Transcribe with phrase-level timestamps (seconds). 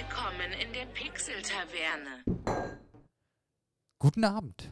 [0.00, 2.24] Willkommen in der Pixel-Taverne.
[3.98, 4.70] Guten Abend.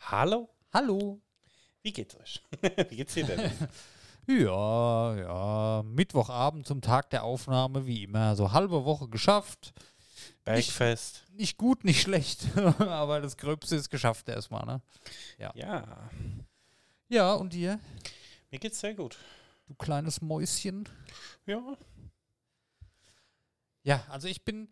[0.00, 0.48] Hallo?
[0.72, 1.20] Hallo.
[1.82, 2.42] Wie geht's euch?
[2.88, 3.52] Wie geht's dir denn?
[4.26, 5.82] Ja, ja.
[5.82, 8.34] Mittwochabend zum Tag der Aufnahme, wie immer.
[8.36, 9.74] So halbe Woche geschafft.
[10.44, 11.24] Bergfest.
[11.32, 12.46] Nicht gut, nicht schlecht.
[12.78, 14.80] Aber das Gröbste ist geschafft erstmal, ne?
[15.36, 15.52] Ja,
[17.10, 17.78] Ja, und dir?
[18.50, 19.18] mir geht's sehr gut.
[19.66, 20.88] Du kleines Mäuschen.
[21.44, 21.76] Ja.
[23.84, 24.68] Ja, also ich bin,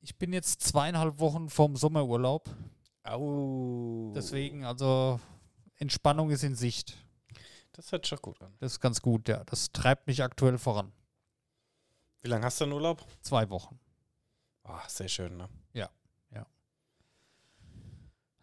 [0.00, 2.50] ich bin jetzt zweieinhalb Wochen vorm Sommerurlaub.
[3.04, 4.12] Au.
[4.14, 5.20] Deswegen, also
[5.76, 6.96] Entspannung ist in Sicht.
[7.72, 8.54] Das hört schon gut an.
[8.58, 9.44] Das ist ganz gut, ja.
[9.44, 10.92] Das treibt mich aktuell voran.
[12.22, 13.06] Wie lange hast du einen Urlaub?
[13.20, 13.78] Zwei Wochen.
[14.64, 15.48] Ah, sehr schön, ne?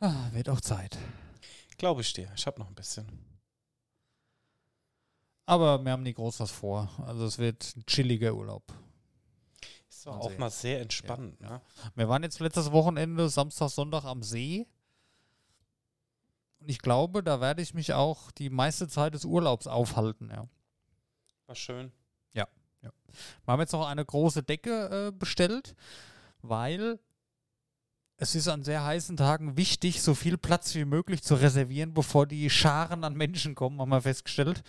[0.04, 0.98] Ah, wird auch Zeit.
[1.78, 2.32] Glaube ich dir.
[2.36, 3.08] Ich habe noch ein bisschen.
[5.46, 6.90] Aber wir haben nie groß was vor.
[7.06, 8.64] Also es wird ein chilliger Urlaub.
[10.04, 10.40] Doch Mal auch sehen.
[10.40, 11.62] mal sehr entspannend, Ja, ne?
[11.96, 14.68] Wir waren jetzt letztes Wochenende, Samstag, Sonntag am See.
[16.60, 20.30] Und ich glaube, da werde ich mich auch die meiste Zeit des Urlaubs aufhalten.
[20.30, 20.48] Ja.
[21.48, 21.92] War schön.
[23.46, 25.76] Wir haben jetzt noch eine große Decke äh, bestellt,
[26.42, 27.00] weil
[28.18, 32.28] es ist an sehr heißen Tagen wichtig, so viel Platz wie möglich zu reservieren, bevor
[32.28, 34.64] die Scharen an Menschen kommen, haben wir festgestellt.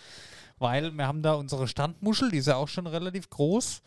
[0.57, 3.81] Weil wir haben da unsere Standmuschel, die ist ja auch schon relativ groß.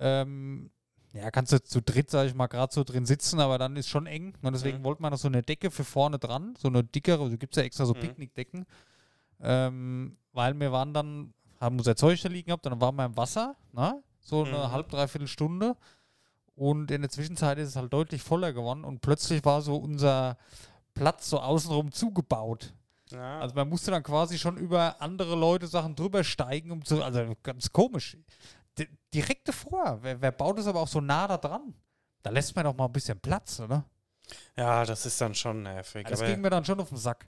[0.00, 0.70] Ähm,
[1.12, 3.88] ja, kannst du zu dritt, sag ich mal, gerade so drin sitzen, aber dann ist
[3.88, 4.34] schon eng.
[4.42, 4.84] Und deswegen Mhm.
[4.84, 7.56] wollten wir noch so eine Decke für vorne dran, so eine dickere, also gibt es
[7.60, 8.00] ja extra so Mhm.
[8.00, 8.66] Picknickdecken.
[9.40, 13.16] Ähm, weil wir waren dann, haben unser Zeug da liegen gehabt, dann waren wir im
[13.16, 14.02] Wasser, ne?
[14.20, 14.70] so eine Mhm.
[14.72, 15.76] halb, dreiviertel Stunde.
[16.54, 20.36] Und in der Zwischenzeit ist es halt deutlich voller geworden und plötzlich war so unser
[20.94, 22.74] Platz so außenrum zugebaut.
[23.10, 23.40] Ja.
[23.40, 27.34] Also man musste dann quasi schon über andere Leute Sachen drüber steigen, um zu, also
[27.42, 28.16] ganz komisch.
[29.12, 29.98] Direkt davor.
[30.02, 31.74] Wer, wer baut es aber auch so nah da dran?
[32.22, 33.84] Da lässt man doch mal ein bisschen Platz, oder?
[34.56, 36.06] ja, das ist dann schon nervig.
[36.06, 37.26] Das aber ging mir dann schon auf den Sack.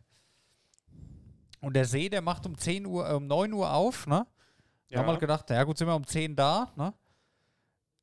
[1.60, 4.26] Und der See, der macht um 10 Uhr, äh, um 9 Uhr auf, ne?
[4.88, 6.92] Da haben wir ja, halt gedacht, ja gut, sind wir um 10 da, ne?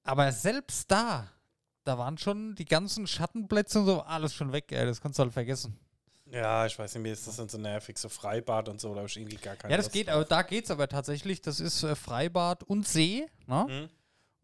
[0.03, 1.27] Aber selbst da,
[1.83, 5.23] da waren schon die ganzen Schattenplätze und so, alles schon weg, ey, das kannst du
[5.23, 5.77] halt vergessen.
[6.31, 7.97] Ja, ich weiß nicht, mir ist das dann so nervig.
[7.97, 10.15] So Freibad und so, da habe ich irgendwie gar keine Ja, das Lust geht, drauf.
[10.15, 13.65] aber da geht's aber tatsächlich, das ist äh, Freibad und See, ne?
[13.69, 13.89] Mhm.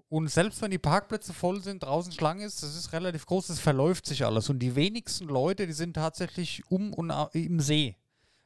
[0.07, 3.59] Und selbst wenn die Parkplätze voll sind, draußen Schlange ist, das ist relativ groß, es
[3.59, 4.49] verläuft sich alles.
[4.49, 7.97] Und die wenigsten Leute, die sind tatsächlich um und im See.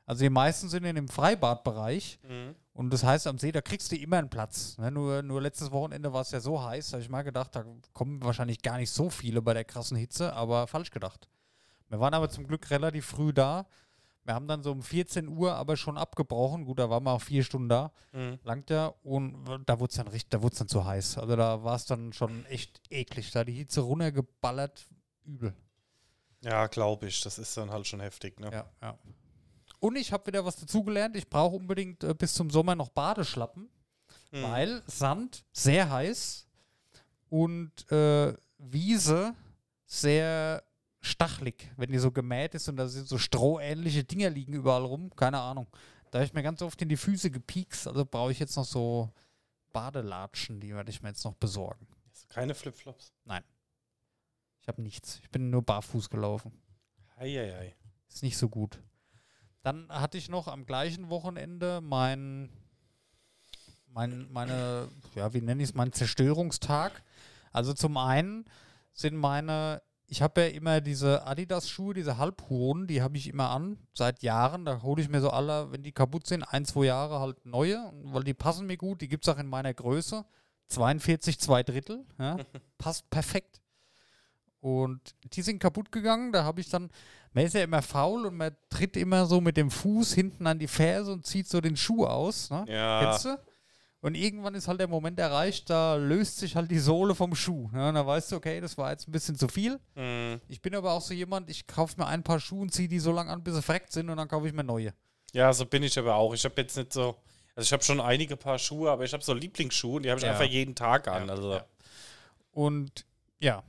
[0.06, 2.19] Also die meisten sind in dem Freibadbereich.
[2.27, 2.56] Mhm.
[2.73, 4.77] Und das heißt, am See, da kriegst du immer einen Platz.
[4.77, 4.89] Ne?
[4.89, 7.66] Nur, nur letztes Wochenende war es ja so heiß, da habe ich mal gedacht, da
[7.94, 11.27] kommen wahrscheinlich gar nicht so viele bei der krassen Hitze, aber falsch gedacht.
[11.89, 13.67] Wir waren aber zum Glück relativ früh da.
[14.23, 16.66] Wir haben dann so um 14 Uhr aber schon abgebrochen.
[16.66, 17.91] Gut, da waren wir auch vier Stunden da.
[18.13, 18.38] Mhm.
[18.44, 18.94] Langt ja.
[19.01, 21.17] Und da wurde es dann richtig, da wurde dann zu heiß.
[21.17, 23.31] Also da war es dann schon echt eklig.
[23.31, 24.88] Da die Hitze runtergeballert,
[25.25, 25.53] übel.
[26.41, 27.22] Ja, glaube ich.
[27.22, 28.51] Das ist dann halt schon heftig, ne?
[28.53, 28.97] Ja, ja.
[29.79, 31.16] Und ich habe wieder was dazugelernt.
[31.16, 33.69] Ich brauche unbedingt äh, bis zum Sommer noch Badeschlappen,
[34.31, 34.44] Mhm.
[34.44, 36.47] weil Sand sehr heiß
[37.29, 39.33] und äh, Wiese
[39.85, 40.61] sehr
[41.09, 45.14] stachlig, wenn die so gemäht ist und da sind so strohähnliche Dinger liegen überall rum.
[45.16, 45.68] Keine Ahnung.
[46.12, 47.88] Da habe ich mir ganz oft in die Füße gepiekst.
[47.88, 49.12] Also brauche ich jetzt noch so
[49.74, 51.88] Badelatschen, die werde ich mir jetzt noch besorgen.
[52.30, 53.14] Keine Flipflops.
[54.62, 55.19] Ich habe nichts.
[55.22, 56.52] Ich bin nur barfuß gelaufen.
[57.18, 57.75] Eieiei.
[58.08, 58.81] Ist nicht so gut.
[59.62, 62.50] Dann hatte ich noch am gleichen Wochenende mein,
[63.88, 67.03] mein meine, ja, wie nenne ich es, mein Zerstörungstag.
[67.52, 68.46] Also zum einen
[68.94, 73.78] sind meine, ich habe ja immer diese Adidas-Schuhe, diese Halbhohen, die habe ich immer an,
[73.94, 74.66] seit Jahren.
[74.66, 77.94] Da hole ich mir so alle, wenn die kaputt sind, ein, zwei Jahre halt neue,
[78.03, 79.02] weil die passen mir gut.
[79.02, 80.25] Die gibt es auch in meiner Größe.
[80.69, 82.06] 42, zwei Drittel.
[82.18, 82.38] Ja,
[82.80, 83.62] passt perfekt.
[84.62, 86.31] Und die sind kaputt gegangen.
[86.31, 86.90] Da habe ich dann,
[87.34, 90.58] man ist ja immer faul und man tritt immer so mit dem Fuß hinten an
[90.58, 92.50] die Ferse und zieht so den Schuh aus.
[92.50, 92.66] Ne?
[92.68, 93.03] Ja.
[93.03, 93.38] Kennst du?
[94.02, 97.69] Und irgendwann ist halt der Moment erreicht, da löst sich halt die Sohle vom Schuh.
[97.74, 99.78] Ja, und da weißt du, okay, das war jetzt ein bisschen zu viel.
[99.96, 100.40] Mhm.
[100.48, 103.00] Ich bin aber auch so jemand, ich kaufe mir ein paar Schuhe und ziehe die
[103.00, 104.94] so lange an, bis sie freckt sind und dann kaufe ich mir neue.
[105.34, 106.34] Ja, so bin ich aber auch.
[106.34, 107.16] Ich habe jetzt nicht so.
[107.56, 110.19] Also ich habe schon einige Paar Schuhe, aber ich habe so Lieblingsschuhe und die habe
[110.19, 110.31] ich Ja.
[110.31, 111.28] einfach jeden Tag an.
[111.28, 111.60] Ja, also.
[112.52, 113.06] Und
[113.40, 113.63] ja,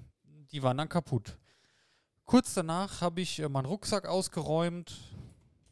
[0.53, 1.37] die waren dann kaputt.
[2.25, 4.97] Kurz danach habe ich äh, meinen Rucksack ausgeräumt.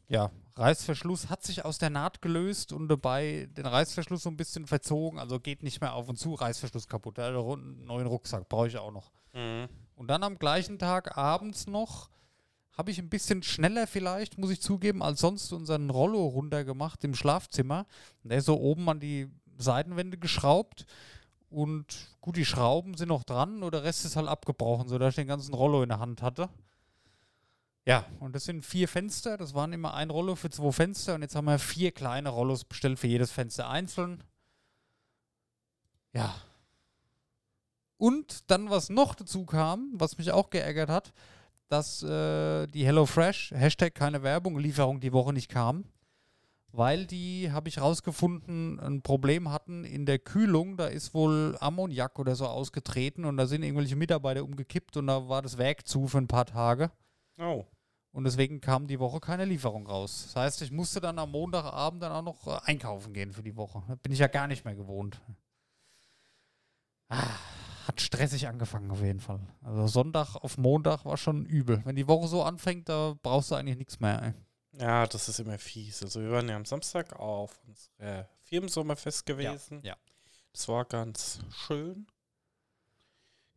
[0.09, 4.67] Ja, Reißverschluss hat sich aus der Naht gelöst und dabei den Reißverschluss so ein bisschen
[4.67, 5.19] verzogen.
[5.19, 7.17] Also geht nicht mehr auf und zu, Reißverschluss kaputt.
[7.19, 9.11] Also einen neuen Rucksack brauche ich auch noch.
[9.33, 9.67] Mhm.
[9.95, 12.09] Und dann am gleichen Tag abends noch
[12.79, 17.13] habe ich ein bisschen schneller vielleicht, muss ich zugeben, als sonst unseren Rollo runtergemacht im
[17.13, 17.85] Schlafzimmer.
[18.23, 19.27] Und der ist so oben an die
[19.57, 20.85] Seitenwände geschraubt.
[21.49, 25.15] Und gut, die Schrauben sind noch dran, nur der Rest ist halt abgebrochen, sodass ich
[25.15, 26.49] den ganzen Rollo in der Hand hatte.
[27.89, 29.35] Ja, und das sind vier Fenster.
[29.35, 31.15] Das waren immer ein Rollo für zwei Fenster.
[31.15, 34.23] Und jetzt haben wir vier kleine Rollos bestellt für jedes Fenster einzeln.
[36.13, 36.35] Ja.
[37.97, 41.13] Und dann, was noch dazu kam, was mich auch geärgert hat,
[41.67, 45.85] dass äh, die HelloFresh, Hashtag keine Werbung, Lieferung die Woche nicht kam.
[46.71, 50.77] Weil die, habe ich rausgefunden, ein Problem hatten in der Kühlung.
[50.77, 55.27] Da ist wohl Ammoniak oder so ausgetreten und da sind irgendwelche Mitarbeiter umgekippt und da
[55.27, 56.91] war das Werk zu für ein paar Tage.
[57.39, 57.65] Oh.
[58.11, 60.23] Und deswegen kam die Woche keine Lieferung raus.
[60.25, 63.55] Das heißt, ich musste dann am Montagabend dann auch noch äh, einkaufen gehen für die
[63.55, 63.83] Woche.
[63.87, 65.21] Das bin ich ja gar nicht mehr gewohnt.
[67.09, 67.27] Ah,
[67.87, 69.39] hat stressig angefangen auf jeden Fall.
[69.61, 71.81] Also Sonntag auf Montag war schon übel.
[71.85, 74.21] Wenn die Woche so anfängt, da brauchst du eigentlich nichts mehr.
[74.21, 74.33] Ey.
[74.79, 76.01] Ja, das ist immer fies.
[76.03, 79.81] Also wir waren ja am Samstag auf unserer Firmensommerfest gewesen.
[79.83, 79.95] ja.
[80.51, 82.07] Das war ganz schön.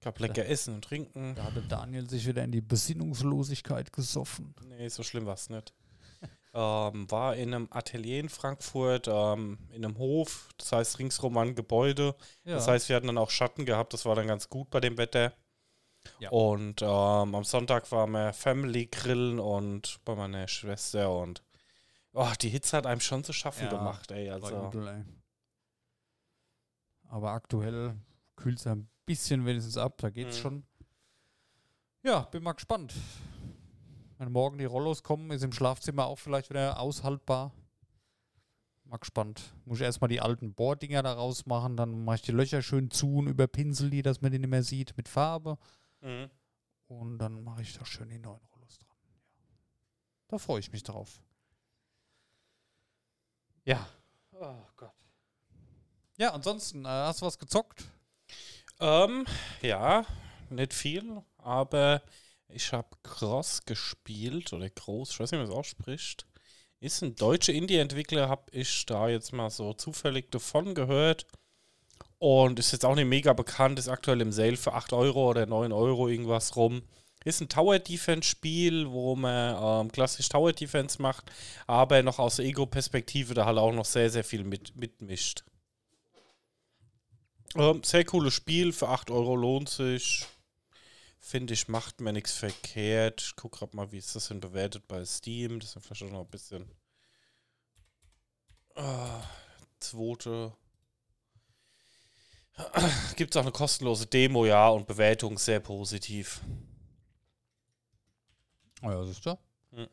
[0.02, 1.34] Gab lecker Essen und Trinken.
[1.36, 4.52] Da hatte Daniel sich wieder in die Besinnungslosigkeit gesoffen.
[4.66, 5.72] Nee, so schlimm war es nicht.
[6.54, 11.54] ähm, war in einem Atelier in Frankfurt, ähm, in einem Hof, das heißt ringsrum ein
[11.54, 12.16] Gebäude.
[12.44, 12.56] Ja.
[12.56, 14.98] Das heißt, wir hatten dann auch Schatten gehabt, das war dann ganz gut bei dem
[14.98, 15.32] Wetter.
[16.18, 16.30] Ja.
[16.30, 21.44] Und ähm, am Sonntag waren wir Family grillen und bei meiner Schwester und
[22.12, 24.30] oh, die Hitze hat einem schon zu schaffen Ja, gemacht, ey.
[24.30, 25.04] Also, übel, ey.
[27.08, 27.94] Aber aktuell
[28.34, 30.40] kühlt es ein bisschen wenigstens ab, da geht's Mhm.
[30.42, 30.66] schon.
[32.02, 32.94] Ja, bin mal gespannt.
[34.18, 37.52] Wenn morgen die Rollos kommen, ist im Schlafzimmer auch vielleicht wieder aushaltbar.
[38.84, 39.54] Mal gespannt.
[39.64, 43.16] Muss ich erstmal die alten Bohrdinger da rausmachen, dann mache ich die Löcher schön zu
[43.16, 45.58] und überpinsel die, dass man die nicht mehr sieht, mit Farbe.
[46.00, 46.30] mhm.
[46.88, 48.96] Und dann mache ich da schön die neuen Rollos dran.
[49.08, 49.14] Ja.
[50.28, 51.22] Da freue ich mich drauf.
[53.64, 53.86] Ja.
[54.32, 54.92] Oh Gott.
[56.18, 57.84] Ja, ansonsten, äh, hast du was gezockt?
[58.82, 59.26] Ähm,
[59.62, 60.04] ja,
[60.50, 62.02] nicht viel, aber
[62.48, 66.26] ich habe Cross gespielt oder Groß, ich weiß nicht, wie man es ausspricht.
[66.80, 71.26] Ist ein deutscher Indie-Entwickler, habe ich da jetzt mal so zufällig davon gehört.
[72.18, 75.46] Und ist jetzt auch nicht mega bekannt, ist aktuell im Sale für 8 Euro oder
[75.46, 76.82] 9 Euro irgendwas rum.
[77.24, 81.30] Ist ein Tower-Defense-Spiel, wo man ähm, klassisch Tower-Defense macht,
[81.68, 85.44] aber noch aus der Ego-Perspektive da halt auch noch sehr, sehr viel mit, mitmischt.
[87.54, 90.26] Ähm, sehr cooles Spiel, für 8 Euro lohnt sich.
[91.20, 93.22] Finde ich, macht mir nichts verkehrt.
[93.22, 95.60] Ich gucke gerade mal, wie ist das denn bewertet bei Steam.
[95.60, 96.68] Das ist vielleicht auch noch ein bisschen.
[98.74, 99.22] Ah,
[99.78, 100.52] zweite.
[103.16, 106.40] Gibt es auch eine kostenlose Demo, ja, und Bewertung sehr positiv.
[108.82, 109.38] Oh ja, siehst du?
[109.72, 109.88] Hm.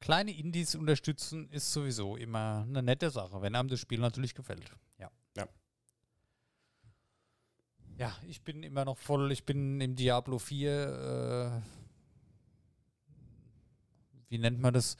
[0.00, 4.72] Kleine Indies unterstützen ist sowieso immer eine nette Sache, wenn einem das Spiel natürlich gefällt.
[4.98, 5.10] Ja.
[8.00, 8.16] Ja.
[8.26, 11.60] Ich bin immer noch voll, ich bin im Diablo 4, äh,
[14.30, 14.96] wie nennt man das?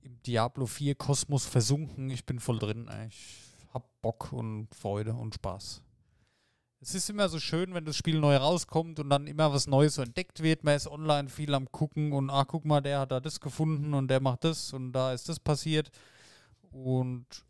[0.00, 2.10] Im Diablo 4 Kosmos versunken.
[2.10, 2.90] Ich bin voll drin.
[3.06, 3.36] Ich
[3.72, 5.80] hab Bock und Freude und Spaß.
[6.80, 9.94] Es ist immer so schön, wenn das Spiel neu rauskommt und dann immer was Neues
[9.94, 10.64] so entdeckt wird.
[10.64, 13.94] Man ist online viel am Gucken und ah, guck mal, der hat da das gefunden
[13.94, 15.92] und der macht das und da ist das passiert.
[16.72, 17.44] Und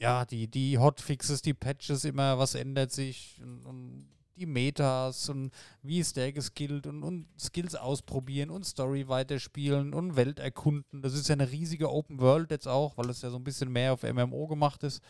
[0.00, 5.52] ja, die, die Hotfixes, die Patches, immer was ändert sich und, und die Metas und
[5.82, 11.02] wie ist der geskillt und, und Skills ausprobieren und Story weiterspielen und Welt erkunden.
[11.02, 13.70] Das ist ja eine riesige Open World jetzt auch, weil es ja so ein bisschen
[13.70, 15.02] mehr auf MMO gemacht ist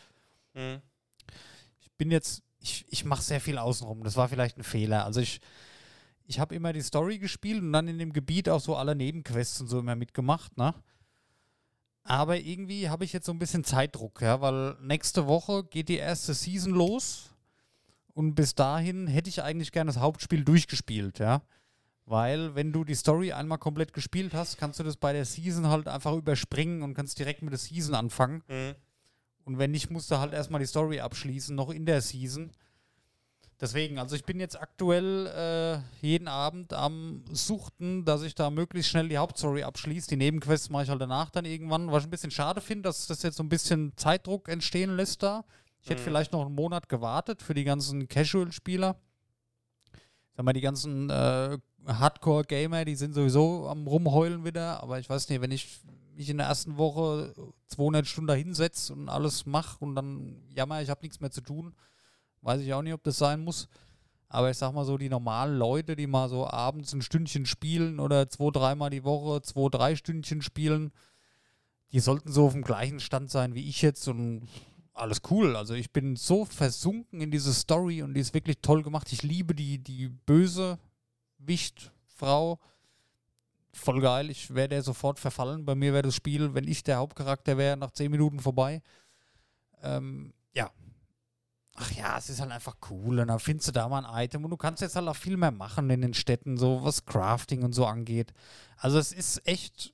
[0.53, 0.81] Mhm.
[1.79, 4.03] ich bin jetzt, ich, ich mache sehr viel außenrum.
[4.03, 5.05] Das war vielleicht ein Fehler.
[5.05, 5.39] Also ich,
[6.25, 9.61] ich habe immer die Story gespielt und dann in dem Gebiet auch so alle Nebenquests
[9.61, 10.73] und so immer mitgemacht, ne?
[12.03, 15.97] Aber irgendwie habe ich jetzt so ein bisschen Zeitdruck, ja, weil nächste Woche geht die
[15.97, 17.31] erste Season los
[18.13, 21.41] und bis dahin hätte ich eigentlich gerne das Hauptspiel durchgespielt, ja.
[22.05, 25.67] Weil, wenn du die Story einmal komplett gespielt hast, kannst du das bei der Season
[25.67, 28.43] halt einfach überspringen und kannst direkt mit der Season anfangen.
[28.47, 28.75] Mhm.
[29.45, 32.51] Und wenn nicht, musst du halt erstmal die Story abschließen, noch in der Season.
[33.61, 38.89] Deswegen, also ich bin jetzt aktuell äh, jeden Abend am Suchten, dass ich da möglichst
[38.89, 40.09] schnell die Hauptstory abschließe.
[40.09, 41.91] Die Nebenquests mache ich halt danach dann irgendwann.
[41.91, 45.21] Was ich ein bisschen schade finde, dass das jetzt so ein bisschen Zeitdruck entstehen lässt
[45.21, 45.45] da.
[45.83, 46.05] Ich hätte Mhm.
[46.05, 48.95] vielleicht noch einen Monat gewartet für die ganzen Casual-Spieler.
[50.35, 54.81] Sag mal, die ganzen äh, Hardcore-Gamer, die sind sowieso am Rumheulen wieder.
[54.81, 55.81] Aber ich weiß nicht, wenn ich
[56.15, 57.33] mich in der ersten Woche
[57.67, 61.41] 200 Stunden da hinsetze und alles mache und dann jammer, ich habe nichts mehr zu
[61.41, 61.75] tun,
[62.41, 63.67] weiß ich auch nicht, ob das sein muss.
[64.27, 67.99] Aber ich sag mal so, die normalen Leute, die mal so abends ein Stündchen spielen
[67.99, 70.91] oder zwei, dreimal die Woche, zwei, drei Stündchen spielen,
[71.91, 74.47] die sollten so auf dem gleichen Stand sein wie ich jetzt und
[74.93, 75.57] alles cool.
[75.57, 79.11] Also ich bin so versunken in diese Story und die ist wirklich toll gemacht.
[79.11, 80.79] Ich liebe die, die böse
[81.37, 82.59] Wichtfrau.
[83.73, 84.29] Voll geil.
[84.29, 85.65] Ich wäre der sofort verfallen.
[85.65, 88.81] Bei mir wäre das Spiel, wenn ich der Hauptcharakter wäre, nach 10 Minuten vorbei.
[89.81, 90.33] Ähm.
[91.81, 93.19] Ach ja, es ist halt einfach cool.
[93.19, 95.37] Und dann findest du da mal ein Item und du kannst jetzt halt auch viel
[95.37, 98.33] mehr machen in den Städten, so was Crafting und so angeht.
[98.77, 99.93] Also es ist echt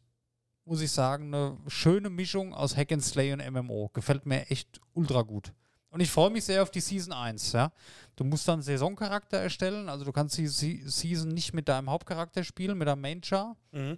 [0.68, 3.90] muss ich sagen, eine schöne Mischung aus Hack and Slay und MMO.
[3.94, 5.54] Gefällt mir echt ultra gut.
[5.90, 7.54] Und ich freue mich sehr auf die Season 1.
[7.54, 7.72] Ja?
[8.18, 12.78] Du musst dann Saisoncharakter erstellen, also du kannst die Season nicht mit deinem Hauptcharakter spielen,
[12.78, 13.56] mit deinem Main Char.
[13.72, 13.98] Mhm.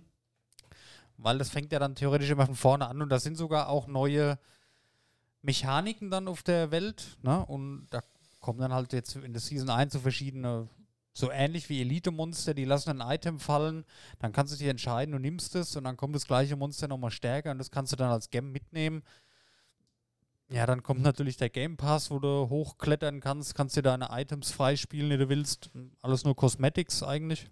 [1.17, 3.87] Weil das fängt ja dann theoretisch immer von vorne an und da sind sogar auch
[3.87, 4.37] neue
[5.41, 7.17] Mechaniken dann auf der Welt.
[7.21, 7.45] Ne?
[7.45, 8.01] Und da
[8.39, 10.69] kommen dann halt jetzt in der Season 1 so verschiedene
[11.19, 13.83] so ähnlich wie Elite-Monster, die lassen ein Item fallen,
[14.19, 17.11] dann kannst du dich entscheiden, du nimmst es und dann kommt das gleiche Monster nochmal
[17.11, 19.03] stärker und das kannst du dann als Gem mitnehmen.
[20.51, 24.51] Ja, dann kommt natürlich der Game Pass, wo du hochklettern kannst, kannst dir deine Items
[24.51, 25.69] freispielen, die du willst.
[26.01, 27.47] Alles nur Cosmetics eigentlich.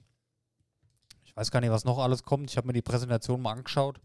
[1.23, 2.49] Ich weiß gar nicht, was noch alles kommt.
[2.49, 3.99] Ich habe mir die Präsentation mal angeschaut.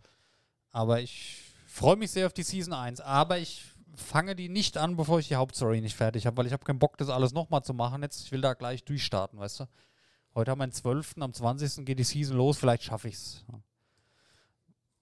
[0.73, 3.01] Aber ich freue mich sehr auf die Season 1.
[3.01, 6.53] Aber ich fange die nicht an, bevor ich die Hauptstory nicht fertig habe, weil ich
[6.53, 8.03] habe keinen Bock, das alles nochmal zu machen.
[8.03, 9.69] Jetzt, ich will da gleich durchstarten, weißt du.
[10.35, 11.85] Heute haben wir den 12., am 20.
[11.85, 13.45] geht die Season los, vielleicht schaffe ich es.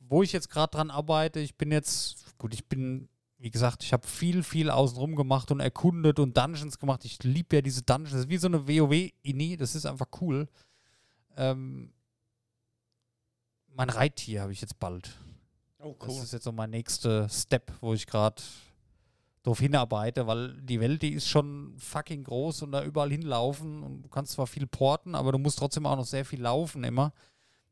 [0.00, 3.92] Wo ich jetzt gerade dran arbeite, ich bin jetzt, gut, ich bin, wie gesagt, ich
[3.92, 7.04] habe viel, viel außenrum gemacht und erkundet und Dungeons gemacht.
[7.04, 8.12] Ich liebe ja diese Dungeons.
[8.12, 10.48] Das ist wie so eine WoW-Ini, das ist einfach cool.
[11.36, 11.92] Ähm,
[13.68, 15.16] mein Reittier habe ich jetzt bald.
[15.78, 16.08] Oh, cool.
[16.08, 18.42] Das ist jetzt so mein nächster Step, wo ich gerade
[19.42, 24.02] darauf hinarbeite, weil die Welt, die ist schon fucking groß und da überall hinlaufen und
[24.02, 27.12] du kannst zwar viel porten, aber du musst trotzdem auch noch sehr viel laufen immer.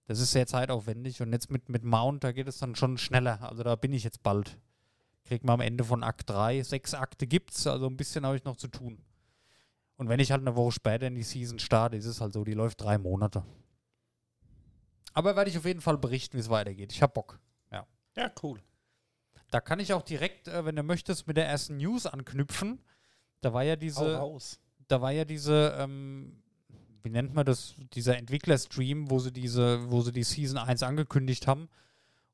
[0.07, 3.43] Das ist sehr zeitaufwendig und jetzt mit, mit Mount, da geht es dann schon schneller.
[3.43, 4.59] Also da bin ich jetzt bald.
[5.25, 6.63] Kriegt man am Ende von Akt 3.
[6.63, 9.05] Sechs Akte gibt's, also ein bisschen habe ich noch zu tun.
[9.97, 12.45] Und wenn ich halt eine Woche später in die Season starte, ist es halt so,
[12.45, 13.45] die läuft drei Monate.
[15.13, 16.93] Aber werde ich auf jeden Fall berichten, wie es weitergeht.
[16.93, 17.39] Ich habe Bock.
[17.71, 17.87] Ja.
[18.17, 18.63] Ja, cool.
[19.50, 22.81] Da kann ich auch direkt, äh, wenn du möchtest, mit der ersten News anknüpfen.
[23.40, 24.21] Da war ja diese.
[24.88, 26.43] Da war ja diese, ähm,
[27.02, 31.47] wie nennt man das, dieser Entwickler-Stream, wo sie diese, wo sie die Season 1 angekündigt
[31.47, 31.69] haben.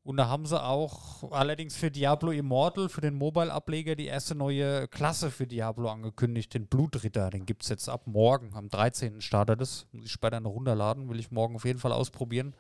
[0.05, 4.87] Und da haben sie auch allerdings für Diablo Immortal, für den Mobile-Ableger, die erste neue
[4.89, 7.31] Klasse für Diablo angekündigt, den Blutritter.
[7.31, 9.23] Den gibt es jetzt ab morgen, am 13.
[9.23, 9.87] startet es.
[9.93, 12.55] Muss ich später noch runterladen, will ich morgen auf jeden Fall ausprobieren.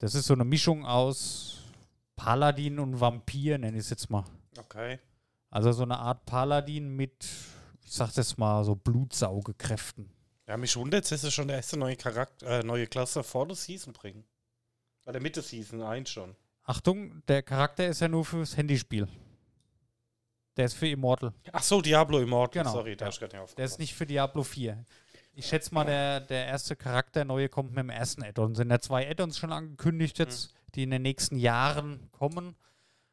[0.00, 1.61] Das ist so eine Mischung aus
[2.22, 4.22] Paladin und Vampir, nenne ich es jetzt mal.
[4.56, 5.00] Okay.
[5.50, 7.26] Also so eine Art Paladin mit,
[7.84, 10.08] ich sag das mal, so Blutsaugekräften.
[10.46, 13.56] Ja, mich wundert, dass sie schon der erste neue Charakter, äh, neue Klasse vor der
[13.56, 14.24] Season bringen.
[15.04, 16.36] Bei der Mitte Season 1 schon.
[16.62, 19.08] Achtung, der Charakter ist ja nur fürs Handyspiel.
[20.56, 21.32] Der ist für Immortal.
[21.50, 22.62] Ach so, Diablo Immortal.
[22.62, 22.72] Genau.
[22.72, 23.08] Sorry, da ja.
[23.08, 24.84] ist gerade nicht Der ist nicht für Diablo 4.
[25.34, 28.54] Ich schätze mal, der, der erste Charakter neue kommt mit dem ersten Add-on.
[28.54, 30.52] Sind ja zwei Add-ons schon angekündigt jetzt.
[30.52, 32.56] Mhm die in den nächsten Jahren kommen.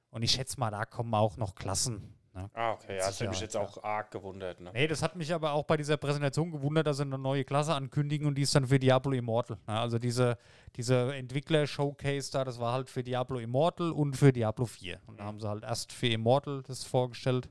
[0.09, 2.15] Und ich schätze mal, da kommen auch noch Klassen.
[2.33, 2.49] Ne?
[2.53, 4.59] Ah, okay, ja, das hat mich jetzt auch arg gewundert.
[4.59, 4.71] Ne?
[4.73, 7.73] Nee, das hat mich aber auch bei dieser Präsentation gewundert, dass sie eine neue Klasse
[7.73, 9.57] ankündigen und die ist dann für Diablo Immortal.
[9.67, 9.79] Ne?
[9.79, 10.37] Also diese,
[10.75, 14.99] diese Entwickler-Showcase da, das war halt für Diablo Immortal und für Diablo 4.
[15.07, 17.49] Und da haben sie halt erst für Immortal das vorgestellt.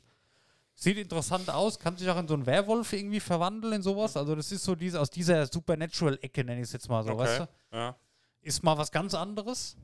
[0.75, 4.17] Sieht interessant aus, kann sich auch in so einen Werwolf irgendwie verwandeln in sowas.
[4.17, 7.21] Also das ist so diese, aus dieser Supernatural-Ecke, nenne ich es jetzt mal so, okay.
[7.21, 7.77] weißt du?
[7.77, 7.97] Ja.
[8.43, 9.77] Ist mal was ganz anderes.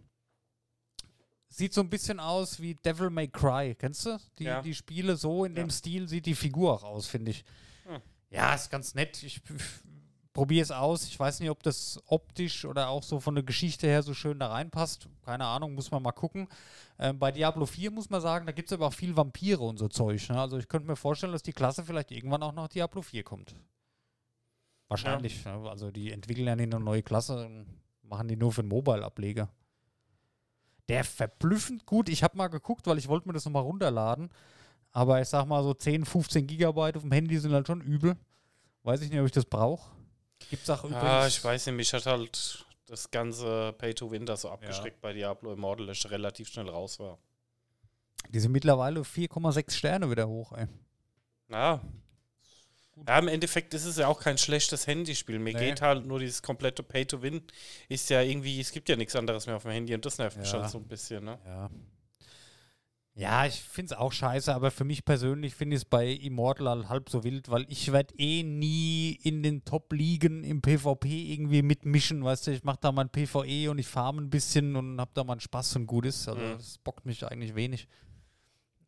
[1.54, 3.76] Sieht so ein bisschen aus wie Devil May Cry.
[3.76, 4.18] Kennst du?
[4.40, 4.60] Die, ja.
[4.60, 5.62] die Spiele so in ja.
[5.62, 7.44] dem Stil sieht die Figur auch aus, finde ich.
[7.86, 8.00] Hm.
[8.30, 9.22] Ja, ist ganz nett.
[9.22, 9.62] Ich, ich
[10.32, 11.06] probiere es aus.
[11.06, 14.40] Ich weiß nicht, ob das optisch oder auch so von der Geschichte her so schön
[14.40, 15.08] da reinpasst.
[15.24, 16.48] Keine Ahnung, muss man mal gucken.
[16.98, 19.78] Ähm, bei Diablo 4 muss man sagen, da gibt es aber auch viel Vampire und
[19.78, 20.28] so Zeug.
[20.28, 20.40] Ne?
[20.40, 23.54] Also ich könnte mir vorstellen, dass die Klasse vielleicht irgendwann auch nach Diablo 4 kommt.
[24.88, 25.44] Wahrscheinlich.
[25.44, 25.56] Ja.
[25.56, 25.70] Ne?
[25.70, 27.64] Also die entwickeln ja nicht eine neue Klasse,
[28.02, 29.48] machen die nur für den Mobile-Ableger
[30.88, 32.08] der verblüffend gut.
[32.08, 34.30] Ich habe mal geguckt, weil ich wollte mir das nochmal runterladen.
[34.92, 38.16] Aber ich sag mal so 10, 15 Gigabyte auf dem Handy sind halt schon übel.
[38.84, 39.90] Weiß ich nicht, ob ich das brauche.
[40.50, 41.02] Gibt's auch übrigens.
[41.02, 45.00] Ja, ich weiß nicht, mich hat halt das ganze Pay-to-Win da so abgeschreckt ja.
[45.00, 47.18] bei Diablo Immortal, dass ich relativ schnell raus war.
[48.28, 50.66] Die sind mittlerweile 4,6 Sterne wieder hoch, ey.
[51.48, 51.80] Ja,
[53.06, 55.38] ja, im Endeffekt ist es ja auch kein schlechtes Handyspiel.
[55.38, 55.70] Mir nee.
[55.70, 57.42] geht halt nur dieses komplette Pay-to-Win.
[57.88, 60.36] Ist ja irgendwie, es gibt ja nichts anderes mehr auf dem Handy und das nervt
[60.36, 60.60] mich ja.
[60.60, 61.38] schon so ein bisschen, ne?
[61.44, 61.70] Ja.
[63.16, 66.88] Ja, ich finde es auch scheiße, aber für mich persönlich finde ich es bei Immortal
[66.88, 72.24] halb so wild, weil ich werde eh nie in den Top-Ligen im PvP irgendwie mitmischen,
[72.24, 75.22] weißt du, ich mache da mein PvE und ich farme ein bisschen und habe da
[75.22, 76.54] mal Spaß und gut ist, also mhm.
[76.54, 77.86] das bockt mich eigentlich wenig.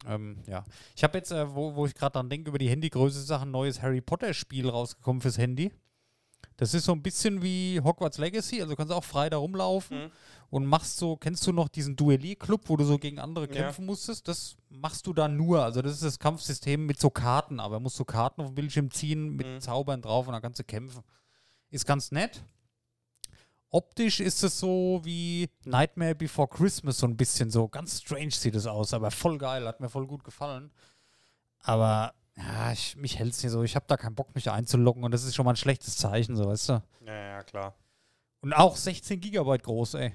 [0.07, 0.65] Ähm, ja.
[0.95, 3.83] Ich habe jetzt, äh, wo, wo ich gerade dran denke, über die Handygröße Sachen, neues
[3.83, 5.73] Harry Potter-Spiel rausgekommen fürs Handy.
[6.59, 10.05] Das ist so ein bisschen wie Hogwarts Legacy, also du kannst auch frei da rumlaufen
[10.05, 10.11] Mhm.
[10.49, 13.53] und machst so, kennst du noch diesen Duellier-Club, wo du so gegen andere Ja.
[13.63, 14.27] kämpfen musstest?
[14.27, 15.63] Das machst du da nur.
[15.63, 18.91] Also das ist das Kampfsystem mit so Karten, aber musst du Karten auf dem Bildschirm
[18.91, 19.61] ziehen mit Mhm.
[19.61, 21.03] Zaubern drauf und dann kannst du kämpfen.
[21.71, 22.43] Ist ganz nett.
[23.71, 27.69] Optisch ist es so wie Nightmare Before Christmas, so ein bisschen so.
[27.69, 30.71] Ganz strange sieht es aus, aber voll geil, hat mir voll gut gefallen.
[31.61, 33.63] Aber ja, ich, mich hält es nicht so.
[33.63, 36.37] Ich habe da keinen Bock, mich einzuloggen und das ist schon mal ein schlechtes Zeichen,
[36.37, 36.83] so weißt du.
[37.05, 37.75] Ja, ja, klar.
[38.41, 40.15] Und auch 16 Gigabyte groß, ey.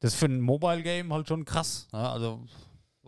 [0.00, 1.88] Das ist für ein Mobile-Game halt schon krass.
[1.92, 2.44] Ja, also,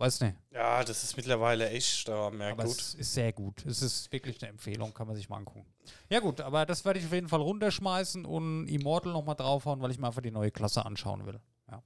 [0.01, 0.35] weiß nicht.
[0.51, 2.77] Ja, das ist mittlerweile echt äh, Aber gut.
[2.79, 3.65] es ist sehr gut.
[3.65, 5.65] Es ist wirklich eine Empfehlung, kann man sich mal angucken.
[6.09, 9.91] Ja gut, aber das werde ich auf jeden Fall runterschmeißen und Immortal nochmal draufhauen, weil
[9.91, 11.39] ich mir einfach die neue Klasse anschauen will.
[11.69, 11.83] Ja.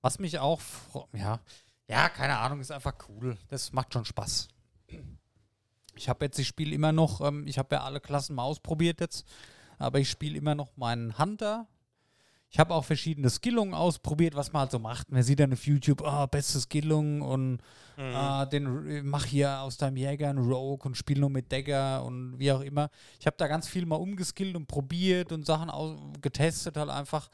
[0.00, 0.60] Was mich auch,
[1.12, 1.40] ja,
[1.88, 3.36] ja, keine Ahnung, ist einfach cool.
[3.48, 4.48] Das macht schon Spaß.
[5.96, 9.00] Ich habe jetzt, ich spiele immer noch, ähm, ich habe ja alle Klassen mal ausprobiert
[9.00, 9.26] jetzt,
[9.78, 11.68] aber ich spiele immer noch meinen Hunter.
[12.54, 15.10] Ich habe auch verschiedene Skillungen ausprobiert, was man halt so macht.
[15.10, 17.58] Man sieht dann auf YouTube, ah, beste Skillung und
[17.96, 18.14] Mhm.
[18.14, 22.04] ah, den äh, mach hier aus deinem Jäger einen Rogue und spiel nur mit Dagger
[22.04, 22.90] und wie auch immer.
[23.18, 25.68] Ich habe da ganz viel mal umgeskillt und probiert und Sachen
[26.20, 27.28] getestet halt einfach.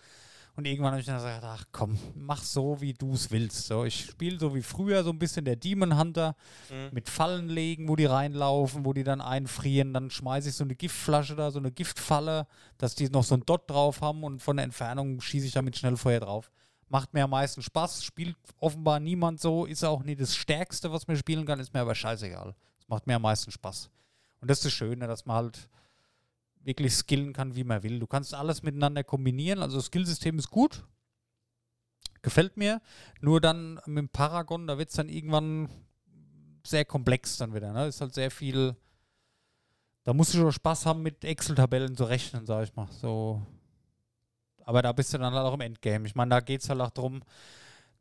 [0.57, 3.66] Und irgendwann habe ich dann gesagt, ach komm, mach so, wie du es willst.
[3.66, 6.35] So, ich spiele so wie früher so ein bisschen der Demon Hunter
[6.71, 6.88] Mhm.
[6.92, 9.95] mit Fallen legen, wo die reinlaufen, wo die dann einfrieren.
[9.95, 12.47] Dann schmeiße ich so eine Giftflasche da, so eine Giftfalle,
[12.78, 15.78] dass die noch so ein Dot drauf haben und von der Entfernung schieße ich damit
[15.78, 16.50] Schnellfeuer drauf.
[16.88, 21.07] Macht mir am meisten Spaß, spielt offenbar niemand so, ist auch nie das Stärkste, was
[21.07, 22.54] man spielen kann, ist mir aber scheißegal.
[22.80, 23.88] Es macht mir am meisten Spaß.
[24.40, 25.69] Und das ist das Schöne, dass man halt
[26.62, 27.99] wirklich skillen kann, wie man will.
[27.99, 30.85] Du kannst alles miteinander kombinieren, also das Skillsystem ist gut.
[32.23, 32.83] Gefällt mir.
[33.21, 35.69] Nur dann mit dem Paragon, da wird es dann irgendwann
[36.67, 37.73] sehr komplex dann wieder.
[37.73, 37.87] Ne?
[37.87, 38.76] Ist halt sehr viel.
[40.05, 42.88] Da musst du schon Spaß haben, mit Excel-Tabellen zu rechnen, sag ich mal.
[42.92, 43.42] So.
[44.64, 46.07] Aber da bist du dann halt auch im Endgame.
[46.07, 47.23] Ich meine, da geht es halt auch drum,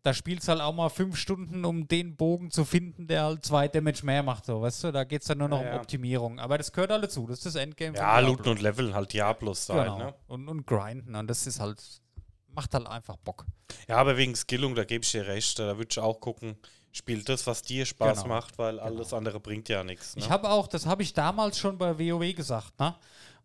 [0.02, 3.68] da spielst halt auch mal fünf Stunden, um den Bogen zu finden, der halt zwei
[3.68, 4.46] Damage mehr macht.
[4.46, 5.74] So, weißt du, da geht es dann nur noch Ja, ja.
[5.76, 6.40] um Optimierung.
[6.40, 7.28] Aber das gehört alle zu.
[7.28, 7.98] Das ist das Endgame.
[7.98, 9.98] Ja, looten und leveln halt Diablos sein, Genau.
[9.98, 10.16] ne?
[10.28, 11.16] Und, und grinden.
[11.16, 11.84] Und das ist halt,
[12.56, 13.46] macht halt einfach Bock.
[13.88, 15.60] Ja, aber wegen Skillung, da gebe ich dir recht.
[15.60, 16.56] Da würde ich auch gucken,
[16.94, 18.36] spielt das, was dir Spaß Genau.
[18.36, 20.16] macht, weil alles andere bringt ja nichts.
[20.16, 20.22] Ne?
[20.24, 22.96] Ich habe auch, das habe ich damals schon bei WoW gesagt, ne?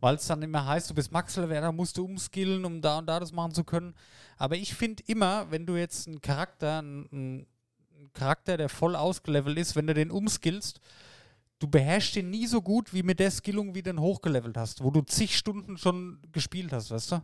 [0.05, 3.19] Weil es dann immer heißt, du bist da musst du umskillen, um da und da
[3.19, 3.95] das machen zu können.
[4.37, 7.47] Aber ich finde immer, wenn du jetzt einen Charakter, einen, einen
[8.12, 10.79] Charakter, der voll ausgelevelt ist, wenn du den umskillst,
[11.59, 14.85] du beherrschst den nie so gut wie mit der Skillung, wie du den hochgelevelt hast,
[14.85, 17.23] wo du zig Stunden schon gespielt hast, weißt du?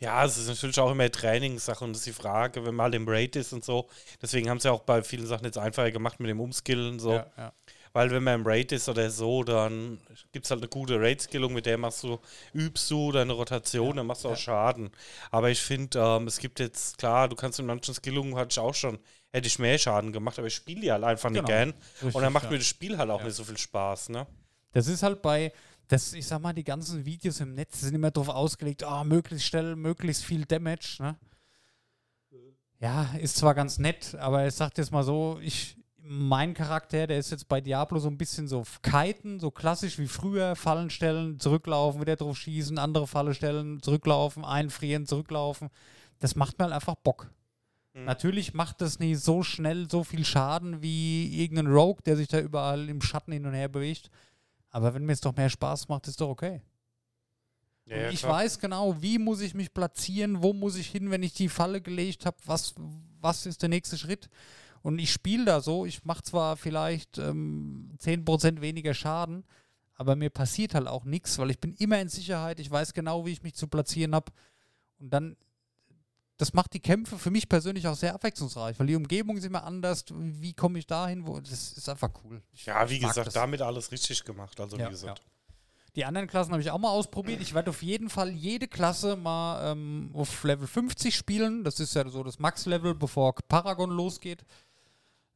[0.00, 3.08] Ja, es ist natürlich auch immer Trainingssache und das ist die Frage, wenn halt im
[3.08, 3.88] Raid ist und so.
[4.20, 7.12] Deswegen haben sie auch bei vielen Sachen jetzt einfacher gemacht mit dem Umskillen so.
[7.12, 7.52] Ja, ja.
[7.98, 9.98] Weil wenn man im Raid ist oder so, dann
[10.30, 12.20] gibt es halt eine gute Raid-Skillung, mit der machst du,
[12.54, 14.90] übst du deine Rotation, dann machst du auch Schaden.
[15.32, 18.58] Aber ich finde, ähm, es gibt jetzt, klar, du kannst in manchen Skillungen hatte ich
[18.60, 19.00] auch schon,
[19.32, 21.48] hätte ich mehr Schaden gemacht, aber ich spiele die halt einfach nicht Genau.
[21.48, 21.74] gern.
[22.00, 22.50] Richtig, und dann macht ja.
[22.50, 23.24] mir das Spiel halt auch Ja.
[23.26, 24.28] nicht so viel Spaß, ne?
[24.70, 25.52] Das ist halt bei,
[25.88, 29.48] das, ich sag mal, die ganzen Videos im Netz sind immer darauf ausgelegt, ah, möglichst
[29.48, 31.16] schnell, möglichst viel Damage, ne?
[32.78, 35.77] Ja, ist zwar ganz nett, aber ich sag jetzt mal so, ich,
[36.08, 40.06] mein Charakter, der ist jetzt bei Diablo so ein bisschen so kiten, so klassisch wie
[40.06, 45.68] früher, Fallen stellen, zurücklaufen, wieder drauf schießen, andere Falle stellen, zurücklaufen, einfrieren, zurücklaufen.
[46.18, 47.30] Das macht mir halt einfach Bock.
[47.92, 48.04] Mhm.
[48.04, 52.40] Natürlich macht das nicht so schnell so viel Schaden wie irgendein Rogue, der sich da
[52.40, 54.10] überall im Schatten hin und her bewegt.
[54.70, 56.62] Aber wenn mir es doch mehr Spaß macht, ist doch okay.
[57.84, 58.32] Ja, ich klar.
[58.32, 61.80] weiß genau, wie muss ich mich platzieren, wo muss ich hin, wenn ich die Falle
[61.80, 62.74] gelegt habe, was,
[63.20, 64.28] was ist der nächste Schritt.
[64.82, 69.44] Und ich spiele da so, ich mache zwar vielleicht ähm, 10% weniger Schaden,
[69.94, 73.26] aber mir passiert halt auch nichts, weil ich bin immer in Sicherheit, ich weiß genau,
[73.26, 74.32] wie ich mich zu platzieren habe.
[75.00, 75.36] Und dann,
[76.36, 79.64] das macht die Kämpfe für mich persönlich auch sehr abwechslungsreich, weil die Umgebung ist immer
[79.64, 80.04] anders.
[80.10, 81.26] Wie komme ich dahin?
[81.26, 82.40] Wo, das ist einfach cool.
[82.52, 83.34] Ich Ja, wie gesagt, das.
[83.34, 84.58] damit alles richtig gemacht.
[84.60, 85.22] Also, Ja, wie gesagt.
[85.96, 87.40] Die anderen Klassen habe ich auch mal ausprobiert.
[87.40, 91.64] Ich werde auf jeden Fall jede Klasse mal ähm, auf Level 50 spielen.
[91.64, 94.44] Das ist ja so das Max-Level, bevor Paragon losgeht.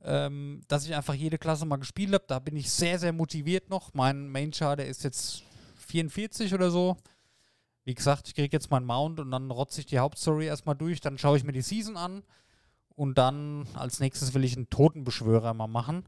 [0.04, 2.24] Ähm, dass ich einfach jede Klasse mal gespielt habe.
[2.26, 3.94] Da bin ich sehr, sehr motiviert noch.
[3.94, 5.44] Mein Main-Char, der ist jetzt
[5.76, 6.96] 44 oder so.
[7.84, 11.00] Wie gesagt, ich kriege jetzt meinen Mount und dann rotze ich die Hauptstory erstmal durch.
[11.00, 12.22] Dann schaue ich mir die Season an.
[12.94, 16.04] Und dann als nächstes will ich einen Totenbeschwörer mal machen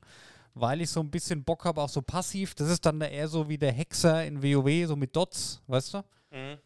[0.55, 2.55] weil ich so ein bisschen Bock habe, auch so passiv.
[2.55, 5.99] Das ist dann eher so wie der Hexer in WoW, so mit Dots, weißt du?
[6.31, 6.59] Mhm.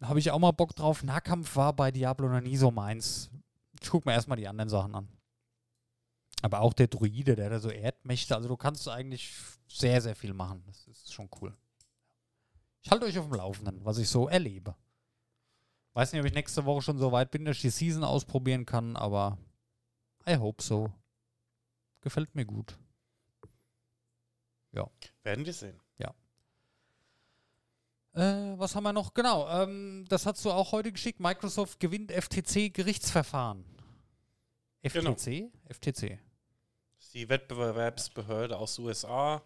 [0.00, 1.02] Da habe ich auch mal Bock drauf.
[1.02, 3.30] Nahkampf war bei Diablo noch nie so meins.
[3.80, 5.08] Ich gucke mir erstmal die anderen Sachen an.
[6.42, 9.34] Aber auch der Druide, der da so Erdmächte, also du kannst eigentlich
[9.68, 10.62] sehr, sehr viel machen.
[10.66, 11.56] Das ist schon cool.
[12.82, 14.74] Ich halte euch auf dem Laufenden, was ich so erlebe.
[15.92, 18.64] Weiß nicht, ob ich nächste Woche schon so weit bin, dass ich die Season ausprobieren
[18.64, 19.36] kann, aber
[20.26, 20.90] I hope so.
[22.00, 22.78] Gefällt mir gut.
[25.24, 25.78] Werden wir sehen.
[28.12, 29.14] Äh, was haben wir noch?
[29.14, 31.20] Genau, ähm, das hast du auch heute geschickt.
[31.20, 33.64] Microsoft gewinnt FTC-Gerichtsverfahren.
[34.82, 35.12] Genau.
[35.68, 36.18] FTC?
[37.12, 39.42] Die Wettbewerbsbehörde aus USA.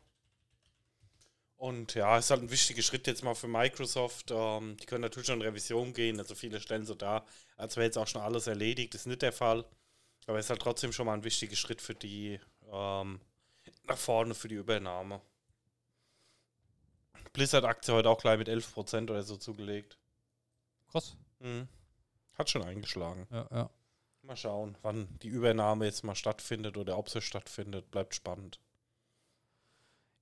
[1.56, 4.30] Und ja, ist halt ein wichtiger Schritt jetzt mal für Microsoft.
[4.30, 6.18] Ähm, die können natürlich schon in Revision gehen.
[6.18, 7.24] Also viele stellen so da,
[7.56, 8.92] als wäre jetzt auch schon alles erledigt.
[8.92, 9.64] Das ist nicht der Fall.
[10.26, 13.20] Aber ist halt trotzdem schon mal ein wichtiger Schritt für die ähm,
[13.84, 15.20] nach vorne für die Übernahme.
[17.32, 19.98] Blizzard-Aktie heute auch gleich mit 11% oder so zugelegt.
[20.90, 21.16] Krass.
[21.40, 21.68] Mhm.
[22.34, 23.26] Hat schon eingeschlagen.
[23.30, 23.70] Ja, ja.
[24.26, 27.90] Mal schauen, wann die Übernahme jetzt mal stattfindet oder ob sie stattfindet.
[27.90, 28.58] Bleibt spannend.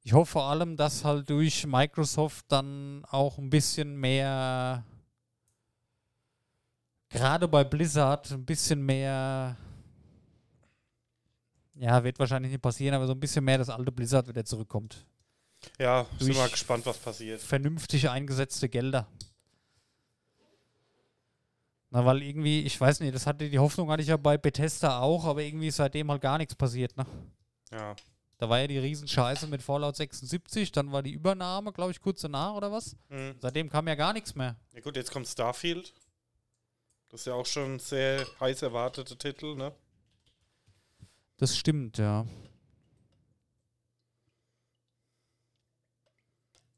[0.02, 4.84] Ich hoffe vor allem, dass halt durch Microsoft dann auch ein bisschen mehr,
[7.10, 9.56] gerade bei Blizzard, ein bisschen mehr,
[11.74, 15.06] ja, wird wahrscheinlich nicht passieren, aber so ein bisschen mehr das alte Blizzard wieder zurückkommt.
[15.78, 17.40] Ja, sind Durch- mal gespannt, was passiert.
[17.40, 19.06] Vernünftig eingesetzte Gelder.
[21.94, 25.00] Na, weil irgendwie, ich weiß nicht, das hatte die Hoffnung hatte ich ja bei Bethesda
[25.00, 27.04] auch, aber irgendwie ist seitdem halt gar nichts passiert, ne?
[27.70, 27.94] Ja,
[28.38, 32.22] Da war ja die Riesenscheiße mit Fallout 76, dann war die Übernahme, glaube ich, kurz
[32.22, 32.96] danach oder was?
[33.10, 33.34] mhm.
[33.40, 34.56] Seitdem kam ja gar nichts mehr.
[34.72, 35.92] ja gut, jetzt kommt Starfield.
[37.10, 39.72] Das ist ja auch schon ein sehr heiß erwarteter Titel, ne?
[41.36, 42.24] Das stimmt, ja.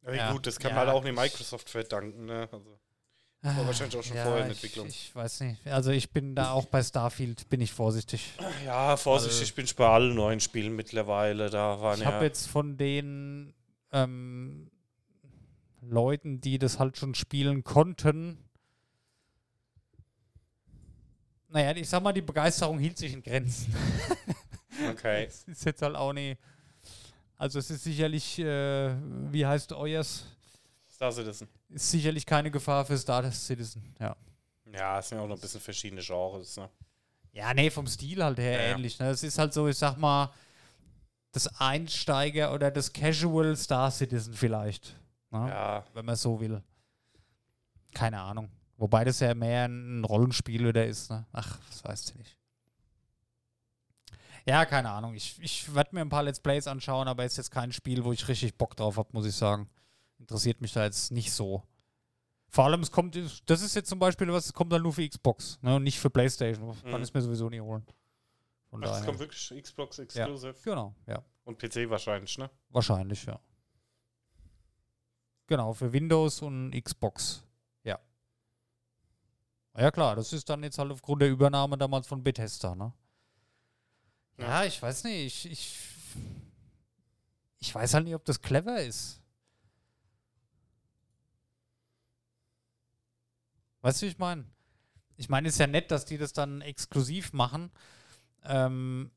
[0.02, 0.32] Aber Ja.
[0.32, 0.76] gut, das kann Ja.
[0.78, 2.48] man halt auch nicht Microsoft verdanken, ne?
[2.50, 2.78] Also,
[3.44, 4.86] war wahrscheinlich auch schon vorher in ich, Entwicklung.
[4.86, 5.66] Ich weiß nicht.
[5.66, 8.32] Also ich bin da auch bei Starfield, bin ich vorsichtig.
[8.64, 11.50] ja, vorsichtig, Also- ich bin bei allen neuen Spielen mittlerweile.
[11.50, 12.12] Da waren Ich ja.
[12.12, 13.52] habe jetzt von den
[13.92, 14.70] ähm,
[15.82, 18.38] Leuten, die das halt schon spielen konnten,
[21.54, 23.72] naja, ich sag mal, die Begeisterung hielt sich in Grenzen.
[24.90, 25.26] Okay.
[25.28, 26.36] Es ist jetzt halt auch nicht.
[27.38, 28.92] Also es ist sicherlich, äh,
[29.30, 30.26] wie heißt euers?
[30.94, 31.48] Star Citizen.
[31.70, 34.16] Ist sicherlich keine Gefahr für Star Citizen, ja.
[34.72, 36.70] Ja, es sind ja auch noch ein bisschen verschiedene Genres, ne?
[37.32, 38.98] Ja, nee, vom Stil halt her Ja, ähnlich.
[39.00, 39.08] Ne?
[39.08, 40.32] Es ist halt so, ich sag mal,
[41.32, 44.94] das Einsteiger oder das Casual Star Citizen vielleicht.
[45.30, 45.48] Ne?
[45.48, 46.62] Ja, Wenn man so will.
[47.92, 48.48] Keine Ahnung.
[48.76, 51.10] Wobei das ja mehr ein Rollenspiel wieder ist.
[51.10, 51.26] Ne?
[51.32, 52.38] Ach, das weißt du nicht.
[54.46, 55.14] Ja, keine Ahnung.
[55.14, 58.12] Ich, ich werde mir ein paar Let's Plays anschauen, aber ist jetzt kein Spiel, wo
[58.12, 59.68] ich richtig Bock drauf habe, muss ich sagen.
[60.24, 61.62] Interessiert mich da jetzt nicht so.
[62.48, 65.06] Vor allem, es kommt, das ist jetzt zum Beispiel was, es kommt dann nur für
[65.06, 66.74] Xbox ne, und nicht für Playstation.
[66.82, 67.02] Kann Mhm.
[67.04, 67.84] ich mir sowieso nicht holen.
[68.70, 69.06] Von Ach, das daher.
[69.06, 70.54] kommt wirklich Xbox Exclusive.
[70.64, 71.22] Genau, ja.
[71.44, 72.48] Und PC wahrscheinlich, ne?
[72.70, 73.38] Wahrscheinlich, ja.
[75.46, 77.44] Genau, für Windows und Xbox.
[77.82, 77.98] Ja.
[79.76, 82.94] Ja, klar, das ist dann jetzt halt aufgrund der Übernahme damals von Bethesda, ne?
[84.38, 84.64] Ja, Ja.
[84.64, 85.44] ich weiß nicht.
[85.44, 85.78] Ich, ich,
[87.58, 89.20] ich weiß halt nicht, ob das clever ist.
[93.84, 94.44] Weißt du, wie ich meine?
[95.16, 97.70] Ich meine, ist ja nett, dass die das dann exklusiv machen.
[98.44, 99.10] Ähm,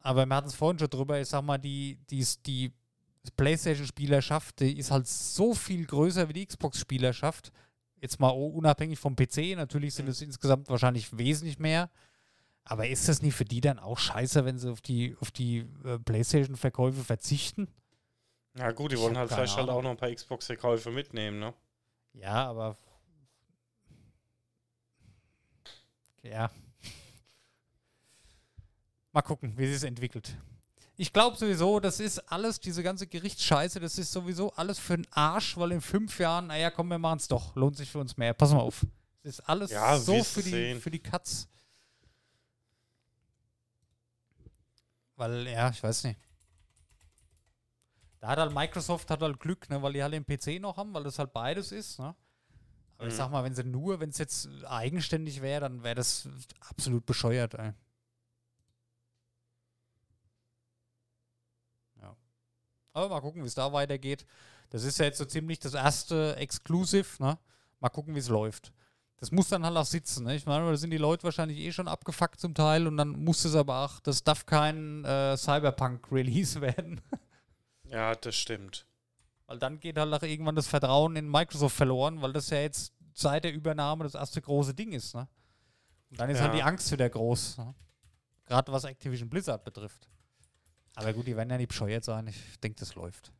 [0.00, 2.72] aber wir hatten es vorhin schon drüber, ich sag mal, die, die, die
[3.36, 7.52] PlayStation-Spielerschaft, die ist halt so viel größer wie die Xbox-Spielerschaft.
[8.02, 10.10] Jetzt mal unabhängig vom PC, natürlich sind Mhm.
[10.10, 11.90] es insgesamt wahrscheinlich wesentlich mehr.
[12.64, 15.66] Aber ist das nicht für die dann auch scheiße, wenn sie auf die, auf die
[15.84, 17.68] äh, PlayStation-Verkäufe verzichten?
[18.58, 19.78] Ja, gut, die Ich wollen halt vielleicht halt Ahnung.
[19.78, 21.54] auch noch ein paar Xbox-Verkäufe mitnehmen, ne?
[22.12, 22.76] Ja, aber.
[26.22, 26.50] Ja.
[29.12, 30.36] Mal gucken, wie sich es entwickelt.
[30.96, 35.06] Ich glaube sowieso, das ist alles, diese ganze Gerichtsscheiße, das ist sowieso alles für den
[35.12, 37.56] Arsch, weil in fünf Jahren, naja, komm, wir machen es doch.
[37.56, 38.34] Lohnt sich für uns mehr.
[38.34, 38.86] Pass mal auf.
[39.22, 40.80] Das ist alles Ja, so für die, sehen.
[40.80, 41.48] für die Katz.
[45.16, 46.18] Weil, ja, ich weiß nicht.
[48.20, 50.92] Da hat halt Microsoft hat halt Glück, ne, weil die halt den PC noch haben,
[50.92, 52.14] weil das halt beides ist, ne?
[53.00, 53.16] Aber ich Mhm.
[53.16, 56.28] sag mal, wenn sie nur, wenn es jetzt eigenständig wäre, dann wäre das
[56.68, 57.72] absolut bescheuert, ey.
[62.00, 62.14] Ja.
[62.92, 64.26] Aber mal gucken, wie es da weitergeht.
[64.68, 67.38] Das ist ja jetzt so ziemlich das erste Exclusive, ne?
[67.80, 68.70] Mal gucken, wie es läuft.
[69.16, 70.36] Das muss dann halt auch sitzen, ne?
[70.36, 73.44] Ich meine, da sind die Leute wahrscheinlich eh schon abgefuckt zum Teil und dann muss
[73.46, 77.00] es aber auch, das darf kein äh, Cyberpunk-Release werden.
[77.84, 78.86] Ja, das stimmt.
[79.50, 82.92] Weil dann geht halt auch irgendwann das Vertrauen in Microsoft verloren, weil das ja jetzt
[83.14, 85.12] seit der Übernahme das erste große Ding ist.
[85.12, 85.26] Ne?
[86.08, 86.56] Und dann ist halt Ja.
[86.58, 87.58] die Angst wieder groß.
[87.58, 87.74] Ne?
[88.44, 90.08] Gerade was Activision Blizzard betrifft.
[90.94, 92.28] Aber gut, die werden ja nicht bescheuert sein.
[92.28, 93.32] Ich denke, das läuft.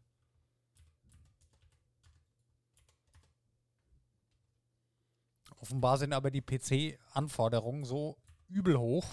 [5.60, 8.16] Offenbar sind aber die PC-Anforderungen so
[8.48, 9.06] übel hoch,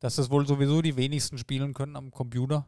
[0.00, 2.66] dass das wohl sowieso die wenigsten spielen können am Computer.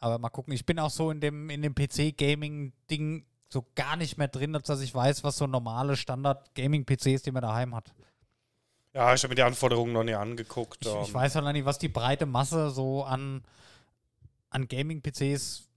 [0.00, 4.16] Aber mal gucken, ich bin auch so in dem, in dem PC-Gaming-Ding so gar nicht
[4.16, 7.92] mehr drin, dass ich weiß, was so normale Standard-Gaming-PCs, die man daheim hat.
[8.94, 10.84] Ja, ich habe mir die Anforderungen noch nie angeguckt.
[10.86, 13.44] Ich, ich weiß halt noch nicht, was die breite Masse so an,
[14.48, 15.68] an Gaming-PCs.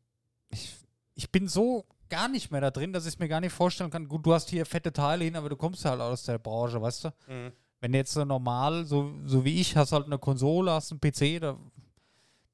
[0.49, 0.75] Ich,
[1.15, 3.89] ich bin so gar nicht mehr da drin, dass ich es mir gar nicht vorstellen
[3.89, 4.07] kann.
[4.07, 7.05] Gut, du hast hier fette Teile hin, aber du kommst halt aus der Branche, weißt
[7.05, 7.09] du?
[7.27, 7.51] mhm.
[7.81, 11.01] Wenn du jetzt so normal, so, so wie ich, hast halt eine Konsole, hast einen
[11.01, 11.57] PC, da,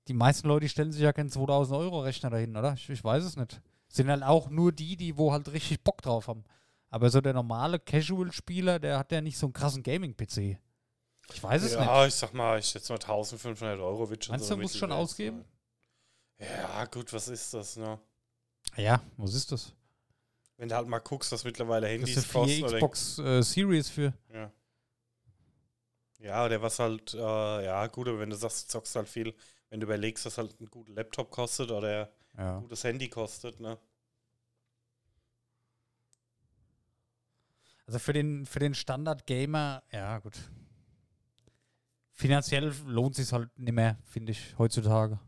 [0.10, 2.74] die meisten Leute stellen sich ja keinen 2000 Euro Rechner dahin, oder?
[2.74, 3.62] Ich, ich weiß es nicht.
[3.88, 6.43] Sind halt auch nur die, die wo halt richtig Bock drauf haben.
[6.89, 10.58] Aber so der normale Casual-Spieler, der hat ja nicht so einen krassen Gaming-PC.
[11.32, 11.86] Ich weiß es nicht.
[11.86, 14.78] Ja, ich sag mal, ich schätze mal 1500 Euro wird schon Meinst so du, musst
[14.78, 15.45] schon ausgeben?
[16.39, 16.48] sein.
[16.50, 18.00] Ja, gut, was ist das, ne?
[18.76, 19.74] Ja, was ist das?
[20.58, 22.76] Wenn du halt mal guckst, was mittlerweile Das Handys ist vier kosten.
[22.78, 24.13] Xbox äh, Series für.
[24.34, 24.52] ja.
[26.19, 27.17] ja, oder was halt, äh,
[27.65, 29.34] ja, gut, aber wenn du sagst, du zockst halt viel,
[29.69, 32.60] wenn du überlegst, was halt ein guter Laptop kostet oder ein Ja.
[32.60, 33.77] gutes Handy kostet, ne?
[37.86, 40.38] Also für den, für den Standard-Gamer, ja gut.
[42.12, 45.19] Finanziell lohnt sich halt nicht mehr, finde ich, heutzutage.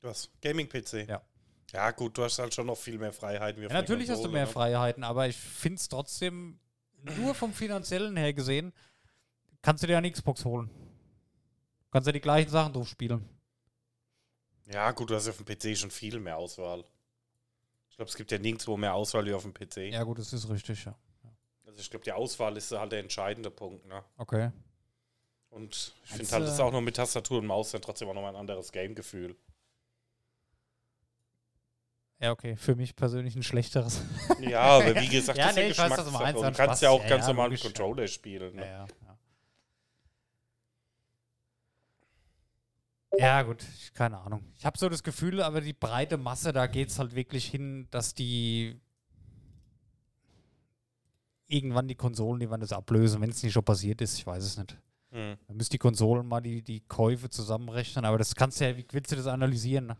[0.00, 0.30] Was?
[0.40, 1.08] Gaming-PC?
[1.08, 1.22] Ja.
[1.72, 3.62] Ja, gut, du hast halt schon noch viel mehr Freiheiten.
[3.62, 4.50] Ja, natürlich hast du mehr ne?
[4.50, 6.58] Freiheiten, aber ich finde es trotzdem,
[7.02, 8.72] nur vom Finanziellen her gesehen,
[9.60, 10.70] kannst du dir eine Xbox holen.
[11.90, 13.26] Kannst ja die gleichen Sachen drauf spielen.
[14.66, 16.84] Ja, gut, du hast ja auf dem PC schon viel mehr Auswahl.
[17.90, 19.90] Ich glaube, es gibt ja nirgendwo mehr Auswahl wie auf dem PC.
[19.92, 20.94] Ja, gut, das ist richtig, ja.
[21.66, 24.04] Also ich glaube, die Auswahl ist halt der entscheidende Punkt, ne?
[24.16, 24.50] Okay.
[25.50, 28.14] Und ich finde halt, das ist auch noch mit Tastatur und Maus dann trotzdem auch
[28.14, 29.34] noch mal ein anderes Game-Gefühl.
[32.20, 32.56] Ja, okay.
[32.56, 34.02] Für mich persönlich ein schlechteres.
[34.40, 36.50] Ja, aber wie gesagt, Ja, das ist ja nee, was du Geschmackssache.
[36.52, 37.08] du kannst ja auch Spaß.
[37.10, 37.60] ganz Ja, normal mit.
[37.62, 38.54] Controller spielen.
[38.56, 38.66] Ja, Ne?
[38.66, 39.07] ja, ja.
[43.16, 44.44] Ja, gut, keine Ahnung.
[44.58, 47.88] Ich habe so das Gefühl, aber die breite Masse, da geht es halt wirklich hin,
[47.90, 48.80] dass die
[51.46, 54.44] irgendwann die Konsolen, die werden das ablösen, wenn es nicht schon passiert ist, ich weiß
[54.44, 54.76] es nicht.
[55.10, 55.36] Hm.
[55.46, 58.84] Dann müssen die Konsolen mal die, die Käufe zusammenrechnen, aber das kannst du ja, wie
[58.92, 59.86] willst du das analysieren?
[59.86, 59.96] Ne?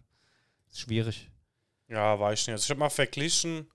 [0.71, 1.31] ist schwierig.
[1.89, 2.53] Ja, weiß ich nicht.
[2.53, 3.71] Also ich habe mal verglichen,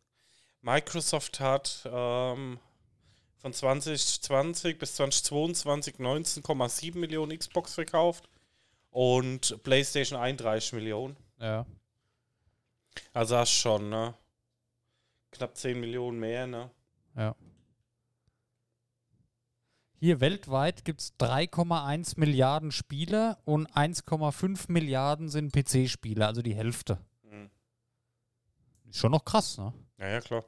[0.62, 2.60] Microsoft hat ähm,
[3.39, 8.30] von 2020 bis 2022 19,7 Millionen Xbox verkauft
[8.93, 11.17] und PlayStation 31 Millionen.
[11.39, 11.65] Ja.
[13.12, 14.13] Also hast schon, ne?
[15.32, 16.69] Knapp 10 Millionen mehr, ne?
[17.15, 17.36] Ja.
[19.99, 26.99] Hier weltweit gibt es 3,1 Milliarden Spieler und 1,5 Milliarden sind PC-Spieler, also die Hälfte.
[27.27, 27.49] Hm.
[28.89, 29.73] Ist schon noch krass, ne?
[29.97, 30.43] Ja, ja, klar.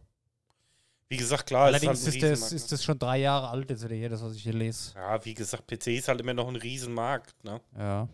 [1.08, 3.96] Wie gesagt, klar, Allerdings halt ist, das, ist das schon drei Jahre alt, jetzt wieder
[3.96, 4.94] hier, das, was ich hier lese.
[4.94, 5.02] ne?
[5.02, 7.60] Ja, wie gesagt, PC ist halt immer noch ein Riesenmarkt, ne?
[7.76, 8.08] Ja,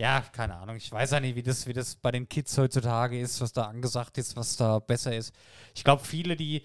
[0.00, 0.20] ja.
[0.32, 0.76] Keine Ahnung.
[0.76, 3.64] Ich weiß ja nicht, wie das, wie das bei den Kids heutzutage ist, was da
[3.64, 5.32] angesagt ist, was da besser ist.
[5.74, 6.64] Ich glaube, viele, die.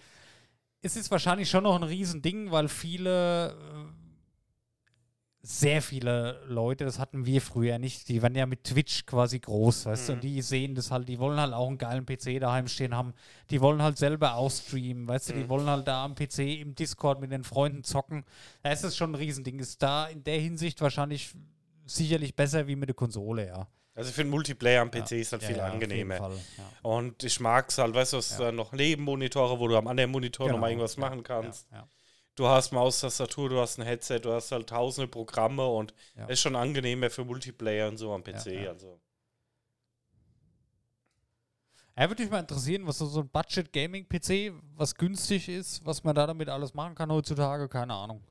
[0.82, 3.52] Es ist wahrscheinlich schon noch ein Riesending, weil viele.
[3.52, 4.06] äh,
[5.48, 9.86] Sehr viele Leute, das hatten wir früher nicht, die waren ja mit Twitch quasi groß,
[9.86, 10.18] weißt du, Mhm.
[10.18, 13.14] und die sehen das halt, die wollen halt auch einen geilen PC daheim stehen haben,
[13.52, 15.50] die wollen halt selber ausstreamen, weißt du, die Mhm.
[15.50, 18.26] wollen halt da am PC im Discord mit den Freunden zocken.
[18.64, 19.60] Da ist es schon ein Riesending.
[19.60, 21.36] Ist da in der Hinsicht wahrscheinlich
[21.86, 23.68] sicherlich besser wie mit der Konsole, ja.
[23.94, 25.18] Also ich finde Multiplayer am PC Ja.
[25.18, 26.18] ist halt Ja, viel ja, angenehmer.
[26.18, 26.38] Fall.
[26.82, 28.52] Und ich mag es halt, weißt du, hast Ja.
[28.52, 31.68] noch Nebenmonitore, wo du am anderen Monitor Genau, nochmal irgendwas machen kannst.
[32.36, 35.94] Du hast Maus, Tastatur, du hast ein Headset, du hast halt tausende Programme und
[36.28, 38.68] ist schon angenehmer für Multiplayer und so am PC.
[38.68, 39.00] Also.
[41.98, 46.14] Ja, würde mich mal interessieren, was so, so ein Budget-Gaming-PC, was günstig ist, was man
[46.14, 48.22] da damit alles machen kann heutzutage, keine Ahnung.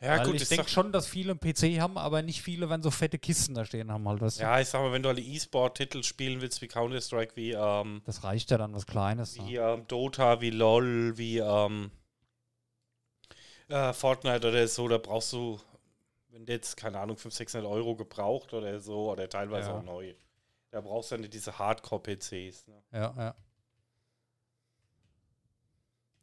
[0.00, 2.82] Ja, Weil gut, ich denke schon, dass viele einen PC haben, aber nicht viele, wenn
[2.82, 4.20] so fette Kisten da stehen haben, halt.
[4.20, 4.42] Weißt du?
[4.42, 8.22] ja, ich sag mal, wenn du alle E-Sport-Titel spielen willst, wie Counter-Strike, wie, ähm, Das
[8.22, 9.36] reicht ja dann, was Kleines.
[9.38, 11.90] wie ähm, Dota, wie LOL, wie ähm,
[13.68, 15.58] äh, Fortnite oder so, da brauchst du,
[16.28, 19.78] wenn du jetzt, keine Ahnung, 500, 600 Euro gebraucht oder so, oder teilweise Ja.
[19.78, 20.14] auch neu,
[20.72, 22.66] da brauchst du dann diese Hardcore-PCs.
[22.68, 22.82] Ne?
[22.92, 23.34] Ja, ja.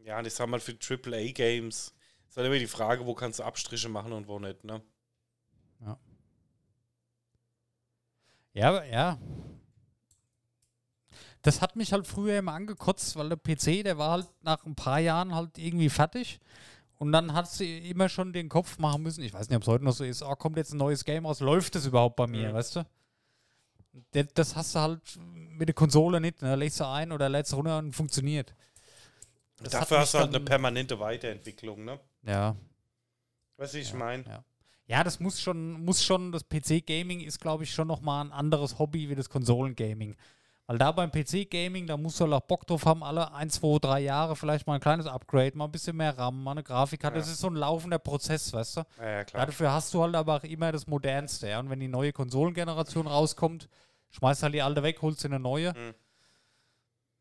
[0.05, 1.95] Ja, und ich sag mal, für AAA-Games
[2.33, 4.81] ist halt immer die Frage, wo kannst du Abstriche machen und wo nicht, ne?
[8.53, 9.19] Ja, aber ja.
[11.43, 14.73] das hat mich halt früher immer angekotzt, weil der PC, der war halt nach ein
[14.75, 16.39] paar Jahren halt irgendwie fertig.
[16.97, 19.23] Und dann hat sie immer schon den Kopf machen müssen.
[19.23, 20.23] Ich weiß nicht, ob es heute noch so ist.
[20.23, 21.39] Oh, kommt jetzt ein neues Game raus?
[21.39, 22.53] Läuft das überhaupt bei mir, Mhm.
[22.53, 22.85] weißt du?
[24.33, 26.41] Das hast du halt mit der Konsole nicht.
[26.41, 26.55] Ne?
[26.55, 28.55] Lädst du ein oder lädst du runter und funktioniert.
[29.57, 31.99] Das Dafür hast du halt eine permanente Weiterentwicklung, ne?
[32.25, 32.55] Ja.
[33.57, 34.23] Wie ich Ja, meine?
[34.23, 34.43] ja.
[34.85, 38.79] Ja, das muss schon, muss schon, das PC-Gaming ist, glaube ich, schon nochmal ein anderes
[38.79, 40.15] Hobby wie das Konsolen-Gaming.
[40.67, 43.77] Weil da beim PC-Gaming, da musst du halt auch Bock drauf haben, alle ein, zwei,
[43.79, 47.15] drei Jahre vielleicht mal ein kleines Upgrade, mal ein bisschen mehr RAM, mal eine Grafikkarte.
[47.17, 47.21] Ja.
[47.21, 48.81] Das ist so ein laufender Prozess, weißt du?
[48.97, 49.45] Ja, ja, klar.
[49.45, 51.47] Dafür hast du halt aber auch immer das Modernste.
[51.47, 51.59] Ja?
[51.59, 53.69] Und wenn die neue Konsolengeneration rauskommt,
[54.11, 55.73] schmeißt halt die alte weg, holst dir eine neue.
[55.73, 55.93] Mhm.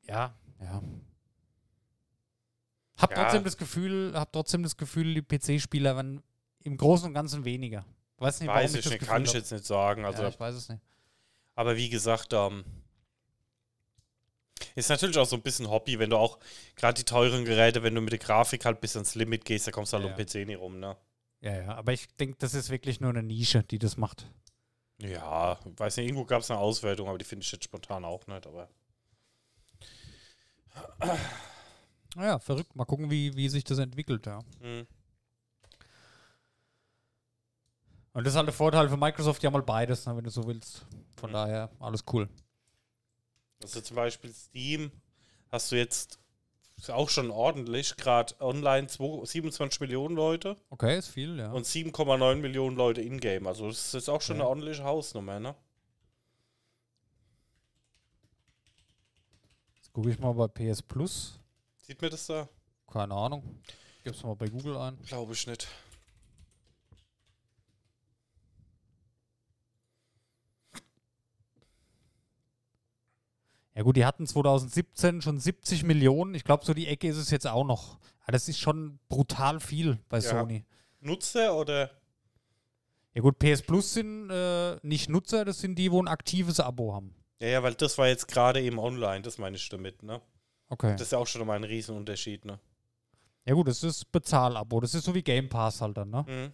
[0.09, 0.83] Ja, ja.
[3.03, 3.23] Hab Ja.
[3.25, 6.23] trotzdem das Gefühl, hab trotzdem das Gefühl, die PC-Spieler werden
[6.61, 7.85] im Großen und Ganzen weniger.
[8.19, 10.05] Weiß nicht, Weiß ich das nicht, kann ich jetzt nicht sagen.
[10.05, 10.81] Also, ja, ich weiß es nicht.
[11.57, 12.65] aber wie gesagt, ähm,
[14.77, 16.39] ist natürlich auch so ein bisschen Hobby, wenn du auch
[16.77, 19.73] gerade die teuren Geräte, wenn du mit der Grafik halt bis ans Limit gehst, da
[19.73, 20.97] kommst du halt Ja, um PC nicht rum, ne?
[21.41, 24.31] Ja, ja, aber ich denke, das ist wirklich nur eine Nische, die das macht.
[24.99, 28.25] Ja, weiß nicht, irgendwo gab es eine Auswertung, aber die finde ich jetzt spontan auch
[28.29, 28.69] nicht, aber.
[32.15, 32.75] Naja, verrückt.
[32.77, 34.41] Mal gucken, wie, wie sich das entwickelt, ja.
[34.61, 34.87] Hm.
[38.15, 40.47] Und das ist halt der Vorteil für Microsoft, haben mal beides, ne, wenn du so
[40.47, 40.85] willst.
[41.17, 41.35] Von Mhm.
[41.35, 42.29] daher, alles cool.
[43.63, 44.93] Also zum Beispiel Steam
[45.51, 46.19] hast du jetzt
[46.89, 51.53] auch schon ordentlich, gerade online zwei- 27 Millionen Leute Okay, ist viel, ja.
[51.53, 53.47] und 7,9 Millionen Leute in-game.
[53.47, 54.43] Also das ist jetzt auch schon Ja.
[54.43, 55.55] eine ordentliche Hausnummer, ne?
[59.77, 61.39] Jetzt gucke ich mal bei PS Plus.
[61.93, 62.49] Sieht mir das da?
[62.91, 63.61] Keine Ahnung.
[64.03, 64.99] Gib's mal bei Google ein.
[65.03, 65.69] Glaube ich nicht.
[73.75, 76.35] Ja gut, die hatten 2017 schon 70 Millionen.
[76.35, 77.99] Ich glaube, so die Ecke ist es jetzt auch noch.
[78.23, 80.23] Aber das ist schon brutal viel bei Ja.
[80.31, 80.65] Sony.
[81.01, 81.91] Nutzer oder?
[83.13, 86.95] Ja gut, PS Plus sind äh, nicht Nutzer, das sind die, wo ein aktives Abo
[86.95, 87.15] haben.
[87.39, 90.23] Ja, ja, weil das war jetzt gerade eben online, das meine ich damit, ne?
[90.73, 90.93] Okay.
[90.93, 92.59] Das ist ja auch schon mal ein Riesenunterschied, ne?
[93.45, 94.81] ja gut, das ist Bezahlabo.
[94.81, 96.25] Das ist so wie Game Pass halt dann, ne?
[96.27, 96.53] Mhm.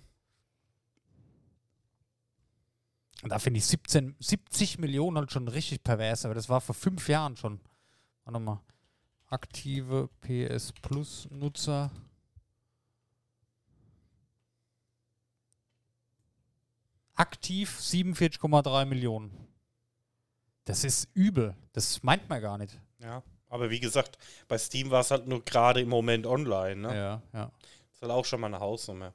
[3.22, 6.74] Und da finde ich 17, 70 Millionen halt schon richtig pervers, aber das war vor
[6.74, 7.60] fünf Jahren schon.
[8.24, 8.60] Warte mal.
[9.28, 11.92] Aktive PS Plus Nutzer.
[17.14, 19.30] Aktiv 47,3 Millionen.
[20.64, 21.54] Das ist übel.
[21.72, 22.80] Das meint man gar nicht.
[22.98, 23.22] Ja.
[23.48, 26.96] Aber wie gesagt, bei Steam war es halt nur gerade im Moment online, ne?
[26.96, 27.50] Ja, ja.
[27.54, 29.14] Das ist halt auch schon mal eine Hausnummer.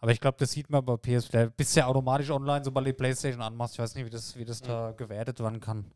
[0.00, 1.28] Aber ich glaube, das sieht man bei PS.
[1.28, 3.74] Da bist du ja automatisch online, sobald du die Playstation anmachst.
[3.74, 5.92] Ich weiß nicht, wie das, wie das da gewertet werden kann.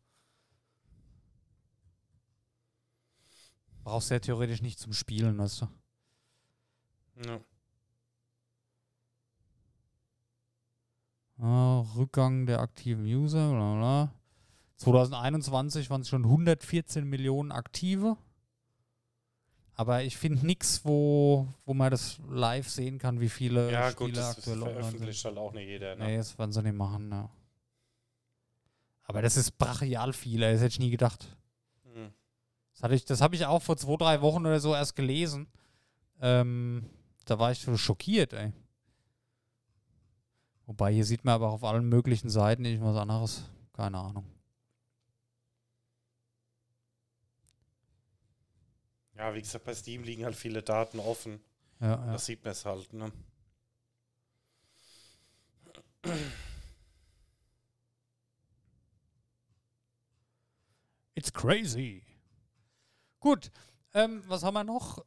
[3.83, 5.67] Brauchst du ja theoretisch nicht zum Spielen, weißt du.
[7.25, 7.39] Ja.
[11.39, 14.11] Rückgang der aktiven User, bla bla.
[14.77, 18.17] 2021 waren es schon 114 Millionen aktive.
[19.77, 24.09] Aber ich finde nichts, wo, wo man das live sehen kann, wie viele Ja, Spiele
[24.11, 24.81] gut, das aktuell online sind.
[24.83, 26.05] veröffentlicht halt auch nicht jeder, ne?
[26.05, 27.29] Nee, das werden sie nicht machen, ja.
[29.03, 31.35] Aber das ist brachial viel, ey, das hätte ich nie gedacht.
[31.83, 32.13] Mhm.
[32.73, 35.47] Das, hatte ich- das habe ich auch vor zwei, drei Wochen oder so erst gelesen.
[36.21, 36.85] Ähm,
[37.25, 38.53] da war ich so schockiert, ey.
[40.65, 43.43] Wobei, hier sieht man aber auf allen möglichen Seiten irgendwas anderes.
[43.73, 44.25] Keine Ahnung.
[49.15, 51.39] Ja, wie gesagt, bei Steam liegen halt viele Daten offen.
[51.79, 52.11] Ja, ja.
[52.13, 53.11] Das sieht man es halt, ne?
[61.15, 62.03] It's crazy.
[63.19, 63.51] Gut,
[63.93, 65.03] ähm, was haben wir noch?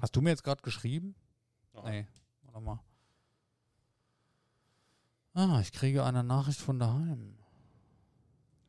[0.00, 1.14] Hast du mir jetzt gerade geschrieben?
[1.74, 1.82] Ja.
[1.88, 2.06] Nee,
[2.60, 2.80] mal.
[5.34, 7.36] Ah, ich kriege eine Nachricht von daheim.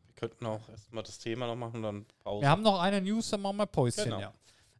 [0.05, 2.41] Wir könnten auch erstmal das Thema noch machen und dann Pause.
[2.43, 4.19] Wir haben noch eine News, dann machen wir Päuschen, Genau.
[4.19, 4.33] ja.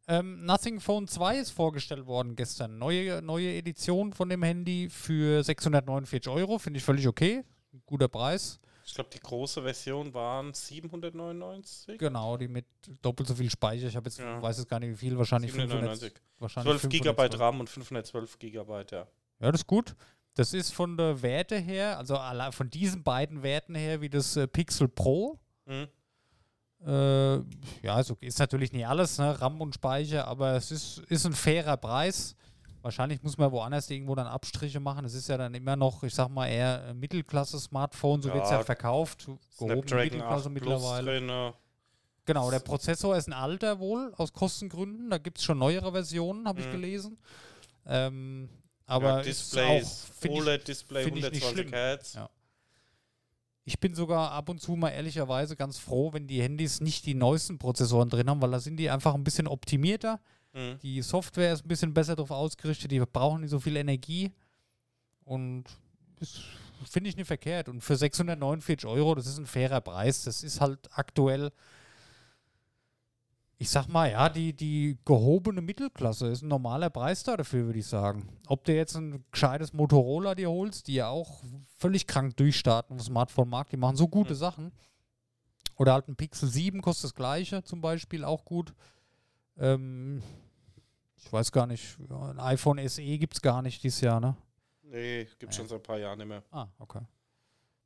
[0.08, 2.76] Ähm, Nothing Phone 2 ist vorgestellt worden gestern.
[2.78, 6.58] Neue, neue Edition von dem Handy für 649 Euro.
[6.58, 7.44] Finde ich völlig okay.
[7.86, 8.60] Guter Preis.
[8.84, 11.98] Ich glaube, die große Version waren 799.
[11.98, 12.66] Genau, die mit
[13.00, 13.86] doppelt so viel Speicher.
[13.88, 14.40] Ich habe jetzt, Ja.
[14.42, 16.12] weiß jetzt gar nicht wie viel, wahrscheinlich 799.
[16.12, 17.40] 500, wahrscheinlich 12 Gigabyte 512.
[17.40, 19.06] RAM und 512 Gigabyte, ja.
[19.40, 19.94] Ja, das ist gut.
[20.34, 22.18] Das ist von der Werte her, also
[22.52, 25.38] von diesen beiden Werten her, wie das äh, Pixel Pro.
[25.66, 25.88] Mhm.
[26.84, 27.34] Äh,
[27.82, 29.40] ja, also ist natürlich nicht alles, ne?
[29.40, 32.34] RAM und Speicher, aber es ist, ist ein fairer Preis.
[32.82, 35.04] Wahrscheinlich muss man woanders irgendwo dann Abstriche machen.
[35.04, 38.50] Es ist ja dann immer noch, ich sag mal, eher ein Mittelklasse-Smartphone, so wird es
[38.50, 39.28] ja Ja, verkauft.
[39.56, 41.06] Snapdragon Mittelklasse 8 Plus mittlerweile.
[41.20, 41.28] drin.
[41.28, 41.52] äh,
[42.24, 45.10] Genau, der Prozessor ist ein alter wohl, aus Kostengründen.
[45.10, 46.70] Da gibt es schon neuere Versionen, habe ich Mhm.
[46.72, 47.18] gelesen.
[47.86, 48.48] Ähm,
[48.86, 51.72] aber ja, ist Displays, ich, OLED-Display, find ich nicht 120 schlimm.
[51.72, 52.14] Hertz.
[52.14, 52.30] Ja.
[53.64, 57.14] ich bin sogar ab und zu mal ehrlicherweise ganz froh, wenn die Handys nicht die
[57.14, 60.20] neuesten Prozessoren drin haben, weil da sind die einfach ein bisschen optimierter.
[60.52, 60.78] Mhm.
[60.82, 64.32] Die Software ist ein bisschen besser darauf ausgerichtet, die brauchen nicht so viel Energie.
[65.24, 65.64] Und
[66.18, 66.40] das
[66.90, 67.68] finde ich nicht verkehrt.
[67.68, 70.24] Und für 649 Euro, das ist ein fairer Preis.
[70.24, 71.52] Das ist halt aktuell,
[73.58, 77.78] ich sag mal, ja, die, die gehobene Mittelklasse ist ein normaler Preis da dafür, würde
[77.78, 78.28] ich sagen.
[78.48, 81.42] Ob du jetzt ein gescheites Motorola dir holst, die ja auch
[81.78, 84.36] völlig krank durchstarten auf Smartphone-Markt, die machen so gute Hm.
[84.36, 84.72] Sachen.
[85.76, 88.74] Oder halt ein Pixel 7 kostet das gleiche zum Beispiel, auch gut.
[89.58, 90.22] Ähm,
[91.16, 94.36] ich weiß gar nicht, ein iPhone SE gibt es gar nicht dieses Jahr, ne?
[94.82, 95.58] Nee, gibt Ja.
[95.58, 96.42] schon seit ein paar Jahren nicht mehr.
[96.50, 97.00] Ah, okay.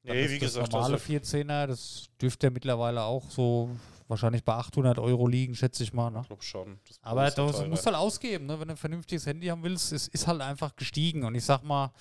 [0.02, 3.70] Dann Nee, wie das gesagt, normale also, 14er, das dürfte ja mittlerweile auch so
[4.08, 6.10] wahrscheinlich bei 800 Euro liegen, schätze ich mal.
[6.10, 6.20] Ne?
[6.22, 6.78] ich glaube schon.
[6.86, 8.58] Das Aber das musst du halt ausgeben, ne?
[8.60, 9.92] wenn du ein vernünftiges Handy haben willst.
[9.92, 11.24] Es ist halt einfach gestiegen.
[11.24, 11.92] Und ich sag mal,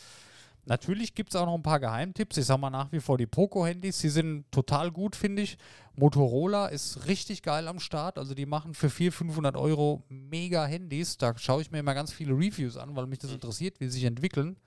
[0.65, 2.37] natürlich gibt es auch noch ein paar Geheimtipps.
[2.37, 5.57] Ich sag mal nach wie vor die Poco-Handys, die sind total gut, finde ich.
[5.95, 8.17] Motorola ist richtig geil am Start.
[8.17, 11.17] Also die machen für 400, 500 Euro mega Handys.
[11.17, 13.35] Da schaue ich mir immer ganz viele Reviews an, weil mich das Mhm.
[13.35, 14.57] interessiert, wie sie sich entwickeln.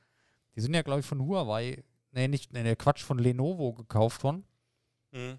[0.57, 4.25] Die sind ja, glaube ich, von Huawei, nee, nicht, nee, der Quatsch, von Lenovo gekauft
[4.25, 4.45] worden.
[5.13, 5.39] Mhm.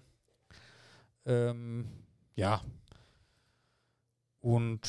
[1.26, 1.86] Ähm,
[2.36, 2.62] ja.
[4.40, 4.80] Und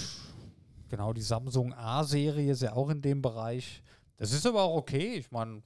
[0.90, 3.84] genau, die Samsung A-Serie ist ja auch in dem Bereich.
[4.22, 5.16] Das ist aber auch okay.
[5.16, 5.64] Ich meine,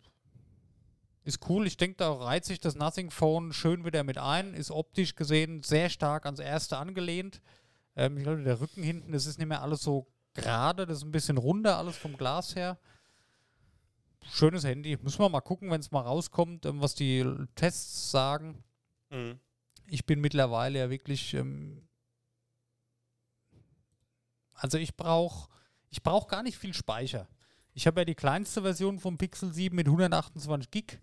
[1.25, 1.67] ist cool.
[1.67, 4.53] Ich denke, da reiht sich das Nothing Phone schön wieder mit ein.
[4.53, 7.41] Ist optisch gesehen sehr stark ans erste angelehnt.
[7.97, 10.85] Ähm, ich glaube, der Rücken hinten, das ist nicht mehr alles so gerade.
[10.85, 12.79] Das ist ein bisschen runder, alles vom Glas her.
[14.23, 14.97] Schönes Handy.
[15.01, 17.25] Müssen wir mal gucken, wenn es mal rauskommt, ähm, was die
[17.55, 18.63] Tests sagen
[19.09, 19.37] Mhm.
[19.87, 21.85] ich bin mittlerweile ja wirklich, ähm,
[24.53, 25.49] also ich brauche
[25.89, 27.27] ich brauch gar nicht viel Speicher.
[27.75, 30.99] Ich habe ja die kleinste Version vom Pixel 7 mit 128 Gig.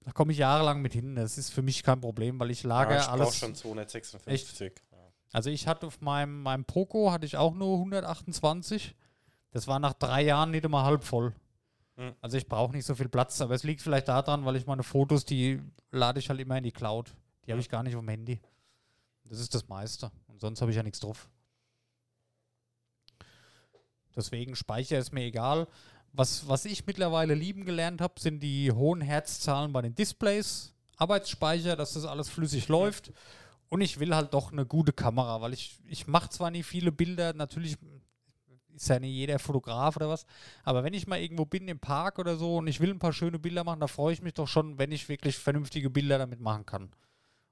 [0.00, 1.14] Da komme ich jahrelang mit hin.
[1.16, 3.36] Das ist für mich kein Problem, weil ich lager ja, ich alles.
[3.36, 4.72] schon 256.
[4.90, 4.98] Ja.
[5.32, 8.96] Also ich hatte auf meinem, meinem Poco hatte ich auch nur 128.
[9.50, 11.34] Das war nach drei Jahren nicht immer halb voll.
[11.96, 12.14] Hm.
[12.22, 14.82] Also ich brauche nicht so viel Platz, aber es liegt vielleicht daran, weil ich meine
[14.82, 15.60] Fotos, die
[15.90, 17.14] lade ich halt immer in die Cloud.
[17.44, 17.60] Die habe Hm.
[17.60, 18.40] ich gar nicht auf dem Handy.
[19.24, 20.10] Das ist das meiste.
[20.26, 21.28] Und sonst habe ich ja nichts drauf.
[24.18, 25.68] Deswegen Speicher ist mir egal.
[26.12, 31.76] Was, was ich mittlerweile lieben gelernt habe, sind die hohen Herzzahlen bei den Displays, Arbeitsspeicher,
[31.76, 33.12] dass das alles flüssig läuft.
[33.68, 36.90] Und ich will halt doch eine gute Kamera, weil ich, ich mache zwar nie viele
[36.90, 37.76] Bilder, natürlich
[38.74, 40.24] ist ja nicht jeder Fotograf oder was,
[40.62, 43.12] aber wenn ich mal irgendwo bin im Park oder so und ich will ein paar
[43.12, 46.40] schöne Bilder machen, da freue ich mich doch schon, wenn ich wirklich vernünftige Bilder damit
[46.40, 46.90] machen kann.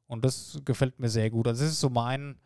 [0.06, 1.48] Und das gefällt mir sehr gut.
[1.48, 2.38] Also das ist so mein,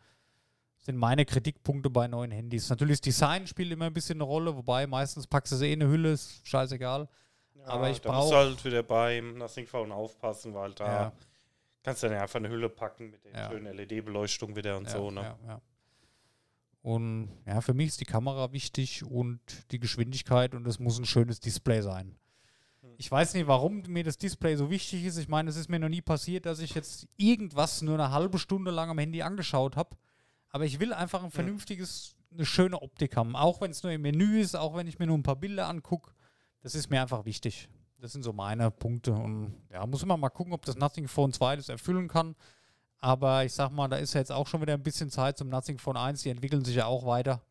[0.81, 2.69] sind meine Kritikpunkte bei neuen Handys.
[2.69, 5.73] Natürlich das Design spielt immer ein bisschen eine Rolle, wobei meistens packst du sie eh
[5.73, 7.07] in eine Hülle, ist scheißegal.
[7.55, 10.85] Ja, Aber ich da musst brauch- du halt wieder beim Nothing Phone aufpassen, weil da
[10.85, 11.11] Ja.
[11.83, 13.49] kannst du dann einfach eine Hülle packen mit der Ja.
[13.51, 15.11] schönen LED-Beleuchtung wieder und so.
[15.11, 15.35] Ne?
[16.81, 19.39] Und ja, für mich ist die Kamera wichtig und
[19.71, 22.15] die Geschwindigkeit und es muss ein schönes Display sein.
[22.81, 22.89] Hm.
[22.97, 25.17] Ich weiß nicht, warum mir das Display so wichtig ist.
[25.17, 28.39] Ich meine, es ist mir noch nie passiert, dass ich jetzt irgendwas nur eine halbe
[28.39, 29.95] Stunde lang am Handy angeschaut habe.
[30.51, 33.35] Aber ich will einfach ein vernünftiges, eine schöne Optik haben.
[33.35, 35.67] Auch wenn es nur im Menü ist, auch wenn ich mir nur ein paar Bilder
[35.67, 36.11] angucke.
[36.61, 37.69] Das ist mir einfach wichtig.
[37.99, 39.13] Das sind so meine Punkte.
[39.13, 42.35] Und ja, muss man mal gucken, ob das Nothing Phone 2 das erfüllen kann.
[42.97, 45.49] Aber ich sag mal, da ist ja jetzt auch schon wieder ein bisschen Zeit zum
[45.49, 46.21] Nothing Phone 1.
[46.23, 47.41] Die entwickeln sich ja auch weiter.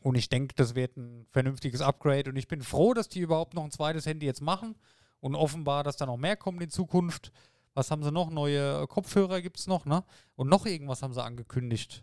[0.00, 2.30] Und ich denke, das wird ein vernünftiges Upgrade.
[2.30, 4.76] Und ich bin froh, dass die überhaupt noch ein zweites Handy jetzt machen.
[5.20, 7.32] Und offenbar, dass da noch mehr kommt in Zukunft.
[7.78, 8.28] Was haben sie noch?
[8.28, 10.02] Neue äh, Kopfhörer gibt es noch, ne?
[10.34, 12.02] Und noch irgendwas haben sie angekündigt.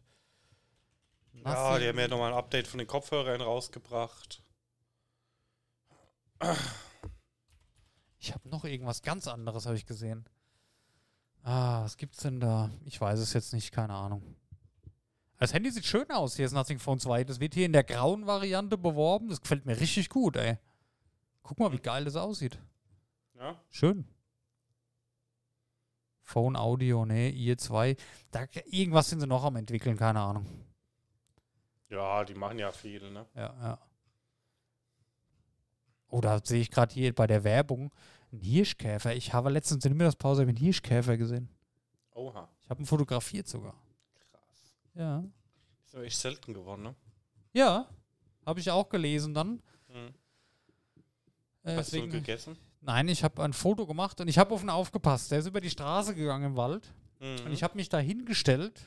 [1.33, 4.41] Ja, die haben ja nochmal ein Update von den Kopfhörern rausgebracht.
[8.19, 10.29] Ich habe noch irgendwas ganz anderes, habe ich gesehen.
[11.43, 12.71] Ah, was gibt's denn da?
[12.85, 14.23] Ich weiß es jetzt nicht, keine Ahnung.
[15.39, 16.37] Das Handy sieht schön aus.
[16.37, 17.25] Hier ist Nothing Phone 2.
[17.25, 19.27] Das wird hier in der grauen Variante beworben.
[19.27, 20.57] Das gefällt mir richtig gut, ey.
[21.43, 22.57] Guck mal, wie geil das aussieht.
[23.37, 23.59] Ja?
[23.69, 24.07] Schön.
[26.25, 27.97] Phone Audio, ne, IE2.
[28.31, 30.45] Da, irgendwas sind sie noch am entwickeln, keine Ahnung.
[31.89, 33.25] ja, die machen ja viel, ne?
[33.35, 33.79] Ja, ja.
[36.21, 37.91] Da sehe ich gerade hier bei der Werbung
[38.31, 39.13] einen Hirschkäfer.
[39.15, 41.49] Ich habe letztens in der Mittagspause einen Hirschkäfer gesehen.
[42.13, 42.47] Oha.
[42.61, 43.75] Ich habe ihn fotografiert sogar.
[44.31, 44.75] Krass.
[44.93, 45.23] Ja.
[45.85, 46.95] Ist aber echt selten geworden, ne?
[47.53, 47.87] Ja.
[48.45, 49.61] Habe ich auch gelesen dann.
[49.89, 50.13] Mhm.
[51.63, 52.57] Äh, Hast du deswegen- gegessen?
[52.85, 55.31] Nein, ich habe ein Foto gemacht und ich habe auf ihn aufgepasst.
[55.31, 57.45] Der ist über die Straße gegangen im Wald Mhm.
[57.45, 58.79] und ich habe mich da hingestellt,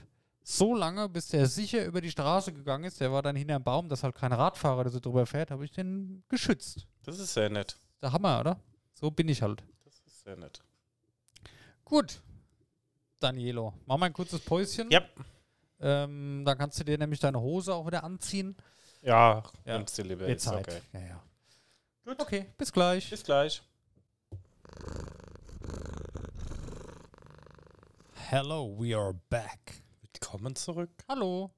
[0.42, 3.00] so lange, bis der sicher über die Straße gegangen ist.
[3.00, 5.64] Der war dann hinter einem Baum, dass halt kein Radfahrer da so drüber fährt, habe
[5.64, 6.86] ich den geschützt.
[7.04, 7.76] Das ist sehr nett.
[8.02, 8.60] Der Hammer, oder?
[8.94, 9.62] So bin ich halt.
[9.84, 10.60] Das ist sehr nett.
[11.84, 12.20] Gut.
[13.18, 14.90] Danielo, mach mal ein kurzes Päuschen.
[14.90, 15.02] Ja.
[15.80, 18.56] Ähm, dann kannst du dir nämlich deine Hose auch wieder anziehen.
[19.02, 19.78] Ja, Ja.
[19.78, 20.26] nimm's dir lieber.
[20.26, 20.68] Ist Zeit.
[20.68, 20.80] okay.
[20.92, 21.22] Ja, ja.
[22.04, 22.20] Gut.
[22.20, 23.10] Okay, bis gleich.
[23.10, 23.62] Bis gleich.
[28.30, 29.82] Hello, we are back.
[30.02, 30.90] Willkommen zurück.
[31.08, 31.50] Hallo.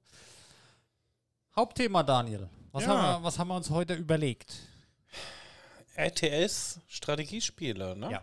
[1.56, 2.48] Hauptthema, Daniel.
[2.72, 2.88] Was, Ja.
[2.90, 4.54] haben wir, was haben wir uns heute überlegt?
[5.96, 8.12] RTS Strategiespiele, ne?
[8.12, 8.22] Ja.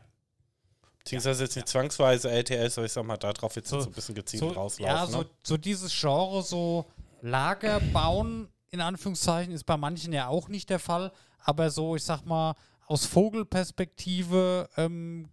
[0.99, 4.15] Beziehungsweise jetzt nicht zwangsweise RTS, aber ich sag mal, darauf jetzt So- so, ein bisschen
[4.15, 4.95] gezielt So, rauslaufen.
[4.95, 5.29] ja, so, ne?
[5.43, 6.85] so dieses Genre, so
[7.21, 11.11] Lager bauen, in Anführungszeichen, ist bei manchen ja auch nicht der Fall.
[11.43, 12.55] Aber so, ich sag mal,
[12.88, 15.29] aus Vogelperspektive ähm,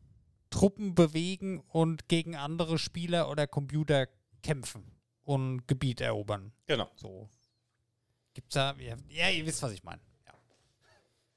[0.50, 4.06] Truppen bewegen und gegen andere Spieler oder Computer
[4.42, 4.84] kämpfen
[5.22, 6.52] und Gebiet erobern.
[6.66, 6.90] Genau.
[6.96, 7.28] So.
[8.34, 10.00] Gibt's da, ja, ja ihr wisst, was ich meine.
[10.26, 10.32] Ja.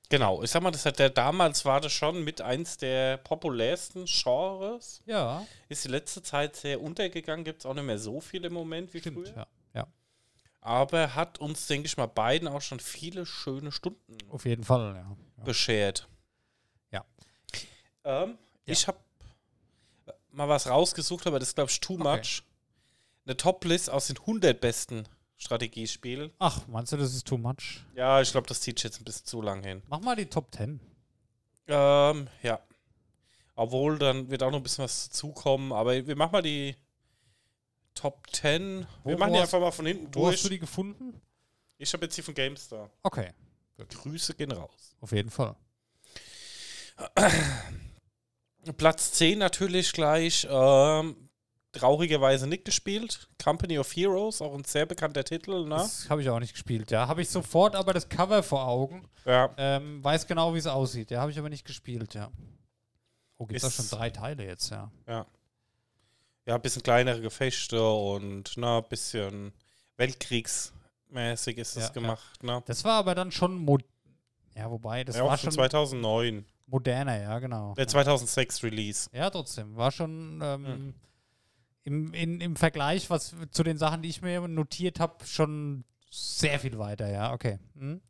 [0.09, 0.41] Genau.
[0.41, 5.03] Ich sag mal, das hat der damals war das schon mit eins der populärsten Genres.
[5.05, 8.53] ja, Ist die letzte Zeit sehr untergegangen, gibt es auch nicht mehr so viel im
[8.53, 9.28] Moment wie stimmt.
[9.28, 9.36] früher.
[9.36, 9.88] Ja, ja,
[10.61, 14.95] Aber hat uns, denke ich mal, beiden auch schon viele schöne Stunden auf jeden Fall,
[14.95, 15.18] ja.
[15.48, 15.52] Ja.
[15.52, 16.08] beschert.
[16.91, 17.06] Ja.
[18.04, 18.74] Ähm, Ja.
[18.74, 18.98] Ich habe
[20.32, 22.04] mal was rausgesucht, aber das ist, glaube ich, too Okay.
[22.18, 22.43] much.
[23.26, 26.32] Eine Top-List aus den 100 besten Strategiespielen.
[26.39, 27.82] Ach, meinst du, das ist too much?
[27.95, 29.82] Ja, ich glaube, das zieht jetzt ein bisschen zu lang hin.
[29.88, 30.80] Mach mal die Top 10.
[31.68, 32.60] Ähm, ja.
[33.56, 35.72] Obwohl, dann wird auch noch ein bisschen was dazukommen.
[35.74, 36.76] Aber wir machen mal die
[37.93, 38.86] Top 10.
[39.04, 40.56] Wo- wir machen wo die hast- einfach mal von hinten Wo hast du durch.
[40.56, 41.22] die gefunden?
[41.78, 42.89] Ich habe jetzt die von GameStar.
[43.04, 43.32] Okay,
[43.86, 44.95] Grüße gehen raus.
[45.01, 45.55] auf jeden Fall.
[48.78, 50.47] Platz 10 natürlich gleich.
[50.49, 51.15] Ähm,
[51.71, 53.30] traurigerweise nicht gespielt.
[53.41, 55.63] Company of Heroes, auch ein sehr bekannter Titel.
[55.63, 55.75] Ne?
[55.75, 57.07] Das habe ich auch nicht gespielt, ja.
[57.07, 59.07] Habe ich sofort aber das Cover vor Augen.
[59.25, 59.53] Ja.
[59.57, 61.11] Ähm, weiß genau, wie es aussieht.
[61.11, 62.32] Ja, habe ich aber nicht gespielt, ja.
[63.38, 64.91] Oh, gibt es schon drei Teile jetzt, ja.
[66.45, 69.53] Ja, ein bisschen kleinere Gefechte und ein bisschen
[71.10, 71.93] Weltkriegsmäßig ist Ja, es ja.
[71.93, 72.43] gemacht.
[72.43, 72.62] Ne?
[72.66, 73.78] Das war aber dann schon mo
[74.55, 76.45] Ja, wobei, das ja, auch war schon 2009.
[76.66, 77.74] moderner, ja, genau.
[77.78, 79.10] Äh, 2006 Release.
[79.14, 79.76] Ja, trotzdem.
[79.76, 80.93] War schon ähm,
[81.84, 86.60] im, in, im Vergleich was zu den Sachen, die ich mir notiert habe, schon sehr
[86.60, 87.60] viel weiter, ja, okay.
[87.78, 88.01] Hm?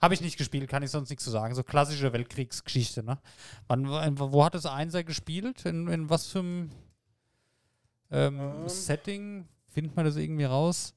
[0.00, 1.54] Habe ich nicht gespielt, kann ich sonst nichts zu sagen.
[1.54, 3.18] So klassische Weltkriegsgeschichte, ne?
[3.66, 5.66] Wann, wann- wo hat das Einser gespielt?
[5.66, 6.70] In, in was für einem
[8.10, 8.68] ähm, Ähm.
[8.68, 9.46] Setting?
[9.68, 10.94] Findet man das irgendwie raus?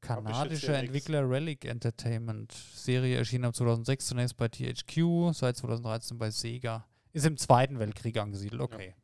[0.00, 0.84] Kanadischer nix.
[0.84, 2.52] Entwickler Relic Entertainment.
[2.52, 6.86] Serie erschien ab 2006 zunächst bei THQ, seit 2013 bei Sega.
[7.12, 8.94] Ist im Zweiten Weltkrieg angesiedelt, okay.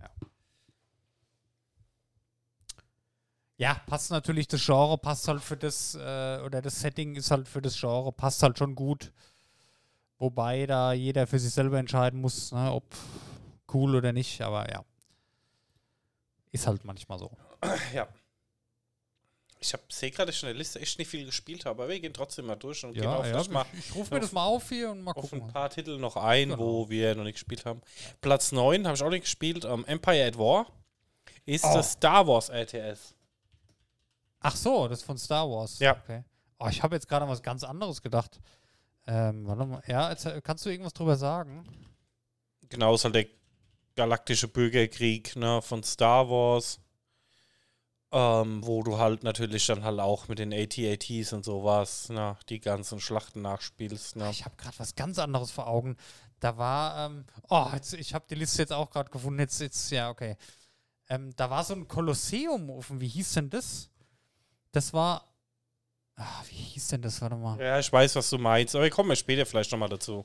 [0.00, 0.10] Ja.
[3.60, 7.48] Ja, passt natürlich das Genre, passt halt für das, äh, oder das Setting ist halt
[7.48, 9.12] für das Genre, passt halt schon gut.
[10.18, 12.84] Wobei da jeder für sich selber entscheiden muss, ne, ob
[13.74, 14.84] cool oder nicht, aber ja.
[16.52, 17.36] Ist halt manchmal so.
[17.92, 18.08] Ja.
[19.60, 21.98] Ich sehe gerade, dass ich in der Liste echt nicht viel gespielt habe, aber wir
[22.00, 24.20] gehen trotzdem mal durch und gehen Ja, auf, ja, vielleicht mal ich, ich rufe mir
[24.20, 25.42] das mal auf hier und mal auf gucken.
[25.42, 26.58] ein paar Titel noch ein, Genau.
[26.62, 27.80] wo wir noch nicht gespielt haben.
[28.20, 29.64] Platz 9 habe ich auch nicht gespielt.
[29.64, 30.66] Ähm, Empire at War
[31.44, 31.74] ist Oh.
[31.74, 33.14] das Star Wars RTS.
[34.40, 35.78] Ach so, das ist von Star Wars.
[35.80, 35.96] Ja.
[35.96, 36.22] Okay.
[36.60, 38.40] Oh, ich habe jetzt gerade an was ganz anderes gedacht.
[39.06, 39.82] Ähm, warte mal.
[39.86, 41.64] Ja, jetzt, äh, kannst du irgendwas drüber sagen?
[42.68, 43.26] Genau, ist halt der
[43.96, 46.78] galaktische Bürgerkrieg ne, von Star Wars.
[48.10, 52.58] Ähm, wo du halt natürlich dann halt auch mit den AT-ATs und sowas, ne, die
[52.58, 54.16] ganzen Schlachten nachspielst.
[54.16, 54.30] Ne.
[54.30, 55.96] Ich habe gerade was ganz anderes vor Augen.
[56.40, 59.40] Da war, ähm, oh, jetzt, ich habe die Liste jetzt auch gerade gefunden.
[59.40, 60.36] Jetzt, jetzt, ja, okay.
[61.10, 63.00] Ähm, da war so ein Kolosseum offen.
[63.00, 63.90] Wie hieß denn das?
[64.72, 65.30] Das war,
[66.16, 67.20] ah, wie hieß denn das?
[67.20, 67.60] Warte mal.
[67.60, 70.24] Ja, ich weiß, was du meinst, aber wir kommen ja später vielleicht nochmal dazu.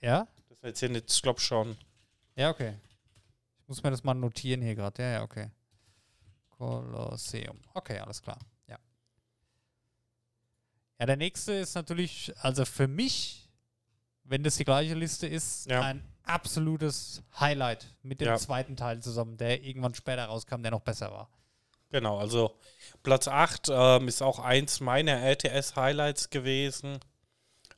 [0.00, 0.26] Ja?
[0.48, 1.76] Das ist jetzt hier nicht, ich glaube schon.
[2.36, 2.78] Ja, okay.
[3.60, 5.02] Ich muss mir das mal notieren hier gerade.
[5.02, 5.50] Ja, ja, okay.
[6.60, 7.58] Kolosseum.
[7.72, 8.38] Okay, alles klar.
[8.66, 8.76] Ja.
[10.98, 13.48] Ja, der nächste ist natürlich, also für mich,
[14.24, 15.80] wenn das die gleiche Liste ist, Ja.
[15.80, 18.36] ein absolutes Highlight mit dem Ja.
[18.36, 21.30] zweiten Teil zusammen, der irgendwann später rauskam, der noch besser war.
[21.88, 22.54] Genau, also
[23.02, 27.00] Platz 8 ähm, ist auch eins meiner RTS-Highlights gewesen.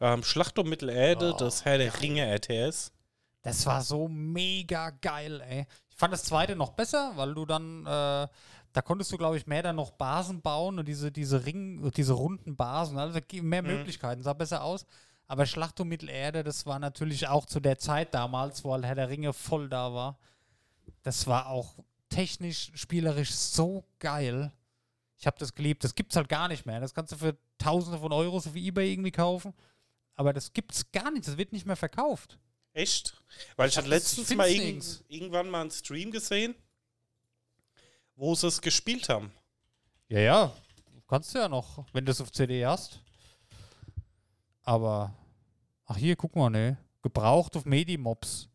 [0.00, 2.90] Ähm, Schlacht um Mittelerde, Oh, das Herr der Ringe RTS.
[3.42, 5.66] Das war so mega geil, ey.
[5.88, 8.28] Ich fand das zweite noch besser, weil du dann äh,
[8.72, 12.14] Da konntest du, glaube ich, mehr dann noch Basen bauen und diese, diese Ring, diese
[12.14, 12.98] runden Basen.
[12.98, 13.68] Also mehr Mhm.
[13.68, 14.86] Möglichkeiten, sah besser aus.
[15.26, 18.94] Aber Schlacht um Mittelerde, das war natürlich auch zu der Zeit damals, wo halt Herr
[18.94, 20.18] der Ringe voll da war.
[21.02, 21.74] Das war auch
[22.08, 24.52] technisch, spielerisch so geil.
[25.18, 25.84] Ich habe das geliebt.
[25.84, 26.80] Das gibt's halt gar nicht mehr.
[26.80, 29.54] Das kannst du für Tausende von Euros auf Ebay irgendwie kaufen.
[30.16, 31.26] Aber das gibt's gar nicht.
[31.28, 32.38] Das wird nicht mehr verkauft.
[32.74, 33.22] Echt?
[33.56, 36.54] Weil ich Ja, hatte letztens mal irgend, irgendwann mal einen Stream gesehen,
[38.16, 39.32] wo sie es gespielt haben.
[40.08, 40.52] Ja, ja.
[41.08, 43.00] Kannst du ja noch, wenn du es auf CD hast.
[44.62, 45.12] Aber,
[45.84, 46.78] ach hier, guck mal, ne.
[47.02, 48.48] Gebraucht auf Medimobs.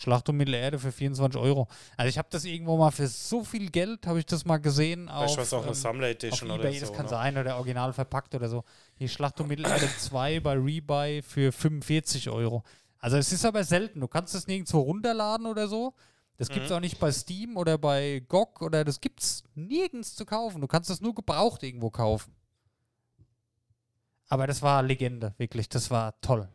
[0.00, 1.68] Schlacht um Mittelerde für 24 Euro.
[1.96, 5.10] Also ich habe das irgendwo mal für so viel Geld, habe ich das mal gesehen.
[5.12, 6.94] Vielleicht war es auch eine ähm, Sammler auf Edition Ebay, oder das so.
[6.94, 7.10] kann ne?
[7.10, 8.64] sein, oder original verpackt oder so.
[8.94, 12.62] Hier Schlacht um Mittelerde 2 bei Rebuy für 45 Euro.
[12.98, 14.00] Also es ist aber selten.
[14.00, 15.92] Du kannst es nirgendwo runterladen oder so.
[16.40, 16.76] Das gibt es Mhm.
[16.76, 20.62] auch nicht bei Steam oder bei GOG oder das gibt es nirgends zu kaufen.
[20.62, 22.34] Du kannst das nur gebraucht irgendwo kaufen.
[24.28, 25.68] Aber das war Legende, wirklich.
[25.68, 26.48] Das war toll.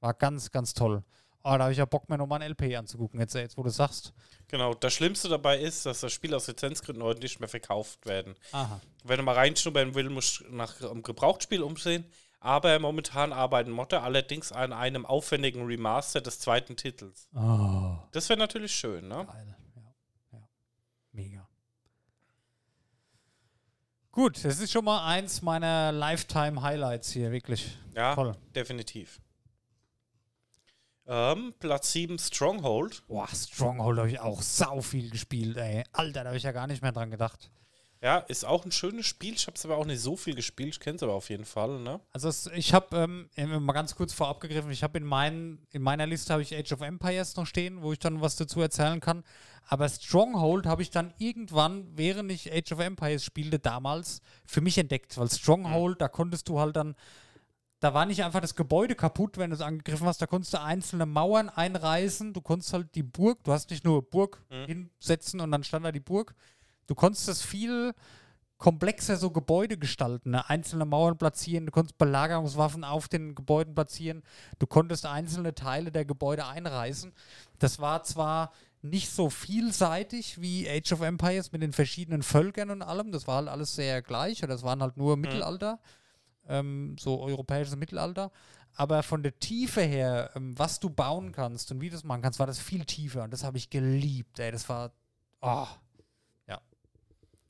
[0.00, 1.04] War ganz, ganz toll.
[1.44, 3.70] Oh, da habe ich ja Bock, mir nochmal ein LP anzugucken, jetzt, jetzt wo du
[3.70, 4.12] sagst.
[4.48, 8.34] Genau, das Schlimmste dabei ist, dass das Spiel aus Lizenzgründen heute nicht mehr verkauft werden.
[8.50, 8.80] Aha.
[9.04, 12.04] Wenn du mal reinschnuppern will, musst du nach einem Gebrauchtspiel umsehen.
[12.40, 17.28] Aber momentan arbeiten Motte allerdings an einem aufwendigen Remaster des zweiten Titels.
[17.34, 17.98] Oh.
[18.12, 19.26] Das wäre natürlich schön, ne?
[19.30, 19.56] Geil.
[19.76, 20.38] Ja.
[20.38, 20.48] ja.
[21.12, 21.48] Mega.
[24.10, 27.76] Gut, das ist schon mal eins meiner Lifetime-Highlights hier, wirklich.
[27.94, 28.34] Ja, Toll.
[28.54, 29.20] definitiv.
[31.06, 33.06] Ähm, Platz 7 Stronghold.
[33.06, 35.84] Boah, Stronghold habe ich auch sau viel gespielt, ey.
[35.92, 37.50] Alter, da habe ich ja gar nicht mehr dran gedacht.
[38.02, 39.34] Ja, ist auch ein schönes Spiel.
[39.34, 40.70] Ich habe es aber auch nicht so viel gespielt.
[40.70, 42.00] Ich kenne es aber auf jeden Fall, ne?
[42.12, 42.96] Also es, ich habe,
[43.36, 46.56] ähm, mal ganz kurz vorab gegriffen, ich habe in, meinen- in meiner Liste habe ich
[46.56, 49.22] Age of Empires noch stehen, wo ich dann was dazu erzählen kann.
[49.68, 54.78] Aber Stronghold habe ich dann irgendwann, während ich Age of Empires spielte, damals für mich
[54.78, 55.18] entdeckt.
[55.18, 56.96] Weil Stronghold, da konntest du halt dann,
[57.80, 60.60] da war nicht einfach das Gebäude kaputt, wenn du es angegriffen hast, da konntest du
[60.62, 65.50] einzelne Mauern einreißen, du konntest halt die Burg, du hast nicht nur Burg hinsetzen und
[65.50, 66.34] dann stand da die Burg.
[66.90, 67.94] Du konntest das viel
[68.58, 70.50] komplexer so Gebäude gestalten, ne?
[70.50, 74.24] einzelne Mauern platzieren, du konntest Belagerungswaffen auf den Gebäuden platzieren,
[74.58, 77.12] du konntest einzelne Teile der Gebäude einreißen.
[77.60, 78.50] Das war zwar
[78.82, 83.36] nicht so vielseitig wie Age of Empires mit den verschiedenen Völkern und allem, das war
[83.36, 85.78] halt alles sehr gleich, oder das waren halt nur Mittelalter,
[86.48, 88.32] ähm, so europäisches Mittelalter.
[88.74, 92.22] Aber von der Tiefe her, ähm, was du bauen kannst und wie du das machen
[92.22, 93.22] kannst, war das viel tiefer.
[93.22, 94.50] Und das habe ich geliebt, ey.
[94.50, 94.90] Das war.
[95.40, 95.68] Oh.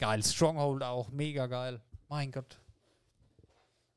[0.00, 0.22] Geil.
[0.24, 1.10] Stronghold auch.
[1.10, 1.80] Mega geil.
[2.08, 2.58] Mein Gott.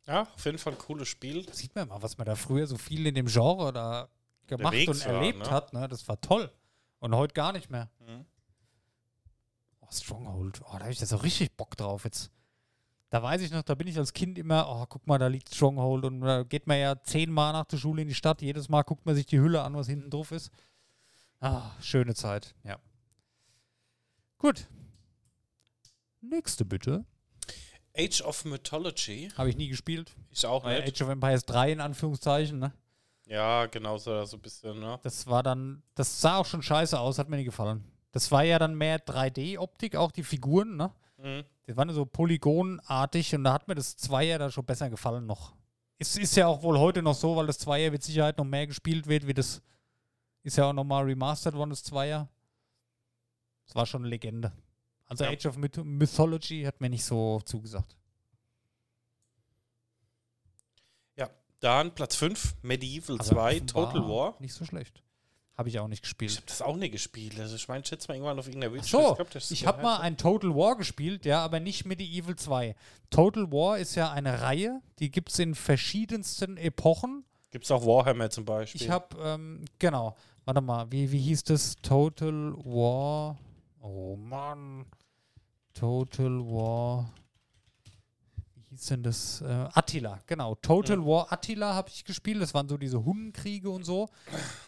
[0.05, 1.45] Ja, auf jeden Fall ein cooles Spiel.
[1.45, 4.09] Da sieht man mal, was man da früher so viel in dem Genre da
[4.45, 5.49] gemacht Unterwegs und war, erlebt ne?
[5.49, 5.71] hat.
[5.71, 5.87] Ne?
[5.87, 6.51] Das war toll.
[6.99, 7.89] Und heute gar nicht mehr.
[7.99, 8.25] Mhm.
[9.79, 10.61] Oh, Stronghold.
[10.65, 12.31] Oh, da habe ich jetzt auch richtig Bock drauf jetzt.
[13.09, 15.55] Da weiß ich noch, da bin ich als Kind immer, oh, guck mal, da liegt
[15.55, 18.41] Stronghold und da geht man ja zehnmal nach der Schule in die Stadt.
[18.41, 20.51] Jedes Mal guckt man sich die Hülle an, was hinten drauf ist.
[21.39, 22.77] Ah, schöne Zeit, ja.
[24.37, 24.67] Gut.
[26.29, 27.05] Nächste bitte.
[27.97, 29.29] Age of Mythology.
[29.37, 30.15] Habe ich nie gespielt.
[30.29, 30.87] Ich auch Äh, nicht.
[30.95, 32.73] Age of Empires 3 in Anführungszeichen, ne?
[33.27, 34.99] Ja, genau so, so ein bisschen, ne?
[35.03, 37.83] Das war dann, das sah auch schon scheiße aus, hat mir nie gefallen.
[38.11, 40.91] Das war ja dann mehr 3D-Optik, auch die Figuren, ne?
[41.17, 41.43] Mhm.
[41.67, 45.53] Die waren so polygonartig und da hat mir das Zweier da schon besser gefallen noch.
[45.99, 48.67] Es ist ja auch wohl heute noch so, weil das Zweier mit Sicherheit noch mehr
[48.67, 49.61] gespielt wird, wie das
[50.41, 52.27] ist ja auch nochmal remastered worden, das Zweier.
[53.65, 54.51] Das war schon eine Legende.
[55.13, 55.31] Also Ja.
[55.31, 57.95] Age of Myth Mythology hat mir nicht so zugesagt.
[61.17, 64.35] Ja, dann Platz 5, Medieval Aber 2, offenbar Total War.
[64.39, 65.01] Nicht so schlecht.
[65.55, 66.35] Habe ich auch nicht Ich gespielt.
[66.35, 67.39] habe das auch nie gespielt.
[67.39, 69.15] Also ich meine, ich schätze mal irgendwann auf irgendeiner Wishlist so,
[69.51, 72.75] ich das habe mal ein Total War gespielt, ja, aber nicht Medieval 2.
[73.11, 77.23] Total War ist ja eine Reihe, die gibt es in verschiedensten Epochen.
[77.51, 78.81] Gibt es auch Warhammer zum Beispiel?
[78.81, 81.75] Ich habe, ähm, genau, warte mal, wie, wie hieß das?
[81.83, 83.37] Total War.
[83.79, 84.87] Oh Mann.
[85.73, 87.11] Total War.
[88.55, 89.41] Wie hieß denn das?
[89.41, 90.55] Äh, Attila, genau.
[90.55, 92.41] Total War Attila habe ich gespielt.
[92.41, 94.09] Das waren so diese Hundenkriege und so.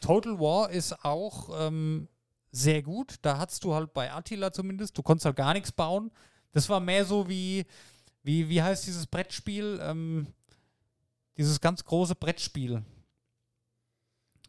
[0.02, 2.08] Total War ist auch ähm,
[2.52, 3.16] sehr gut.
[3.22, 6.12] Da hattest du halt bei Attila zumindest, du konntest halt gar nichts bauen.
[6.52, 7.66] Das war mehr so wie,
[8.24, 9.80] wie, wie heißt dieses Brettspiel?
[9.82, 10.28] Ähm,
[11.38, 12.84] dieses ganz große Brettspiel.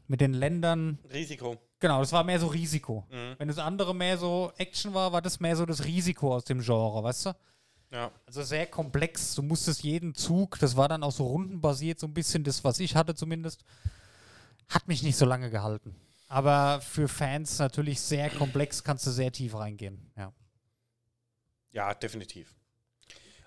[0.06, 0.98] Mit den Ländern.
[1.12, 1.56] Risiko.
[1.78, 3.06] Genau, das war mehr so Risiko.
[3.10, 3.34] Mhm.
[3.38, 6.60] Wenn das andere mehr so Action war, war das mehr so das Risiko aus dem
[6.62, 7.32] Genre, weißt du?
[7.90, 8.10] Ja.
[8.26, 9.34] Also sehr komplex.
[9.34, 12.80] Du musstest jeden Zug, das war dann auch so rundenbasiert, so ein bisschen das, was
[12.80, 13.62] ich hatte zumindest.
[14.68, 15.94] Hat mich nicht so lange gehalten.
[16.28, 20.10] Aber für Fans natürlich sehr komplex, kannst du sehr tief reingehen.
[20.16, 20.32] Ja.
[21.70, 22.54] Ja, definitiv.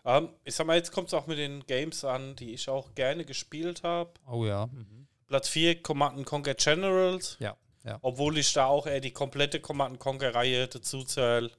[0.05, 2.95] Ähm, ich sag mal, jetzt kommt es auch mit den Games an, die ich auch
[2.95, 4.11] gerne gespielt habe.
[4.25, 4.67] Oh ja.
[4.67, 5.07] Mhm.
[5.27, 7.35] Platz 4, Command Conquer Generals.
[7.39, 7.97] Ja, ja.
[8.01, 11.51] Obwohl ich da auch eher die komplette Command Conquer-Reihe dazu zähle,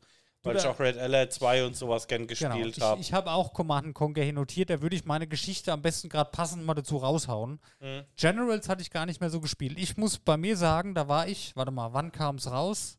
[0.43, 2.55] weil ich auch Red Alert 2 und sowas gern Genau.
[2.55, 3.01] gespielt Ich, habe.
[3.01, 4.71] ich habe auch Command Conquer hier notiert.
[4.71, 7.61] Da würde ich meine Geschichte am besten gerade passend mal dazu raushauen.
[7.81, 8.05] Mhm.
[8.16, 9.79] Generals hatte ich gar nicht mehr so gespielt.
[9.79, 12.97] Ich muss bei mir sagen, da war ich, warte mal, wann kam es raus?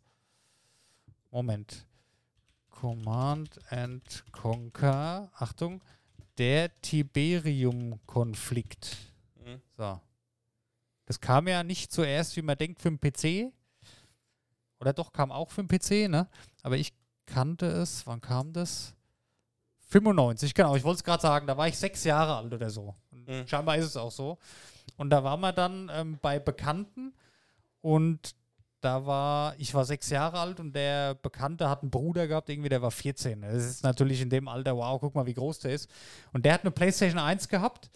[1.31, 1.87] Moment.
[2.69, 5.81] Command and Conquer, Achtung,
[6.37, 8.97] der Tiberium-Konflikt.
[9.43, 9.61] Mhm.
[9.77, 9.99] So.
[11.05, 13.53] Das kam ja nicht zuerst, wie man denkt, für den PC.
[14.79, 16.27] Oder doch, kam auch für den PC, ne?
[16.63, 16.93] Aber ich
[17.25, 18.93] kannte es, wann kam das?
[19.89, 20.75] 95, genau.
[20.75, 22.95] Ich wollte es gerade sagen, da war ich sechs Jahre alt oder so.
[23.11, 23.47] Mhm.
[23.47, 24.37] Scheinbar ist es auch so.
[24.97, 27.13] Und da waren wir dann ähm, bei Bekannten
[27.81, 28.35] und
[28.79, 32.69] da war, ich war sechs Jahre alt und der Bekannte hat einen Bruder gehabt, irgendwie
[32.69, 33.41] der war 14.
[33.41, 35.89] Das ist natürlich in dem Alter, wow, guck mal, wie groß der ist.
[36.33, 37.91] Und der hat eine PlayStation 1 gehabt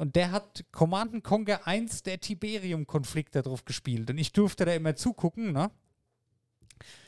[0.00, 4.08] und der hat Command Conquer 1 der Tiberium-Konflikt darauf gespielt.
[4.08, 5.70] Und ich durfte da immer zugucken, ne?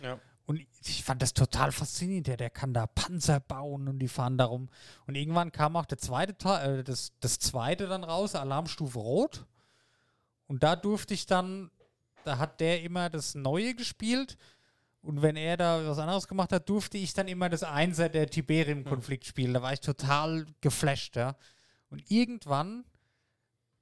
[0.03, 0.21] Ja.
[0.45, 2.27] Und ich fand das total faszinierend.
[2.27, 4.69] Der, der kann da Panzer bauen und die fahren darum.
[5.07, 9.47] Und irgendwann kam auch der zweite Teil, äh, das, das zweite dann raus, Alarmstufe Rot.
[10.47, 11.71] Und da durfte ich dann,
[12.25, 14.37] da hat der immer das Neue gespielt.
[15.01, 18.29] Und wenn er da was anderes gemacht hat, durfte ich dann immer das Einser der
[18.29, 19.55] Tiberium-Konflikt spielen.
[19.55, 21.37] Da war ich total geflasht, ja.
[21.93, 22.87] Und irgendwann,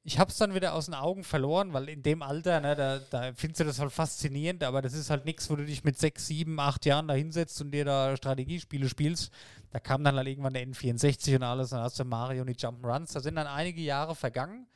[0.03, 2.99] ich habe es dann wieder aus den Augen verloren, weil in dem Alter, ne, da,
[2.99, 5.97] da findest du das halt faszinierend, aber das ist halt nichts, wo du dich mit
[5.97, 9.33] sechs, sieben, acht Jahren da hinsetzt und dir da Strategiespiele spielst.
[9.71, 12.57] Da kam dann halt irgendwann der N64 und alles, dann hast du Mario und die
[12.57, 13.13] Jump'n'Runs.
[13.13, 14.67] Da sind dann einige Jahre vergangen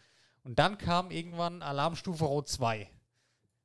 [0.44, 2.88] und dann kam irgendwann Alarmstufe Rot 2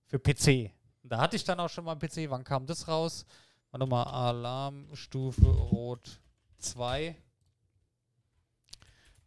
[0.08, 0.72] für PC.
[1.04, 2.32] Und da hatte ich dann auch schon mal einen PC.
[2.32, 3.24] Wann kam das raus?
[3.70, 6.20] Warte mal, Alarmstufe Rot
[6.58, 7.16] 2.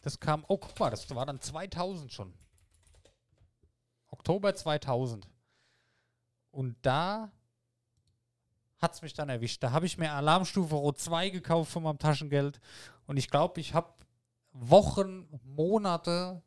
[0.02, 2.34] Das kam, oh, guck mal, das war dann 2000 schon.
[4.08, 5.28] Oktober 2000.
[6.50, 7.32] Und da
[8.78, 9.62] hat es mich dann erwischt.
[9.62, 12.60] Da habe ich mir Alarmstufe Rot 2 gekauft von meinem Taschengeld.
[13.06, 13.94] Und ich glaube, ich habe
[14.52, 16.42] Wochen, Monate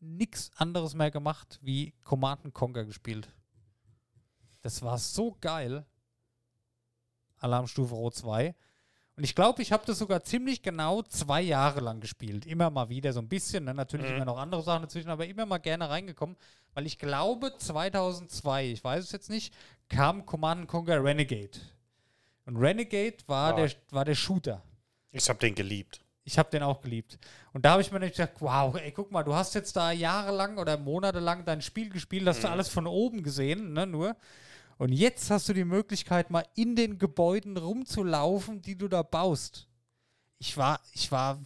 [0.00, 3.32] nichts anderes mehr gemacht, wie Command Conquer gespielt.
[4.60, 5.86] Das war so geil.
[7.38, 8.54] Alarmstufe Rot 2.
[9.16, 12.46] Und ich glaube, ich habe das sogar ziemlich genau zwei Jahre lang gespielt.
[12.46, 13.64] Immer mal wieder so ein bisschen.
[13.64, 13.74] Ne?
[13.74, 14.16] Natürlich Mhm.
[14.16, 16.36] immer noch andere Sachen dazwischen, aber immer mal gerne reingekommen.
[16.74, 19.52] Weil ich glaube, 2002, ich weiß es jetzt nicht,
[19.90, 21.58] kam Command Conquer Renegade.
[22.46, 23.56] Und Renegade war, Wow.
[23.70, 24.62] der, war der Shooter.
[25.10, 26.00] Ich habe den geliebt.
[26.24, 27.18] Ich habe den auch geliebt.
[27.52, 29.90] Und da habe ich mir nämlich gedacht, wow, ey, guck mal, du hast jetzt da
[29.92, 34.16] jahrelang oder monatelang dein Spiel gespielt, hast du alles von oben gesehen, ne, nur.
[34.82, 39.68] Und jetzt hast du die Möglichkeit, mal in den Gebäuden rumzulaufen, die du da baust.
[40.40, 41.40] Ich war, ich war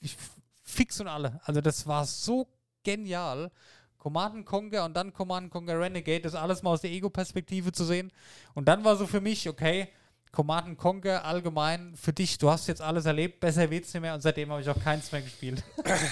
[0.00, 0.16] ich,
[0.64, 1.40] fix und alle.
[1.44, 2.48] Also das war so
[2.82, 3.52] genial.
[3.98, 8.10] Command Conquer und dann Command Conquer Renegade, das alles mal aus der Ego-Perspektive zu sehen.
[8.52, 9.86] Und dann war so für mich, okay,
[10.32, 14.22] Command Conquer allgemein für dich, du hast jetzt alles erlebt, besser wird's nicht mehr und
[14.22, 15.62] seitdem habe ich auch keins mehr gespielt.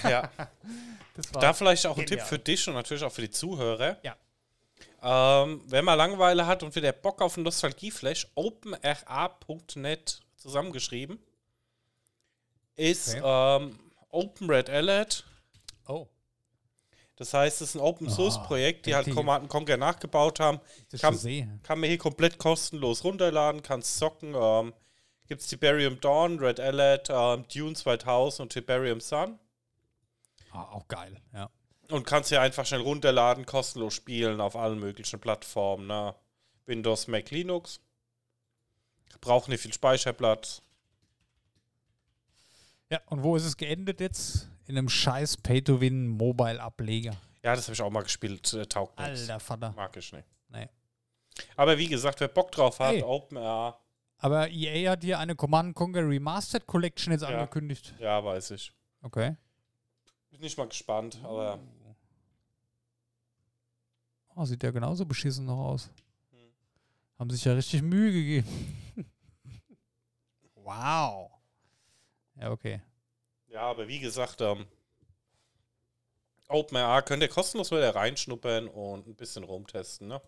[0.08, 0.30] Ja.
[1.16, 2.24] Das war Da vielleicht auch ein genial.
[2.24, 3.98] Tipp für dich und natürlich auch für die Zuhörer.
[4.04, 4.14] Ja.
[5.02, 11.18] Ähm, wenn man Langeweile hat und wieder Bock auf einen Nostalgieflash, openra.net zusammengeschrieben,
[12.76, 13.78] ist ähm,
[14.10, 15.24] Open Red Alert.
[15.86, 16.06] Oh,
[17.16, 19.10] Das heißt, es ist ein Open Source Ah, Projekt, die halt.
[19.12, 20.60] Command Conquer nachgebaut haben.
[20.90, 21.60] das Kann-.
[21.62, 24.34] Kann man hier komplett kostenlos runterladen, kannst zocken.
[24.34, 24.72] Ähm,
[25.26, 29.38] Gibt es Tiberium Dawn, Red Alert, ähm, Dune 2000 und Tiberium Sun.
[30.52, 31.48] Ah, auch geil, ja.
[31.90, 35.86] Und kannst hier einfach schnell runterladen, kostenlos spielen auf allen möglichen Plattformen.
[35.86, 36.14] Ne?
[36.66, 37.80] Windows, Mac, Linux.
[39.20, 40.62] Braucht nicht viel Speicherplatz.
[42.88, 44.48] Ja, und wo ist es geendet jetzt?
[44.66, 47.12] In einem scheiß Pay-to-Win-Mobile-Ableger.
[47.42, 48.52] Ja, das habe ich auch mal gespielt.
[48.52, 49.22] Äh, taugt nichts.
[49.22, 49.72] Alter Vater.
[49.76, 50.26] Mag ich nicht.
[50.48, 50.68] Nee.
[51.56, 53.02] Aber wie gesagt, wer Bock drauf hat, Hey.
[53.02, 53.78] OpenR,
[54.18, 57.28] Aber EA hat hier eine Command Conquer Remastered Collection jetzt Ja.
[57.28, 57.94] angekündigt.
[57.98, 58.72] ja, weiß ich.
[59.02, 59.36] Okay.
[60.30, 61.58] Bin nicht mal gespannt, aber
[64.34, 65.90] Oh, sieht ja genauso beschissen noch aus.
[66.30, 66.38] Hm.
[67.18, 68.48] Haben sich ja richtig Mühe gegeben.
[70.54, 71.30] wow.
[72.36, 72.80] Ja, okay.
[73.48, 74.64] ja, aber wie gesagt, ähm,
[76.48, 80.20] OpenR könnt ihr kostenlos wieder reinschnuppern und ein bisschen rumtesten, ne?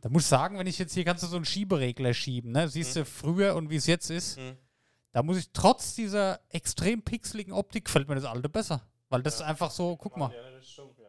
[0.00, 2.68] Da muss ich sagen, wenn ich jetzt hier kannst du so einen Schieberegler schieben, ne?
[2.68, 4.56] Siehst du früher und wie es jetzt ist, Hm.
[5.12, 8.82] da muss ich trotz dieser extrem pixeligen Optik gefällt mir das alte besser.
[9.08, 11.03] Weil das ist einfach so, guck mal, Ja, in die Richtung, ja.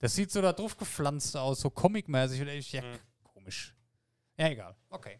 [0.00, 2.40] Das sieht so da drauf gepflanzt aus, so comic-mäßig.
[2.42, 2.98] Und ich, ja, Hm.
[3.22, 3.74] komisch.
[4.36, 4.76] Ja, egal.
[4.90, 5.18] Okay.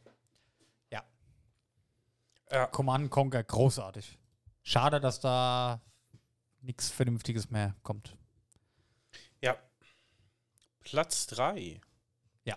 [2.52, 2.66] Ja.
[2.66, 4.18] Command Conquer, großartig.
[4.64, 5.80] Schade, dass da
[6.62, 8.16] nichts Vernünftiges mehr kommt.
[9.40, 9.56] Ja.
[10.80, 11.80] Platz 3.
[12.44, 12.56] Ja.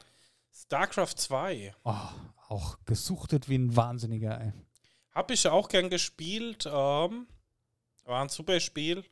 [0.51, 1.75] StarCraft 2.
[1.83, 1.95] Oh,
[2.47, 4.51] auch gesuchtet wie ein Wahnsinniger, ey.
[5.13, 6.65] Hab ich auch gern gespielt.
[6.65, 7.27] Ähm,
[8.05, 9.05] war ein super Spiel.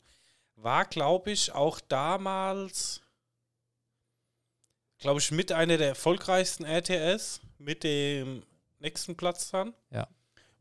[0.56, 3.01] War, glaube ich, auch damals,
[5.02, 7.42] glaube ich, mit einer der erfolgreichsten RTS.
[7.58, 8.44] Mit dem
[8.80, 9.74] nächsten Platz dann.
[9.92, 10.08] Ja.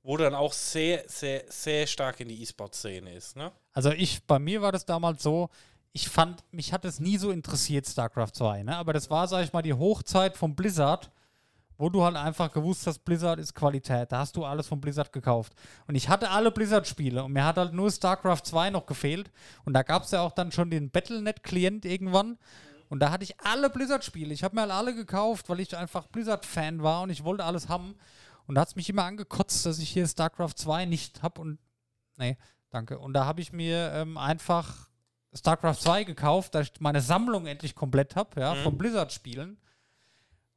[0.03, 3.53] Wo dann auch sehr, sehr, sehr stark in die E-Sport-Szene ist, ne?
[3.73, 5.51] Also ich, bei mir war das damals so,
[5.93, 8.77] ich fand, mich hat es nie so interessiert, StarCraft 2, ne?
[8.77, 11.11] Aber das war, sag ich mal, die Hochzeit von Blizzard,
[11.77, 14.13] wo du halt einfach gewusst hast, Blizzard ist Qualität.
[14.13, 15.55] Da hast du alles von Blizzard gekauft.
[15.87, 19.31] Und ich hatte alle Blizzard-Spiele und mir hat halt nur StarCraft 2 noch gefehlt.
[19.65, 22.39] Und da gab es ja auch dann schon den Battlenet-Klient irgendwann.
[22.91, 24.35] Und da hatte ich alle Blizzard-Spiele.
[24.35, 27.69] Ich habe mir halt alle gekauft, weil ich einfach Blizzard-Fan war und ich wollte alles
[27.69, 27.95] haben.
[28.47, 31.59] Und da hat es mich immer angekotzt, dass ich hier StarCraft 2 nicht habe und.
[32.19, 32.37] Nee,
[32.69, 32.99] danke.
[32.99, 34.89] Und da habe ich mir ähm, einfach
[35.33, 38.63] StarCraft 2 gekauft, dass ich meine Sammlung endlich komplett habe, ja, Mhm.
[38.65, 39.57] von Blizzard-Spielen.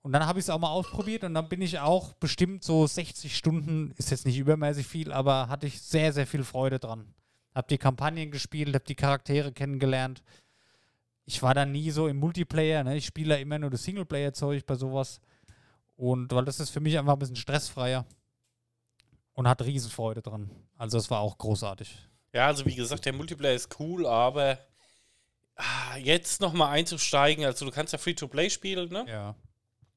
[0.02, 2.86] Und dann habe ich es auch mal ausprobiert und dann bin ich auch bestimmt so
[2.86, 7.14] 60 Stunden, ist jetzt nicht übermäßig viel, aber hatte ich sehr, sehr viel Freude dran.
[7.56, 10.22] Hab die Kampagnen gespielt, hab die Charaktere kennengelernt.
[11.26, 12.98] Ich war da nie so im Multiplayer, ne?
[12.98, 15.22] ich spiele ja immer nur das Singleplayer-Zeug bei sowas.
[15.96, 18.06] Und weil das ist für mich einfach ein bisschen stressfreier
[19.34, 20.50] und hat Riesenfreude dran.
[20.78, 21.98] Also es war auch großartig.
[22.34, 24.58] Ja, also wie gesagt, der Multiplayer ist cool, aber
[25.56, 29.06] ah, jetzt nochmal einzusteigen, also du kannst ja Free-to-Play spielen, ne?
[29.08, 29.36] Ja.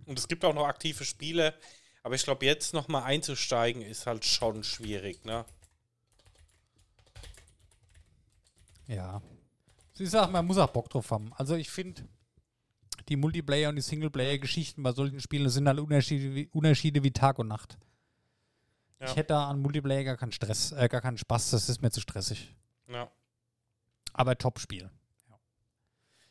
[0.05, 1.55] Und es gibt auch noch aktive Spiele,
[2.03, 5.45] aber ich glaube, jetzt nochmal einzusteigen ist halt schon schwierig, ne?
[8.87, 9.21] Ja.
[9.99, 11.33] Ich sag, man muss auch Bock drauf haben.
[11.35, 12.03] Also ich finde,
[13.09, 17.39] die Multiplayer- und die Singleplayer-Geschichten bei solchen Spielen sind halt Unterschiede wie, Unterschiede wie Tag
[17.39, 17.79] und Nacht.
[19.01, 19.07] Ja.
[19.07, 21.91] Ich hätte da an Multiplayer gar keinen Stress, äh, gar keinen Spaß, das ist mir
[21.91, 22.55] zu stressig.
[22.89, 23.11] Ja.
[24.13, 24.91] Aber Top-Spiel.
[25.29, 25.39] Ja.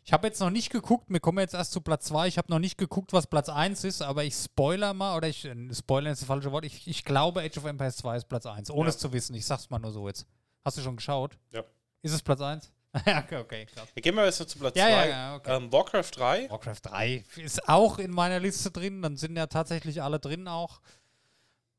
[0.04, 2.28] Ich habe jetzt noch nicht geguckt, wir kommen jetzt erst zu Platz 2.
[2.28, 5.46] Ich habe noch nicht geguckt, was Platz 1 ist, aber ich spoiler mal, oder ich,
[5.46, 8.46] äh, spoilern ist das falsche Wort, ich, ich glaube, Age of Empires 2 ist Platz
[8.48, 8.90] 1, ohne Ja.
[8.90, 9.36] es zu wissen.
[9.36, 10.26] Ich sag's mal nur so jetzt.
[10.64, 11.38] Hast du schon geschaut?
[11.52, 11.64] Ja.
[12.02, 12.72] Ist es Platz 1?
[13.06, 13.68] ja, okay.
[13.94, 14.80] Wir gehen mal jetzt zu Platz 2.
[14.80, 15.56] Ja, ja, ja, okay.
[15.56, 16.50] ähm, Warcraft 3.
[16.50, 20.82] Warcraft 3 ist auch in meiner Liste drin, dann sind ja tatsächlich alle drin auch.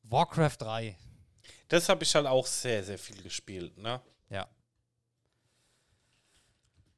[0.02, 0.96] Warcraft 3.
[1.68, 4.00] Das habe ich halt auch sehr, sehr viel gespielt, ne?
[4.30, 4.46] Ja.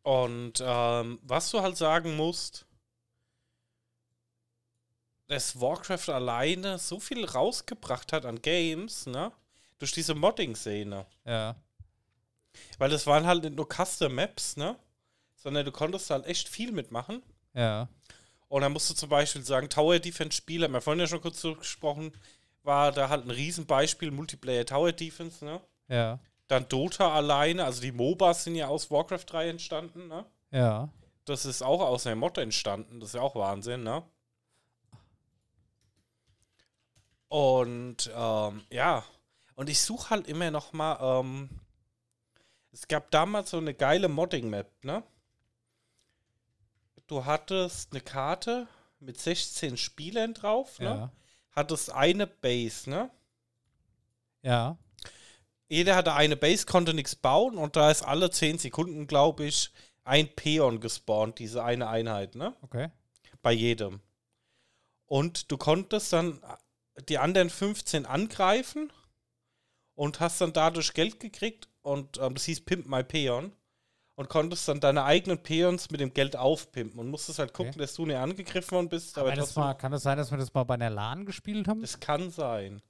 [0.03, 2.67] Und ähm, was du halt sagen musst,
[5.29, 9.33] dass Warcraft alleine so viel rausgebracht hat an Games, ne?
[9.79, 11.07] Durch diese Modding-Szene.
[11.25, 11.55] Ja.
[12.79, 14.77] Weil das waren halt nicht nur Custom Maps, ne?
[15.37, 17.23] Sondern du konntest halt echt viel mitmachen.
[17.55, 17.89] Ja.
[18.49, 21.21] Und dann musst du zum Beispiel sagen, Tower Defense Spieler, haben wir vorhin ja schon
[21.21, 22.13] kurz gesprochen,
[22.63, 25.61] war da halt ein Riesenbeispiel, Multiplayer Tower Defense, ne?
[25.89, 26.19] Ja.
[26.49, 30.25] Dann Dota alleine, also die MOBAs sind ja aus Warcraft 3 entstanden, ne?
[30.51, 30.89] Ja.
[31.25, 34.03] Das ist auch aus einer Mod entstanden, das ist ja auch Wahnsinn, ne?
[37.29, 39.05] Und ähm, ja,
[39.55, 41.51] und ich suche halt immer noch mal, ähm,
[42.79, 45.03] es gab damals so eine geile Modding-Map, ne?
[47.09, 48.69] Du hattest eine Karte
[49.01, 50.85] mit 16 Spielern drauf, ne?
[50.85, 51.13] Ja.
[51.51, 53.11] Hattest eine Base, ne?
[54.43, 54.79] Ja.
[55.69, 59.73] Jeder hatte eine Base, konnte nichts bauen und da ist alle 10 Sekunden, glaube ich,
[60.05, 62.55] ein Peon gespawnt, diese eine Einheit, ne?
[62.63, 62.91] Okay.
[63.43, 64.01] Bei jedem.
[65.07, 66.41] Und du konntest dann
[67.09, 68.93] die anderen 15 angreifen
[69.99, 73.53] und hast dann dadurch Geld gekriegt und ähm, das hieß Pimp My Peon
[74.15, 77.81] und konntest dann deine eigenen Peons mit dem Geld aufpimpen und musstest halt gucken, Okay.
[77.81, 79.19] dass du nicht angegriffen worden bist.
[79.19, 81.81] Aber das mal, kann das sein, dass wir das mal bei einer LAN gespielt haben?
[81.81, 82.81] das kann sein.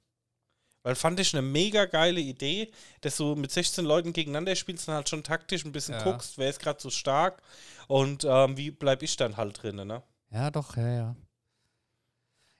[0.83, 4.93] Weil fand ich eine mega geile Idee, dass du mit 16 Leuten gegeneinander spielst und
[4.93, 6.03] halt schon taktisch ein bisschen Ja.
[6.03, 7.41] guckst, wer ist gerade so stark
[7.87, 10.03] und ähm, wie bleib ich dann halt drin, ne?
[10.29, 11.15] Ja, doch, ja, ja.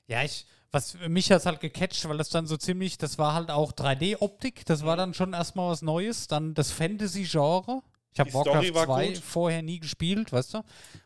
[0.07, 3.49] Ja, ich, was mich hat halt gecatcht, weil das dann so ziemlich, das war halt
[3.51, 6.27] auch 3D-Optik, das war dann schon erstmal was Neues.
[6.27, 7.81] Dann das Fantasy-Genre.
[8.13, 9.17] Ich habe Warcraft war 2 gut.
[9.17, 10.63] vorher nie gespielt, weißt du?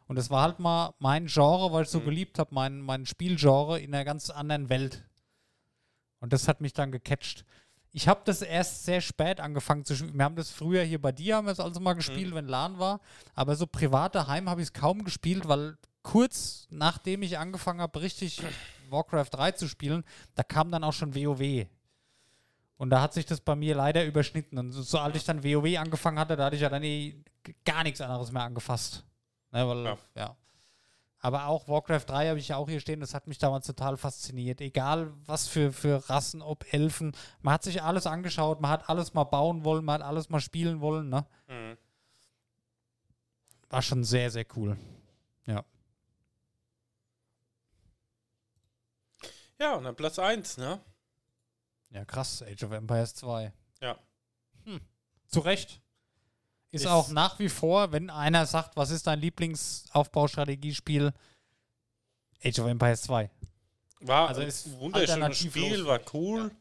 [0.07, 2.05] Und das war halt mal mein Genre, weil ich so Mhm.
[2.05, 5.03] geliebt habe, mein, mein Spielgenre in einer ganz anderen Welt.
[6.20, 7.43] Und das hat mich dann gecatcht.
[7.91, 10.18] Ich habe das erst sehr spät angefangen zu spielen.
[10.18, 12.80] Wir haben das früher hier bei dir, haben wir es also mal gespielt, wenn LAN
[12.80, 13.01] war.
[13.36, 18.01] Aber so privat daheim habe ich es kaum gespielt, weil kurz nachdem ich angefangen habe,
[18.01, 18.41] richtig
[18.94, 21.68] Warcraft 3 zu spielen, da kam dann auch schon WoW.
[22.78, 24.58] Und da hat sich das bei mir leider überschnitten.
[24.58, 27.22] Und so, als ich dann WoW angefangen hatte, da hatte ich ja dann eh
[27.66, 29.06] gar nichts anderes mehr angefasst.
[29.52, 29.98] Ne, weil, ja.
[30.16, 30.38] Ja.
[31.20, 33.96] Aber auch Warcraft 3 habe ich ja auch hier stehen, das hat mich damals total
[33.96, 34.60] fasziniert.
[34.60, 37.16] Egal was für, für Rassen, ob Elfen.
[37.41, 40.41] Man hat sich alles angeschaut, man hat alles mal bauen wollen, man hat alles mal
[40.41, 41.26] spielen wollen, ne?
[41.48, 41.78] Mhm.
[43.70, 44.78] War schon sehr, sehr cool.
[45.46, 45.64] Ja.
[49.64, 50.82] Ja, und dann Platz 1, ne?
[51.91, 53.53] Ja, krass, Age of Empires 2.
[53.82, 53.97] Ja.
[54.66, 54.82] Hm.
[55.28, 55.80] Zu Recht.
[56.72, 61.14] Ist, Ist- auch nach wie vor, wenn einer sagt, was ist dein Lieblingsaufbaustrategiespiel?
[62.43, 63.30] Age of Empires 2.
[64.01, 65.66] War Also ein ist wunderschönes alternativlos.
[65.66, 66.51] Spiel, war cool.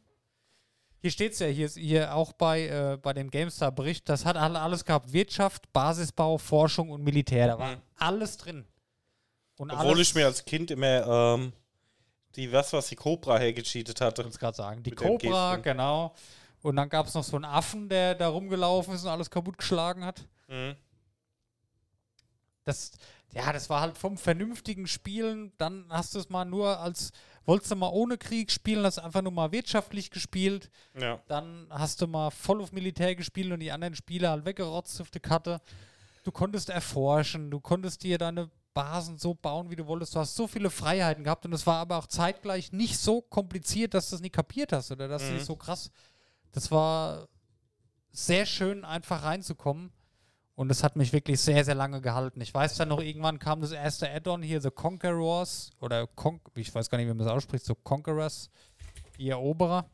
[1.01, 4.37] Hier steht es ja, hier ist hier auch bei, äh, bei dem GameStar-Bericht, das hat
[4.37, 5.13] alle- alles gehabt.
[5.13, 7.49] Wirtschaft, Basisbau, Forschung und Militär.
[7.49, 7.83] Da war Mhm.
[7.97, 8.65] alles drin.
[9.57, 11.53] Und Obwohl alles, ich mir als Kind immer ähm,
[12.37, 14.23] die, was, was die Cobra hergecheatet hatte.
[14.23, 14.83] Ich wollte gerade sagen.
[14.83, 16.15] Die Cobra, genau.
[16.63, 19.59] Und dann gab es noch so einen Affen, der da rumgelaufen ist und alles kaputt
[19.59, 20.27] geschlagen hat.
[20.49, 20.77] Mhm.
[22.65, 22.93] Das,
[23.33, 25.53] ja, das war halt vom vernünftigen Spielen.
[25.59, 27.11] Dann hast du es mal nur als,
[27.45, 30.71] wolltest du mal ohne Krieg spielen, hast einfach nur mal wirtschaftlich gespielt.
[30.99, 31.21] Ja.
[31.27, 35.11] Dann hast du mal voll auf Militär gespielt und die anderen Spieler halt weggerotzt auf
[35.11, 35.61] die Karte.
[36.23, 40.15] Du konntest erforschen, du konntest dir deine Basen so bauen, wie du wolltest.
[40.15, 43.95] Du hast so viele Freiheiten gehabt und es war aber auch zeitgleich nicht so kompliziert,
[43.95, 45.35] dass du es nicht kapiert hast oder dass du Mhm.
[45.35, 45.91] nicht so krass.
[46.53, 47.29] Das war
[48.11, 49.93] sehr schön, einfach reinzukommen.
[50.55, 52.41] Und es hat mich wirklich sehr, sehr lange gehalten.
[52.43, 56.75] Ich weiß dann noch, irgendwann kam das erste Add-on hier, The Conquerors, oder Con ich
[56.75, 58.51] weiß gar nicht, wie man das ausspricht, so Conquerors,
[59.19, 59.87] die Eroberer.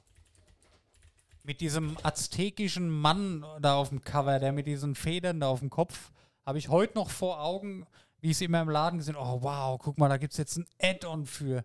[1.45, 5.71] Mit diesem aztekischen Mann da auf dem Cover, der mit diesen Federn da auf dem
[5.71, 6.11] Kopf,
[6.45, 7.87] habe ich heute noch vor Augen,
[8.21, 10.57] wie ich es immer im Laden gesehen oh wow, guck mal, da gibt es jetzt
[10.57, 11.65] ein Add-on für.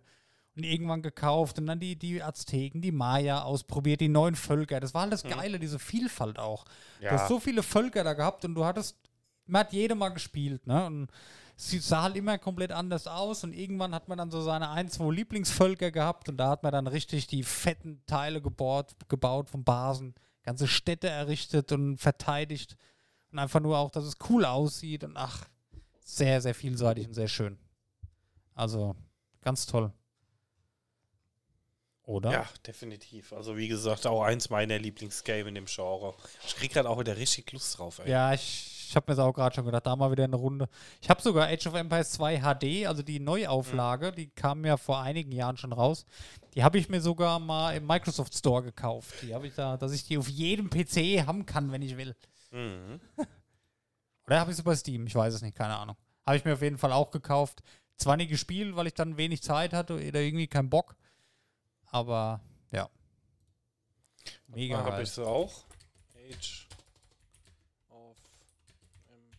[0.56, 4.78] Und irgendwann gekauft und dann die, die Azteken, die Maya ausprobiert, die neuen Völker.
[4.78, 6.64] Das war halt das Geile, diese Vielfalt auch.
[7.10, 8.96] Du hast so viele Völker da gehabt und du hattest,
[9.46, 10.86] man hat jede mal gespielt, ne?
[10.86, 11.08] Und
[11.56, 14.88] sie sah halt immer komplett anders aus und irgendwann hat man dann so seine ein,
[14.88, 19.64] zwei Lieblingsvölker gehabt und da hat man dann richtig die fetten Teile gebaut, gebaut von
[19.64, 22.76] Basen, ganze Städte errichtet und verteidigt
[23.30, 25.46] und einfach nur auch, dass es cool aussieht und ach,
[26.04, 27.58] sehr, sehr vielseitig und sehr schön.
[28.54, 28.94] Also,
[29.40, 29.92] ganz toll.
[32.06, 32.30] Oder?
[32.32, 33.32] Ja, definitiv.
[33.32, 36.14] Also wie gesagt, auch eins meiner Lieblingsgame in dem Genre.
[36.46, 38.10] Ich krieg gerade auch wieder richtig Lust drauf, ey.
[38.10, 40.68] Ja, ich, ich habe mir das auch gerade schon gedacht, da mal wieder eine Runde.
[41.00, 45.00] Ich habe sogar Age of Empires 2 HD, also die Neuauflage, die kam ja vor
[45.00, 46.04] einigen Jahren schon raus.
[46.54, 49.14] Die habe ich mir sogar mal im Microsoft Store gekauft.
[49.22, 52.14] Die habe ich da, dass ich die auf jedem PC haben kann, wenn ich will.
[52.50, 53.00] Mhm.
[54.26, 55.06] Oder habe ich sie bei Steam?
[55.06, 55.96] Ich weiß es nicht, keine Ahnung.
[56.26, 57.62] Habe ich mir auf jeden Fall auch gekauft.
[57.96, 60.96] Zwar nie gespielt, weil ich dann wenig Zeit hatte oder irgendwie keinen Bock.
[61.86, 62.88] Aber ja.
[64.46, 64.82] Mega.
[64.82, 65.64] Habe ich sie auch.
[66.16, 66.66] Age
[67.90, 68.16] of
[69.08, 69.30] Em-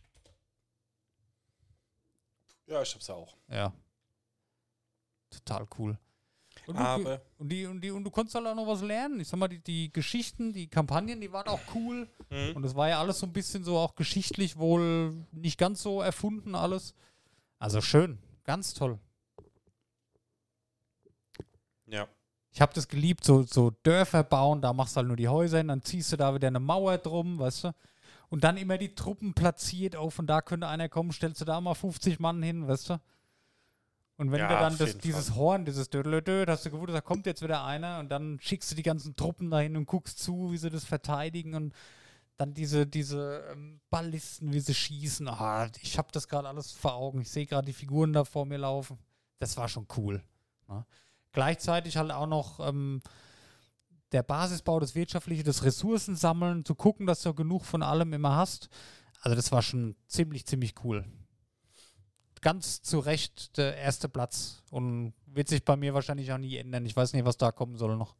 [2.66, 3.36] Ja, ich hab's auch.
[3.48, 3.72] Ja.
[5.30, 5.98] Total cool.
[6.66, 9.20] Und du, Aber und, die, und, die, und du konntest halt auch noch was lernen.
[9.20, 12.08] Ich sag mal, die, die Geschichten, die Kampagnen, die waren auch cool.
[12.30, 12.56] Mhm.
[12.56, 16.02] Und es war ja alles so ein bisschen so auch geschichtlich wohl nicht ganz so
[16.02, 16.94] erfunden alles.
[17.58, 18.18] Also schön.
[18.44, 18.98] Ganz toll.
[21.86, 22.08] ja.
[22.50, 25.58] Ich habe das geliebt, so, so Dörfer bauen, da machst du halt nur die Häuser
[25.58, 27.74] hin, dann ziehst du da wieder eine Mauer drum, weißt du?
[28.30, 31.60] Und dann immer die Truppen platziert, auf von da könnte einer kommen, stellst du da
[31.60, 33.00] mal 50 Mann hin, weißt du?
[34.18, 35.36] Und wenn Ja, du dann das, dieses Fall.
[35.36, 38.74] Horn, dieses Dödelödö, hast du gewusst, da kommt jetzt wieder einer und dann schickst du
[38.74, 41.74] die ganzen Truppen dahin und guckst zu, wie sie das verteidigen und
[42.38, 45.28] dann diese, diese ähm, Ballisten, wie sie schießen.
[45.28, 47.20] Ah, ich habe das gerade alles vor Augen.
[47.20, 48.98] Ich sehe gerade die Figuren da vor mir laufen.
[49.38, 50.22] Das war schon cool.
[50.68, 50.84] Ne?
[51.32, 53.02] Gleichzeitig halt auch noch ähm,
[54.12, 58.36] der Basisbau, das Wirtschaftliche, das Ressourcen sammeln, zu gucken, dass du genug von allem immer
[58.36, 58.68] hast.
[59.20, 61.04] Also das war schon ziemlich, ziemlich cool.
[62.42, 66.84] Ganz zu Recht der erste Platz und wird sich bei mir wahrscheinlich auch nie ändern.
[66.86, 68.14] Ich weiß nicht, was da kommen soll noch.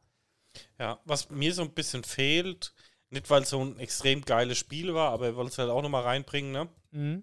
[0.79, 2.73] Ja, was mir so ein bisschen fehlt,
[3.11, 5.83] nicht weil es so ein extrem geiles Spiel war, aber ich wollte es halt auch
[5.83, 6.69] nochmal reinbringen, ne?
[6.93, 7.23] Mhm.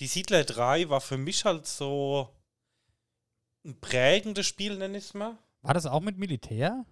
[0.00, 2.28] Die Siedler 3 war für mich halt so
[3.64, 5.38] ein prägendes Spiel, nenne ich es mal.
[5.62, 6.84] War das auch mit Militär?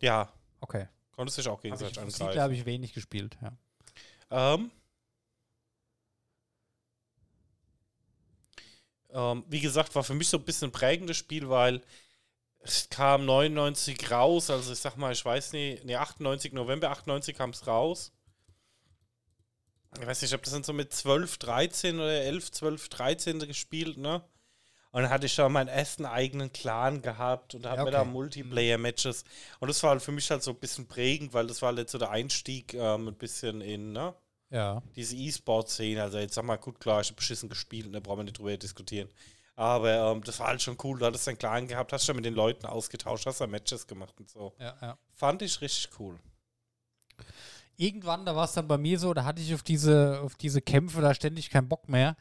[0.00, 0.88] Ja, Okay.
[1.12, 2.40] konntest dich auch Hab ich, gegenseitig Siedler angreifen.
[2.42, 3.52] habe ich wenig gespielt, ja.
[4.54, 4.70] Ähm,
[9.12, 11.82] ähm, wie gesagt, war für mich so ein bisschen ein prägendes Spiel, weil
[12.60, 17.36] es kam 99 raus, also ich sag mal, ich weiß nicht, nee, 98, November 98
[17.36, 18.12] kam es raus.
[20.00, 23.38] Ich weiß nicht, ich habe das dann so mit 12, 13 oder 11, 12, 13
[23.40, 24.22] gespielt, ne?
[24.92, 27.92] Und dann hatte ich schon meinen ersten eigenen Clan gehabt und da hatten Ja, wir
[27.92, 28.06] da okay.
[28.06, 29.24] Multiplayer-Matches.
[29.60, 31.90] Und das war halt für mich halt so ein bisschen prägend, weil das war halt
[31.90, 34.14] so der Einstieg ähm, ein bisschen in, ne?
[34.52, 34.82] Ja.
[34.94, 38.24] Diese E-Sport-Szene, also jetzt sag mal, gut, klar, ich habe beschissen gespielt, da brauchen wir
[38.24, 39.08] nicht drüber diskutieren.
[39.56, 40.98] Aber ähm, das war halt schon cool.
[40.98, 44.14] Du hattest einen Clan gehabt, hast schon mit den Leuten ausgetauscht, hast da Matches gemacht
[44.18, 44.52] und so.
[44.58, 44.98] Ja, ja.
[45.14, 46.18] Fand ich richtig cool.
[47.76, 50.60] Irgendwann, da war es dann bei mir so, da hatte ich auf diese, auf diese
[50.60, 52.16] Kämpfe da ständig keinen Bock mehr.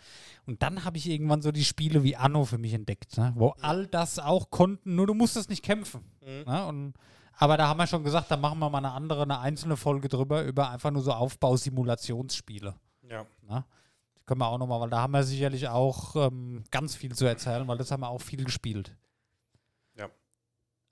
[0.45, 3.33] Und dann habe ich irgendwann so die Spiele wie Anno für mich entdeckt, ne?
[3.35, 6.01] wo all das auch konnten, nur du musstest nicht kämpfen.
[6.21, 6.43] Mhm.
[6.45, 6.65] Ne?
[6.65, 6.93] Und,
[7.37, 10.09] aber da haben wir schon gesagt, da machen wir mal eine andere, eine einzelne Folge
[10.09, 12.75] drüber, über einfach nur so Aufbausimulationsspiele.
[13.09, 13.25] Ja.
[13.41, 13.65] Ne?
[14.17, 17.25] Die können wir auch nochmal, weil da haben wir sicherlich auch ähm, ganz viel zu
[17.25, 18.95] erzählen, weil das haben wir auch viel gespielt.
[19.95, 20.09] Ja.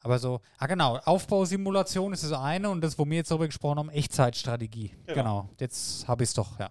[0.02, 3.80] Aber so, ah genau, Aufbausimulation ist das eine und das, wo wir jetzt darüber gesprochen
[3.80, 4.96] haben, Echtzeitstrategie.
[5.06, 5.14] Genau.
[5.14, 6.70] Genau, jetzt habe ich es doch, ja.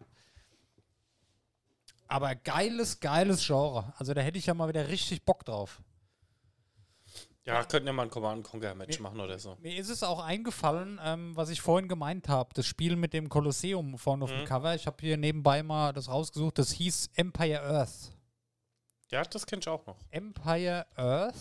[2.08, 3.92] Aber geiles, geiles Genre.
[3.98, 5.82] Also da hätte ich ja mal wieder richtig Bock drauf.
[7.48, 9.02] Ja, könnten ja mal ein Command Conquer Match Nee.
[9.02, 9.56] machen oder so.
[9.60, 13.28] Mir ist es auch eingefallen, ähm, was ich vorhin gemeint habe, das Spiel mit dem
[13.28, 14.44] Kolosseum vorne auf dem Mhm.
[14.44, 14.74] Cover.
[14.74, 18.10] Ich habe hier nebenbei mal das rausgesucht, das hieß Empire Earth.
[19.10, 19.96] Ja, das kenn ich auch noch.
[20.10, 21.34] Empire Earth,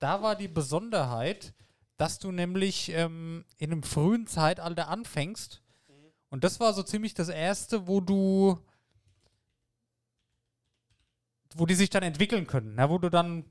[0.00, 1.54] da war die Besonderheit,
[1.96, 5.62] dass du nämlich ähm, in einem frühen Zeitalter anfängst.
[6.30, 8.58] Und das war so ziemlich das erste, wo du,
[11.54, 12.90] wo die sich dann entwickeln können, ne?
[12.90, 13.44] wo du dann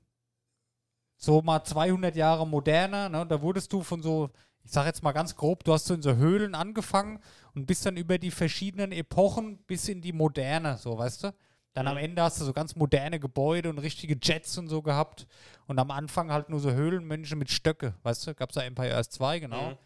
[1.23, 3.25] so mal 200 Jahre moderner, ne?
[3.25, 4.29] da wurdest du von so,
[4.65, 7.19] ich sag jetzt mal ganz grob, du hast so in so Höhlen angefangen
[7.55, 11.33] und bist dann über die verschiedenen Epochen bis in die Moderne, so weißt du.
[11.75, 12.03] Dann am Mhm.
[12.03, 15.25] Ende hast du so ganz moderne Gebäude und richtige Jets und so gehabt.
[15.65, 18.35] Und am Anfang halt nur so Höhlenmenschen mit Stöcke, weißt du?
[18.35, 19.69] Gab es da Empire Earth 2, genau.
[19.71, 19.77] Mhm.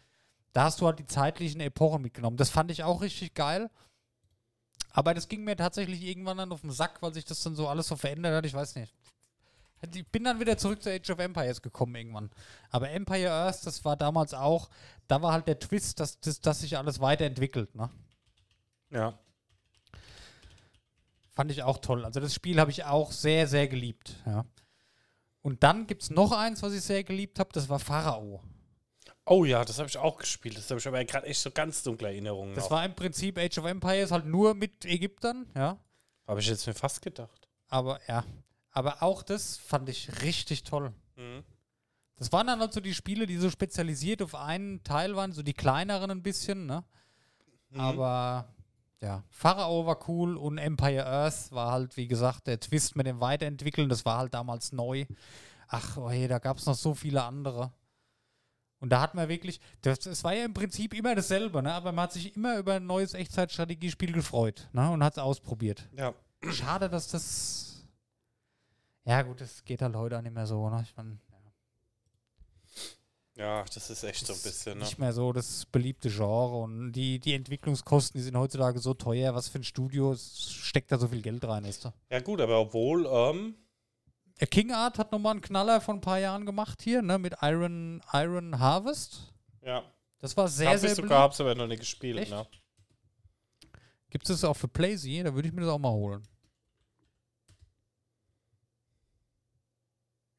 [0.52, 2.36] Da hast du halt die zeitlichen Epochen mitgenommen.
[2.36, 3.70] Das fand ich auch richtig geil.
[4.90, 7.68] Aber das ging mir tatsächlich irgendwann dann auf den Sack, weil sich das dann so
[7.68, 8.44] alles so verändert hat.
[8.44, 8.92] Ich weiß nicht.
[9.94, 12.30] Ich bin dann wieder zurück zu Age of Empires gekommen irgendwann.
[12.70, 14.70] Aber Empire Earth, das war damals auch,
[15.06, 17.74] da war halt der Twist, dass, dass, dass sich alles weiterentwickelt.
[17.74, 17.90] Ne?
[18.90, 19.18] Ja.
[21.34, 22.04] Fand ich auch toll.
[22.04, 24.16] Also das Spiel habe ich auch sehr, sehr geliebt.
[24.26, 24.44] Ja.
[25.42, 28.42] Und dann gibt es noch eins, was ich sehr geliebt habe, das war Pharao.
[29.24, 30.56] Oh ja, das habe ich auch gespielt.
[30.56, 32.54] Das habe ich aber gerade echt so ganz dunkle Erinnerungen.
[32.54, 32.70] Das noch.
[32.72, 35.78] war im Prinzip Age of Empires halt nur mit Ägyptern, ja.
[36.26, 37.48] Habe ich jetzt mir fast gedacht.
[37.68, 38.24] Aber ja.
[38.78, 40.92] Aber auch das fand ich richtig toll.
[41.16, 41.42] Mhm.
[42.14, 45.42] Das waren dann halt so die Spiele, die so spezialisiert auf einen Teil waren, so
[45.42, 46.84] die kleineren ein bisschen, ne?
[47.70, 47.80] Mhm.
[47.80, 48.54] Aber
[49.00, 53.18] ja, Pharao war cool und Empire Earth war halt, wie gesagt, der Twist mit dem
[53.18, 55.06] Weiterentwickeln, das war halt damals neu.
[55.66, 57.72] Ach, oh hey, da gab es noch so viele andere.
[58.78, 61.74] Und da hat man wirklich, das, es war ja im Prinzip immer dasselbe, ne?
[61.74, 64.88] aber man hat sich immer über ein neues Echtzeitstrategiespiel gefreut ne?
[64.88, 65.88] und hat es ausprobiert.
[65.96, 66.14] Ja.
[66.52, 67.67] Schade, dass das.
[69.08, 70.82] Ja, gut, das geht halt heute auch nicht mehr so, ne?
[70.82, 71.18] Ich mein,
[73.36, 74.76] Ja, das ist echt so ein bisschen.
[74.78, 74.84] Ne?
[74.84, 79.34] nicht mehr so das beliebte Genre und die, die Entwicklungskosten, die sind heutzutage so teuer.
[79.34, 81.94] Was für ein Studio steckt da so viel Geld rein, ist da?
[82.10, 83.54] Ja, gut, aber obwohl, ähm,
[84.40, 87.18] Äh, King Art hat nochmal einen Knaller von ein paar Jahren gemacht hier, ne?
[87.18, 89.32] Mit Iron, Iron Harvest.
[89.62, 92.18] ja, Das war sehr, hab sehr ich sogar, hab's aber noch nicht gespielt.
[92.18, 92.30] Echt?
[92.30, 92.46] Ne?
[94.10, 95.22] Gibt es das auch für Playsee?
[95.22, 96.22] Da würde ich mir das auch mal holen.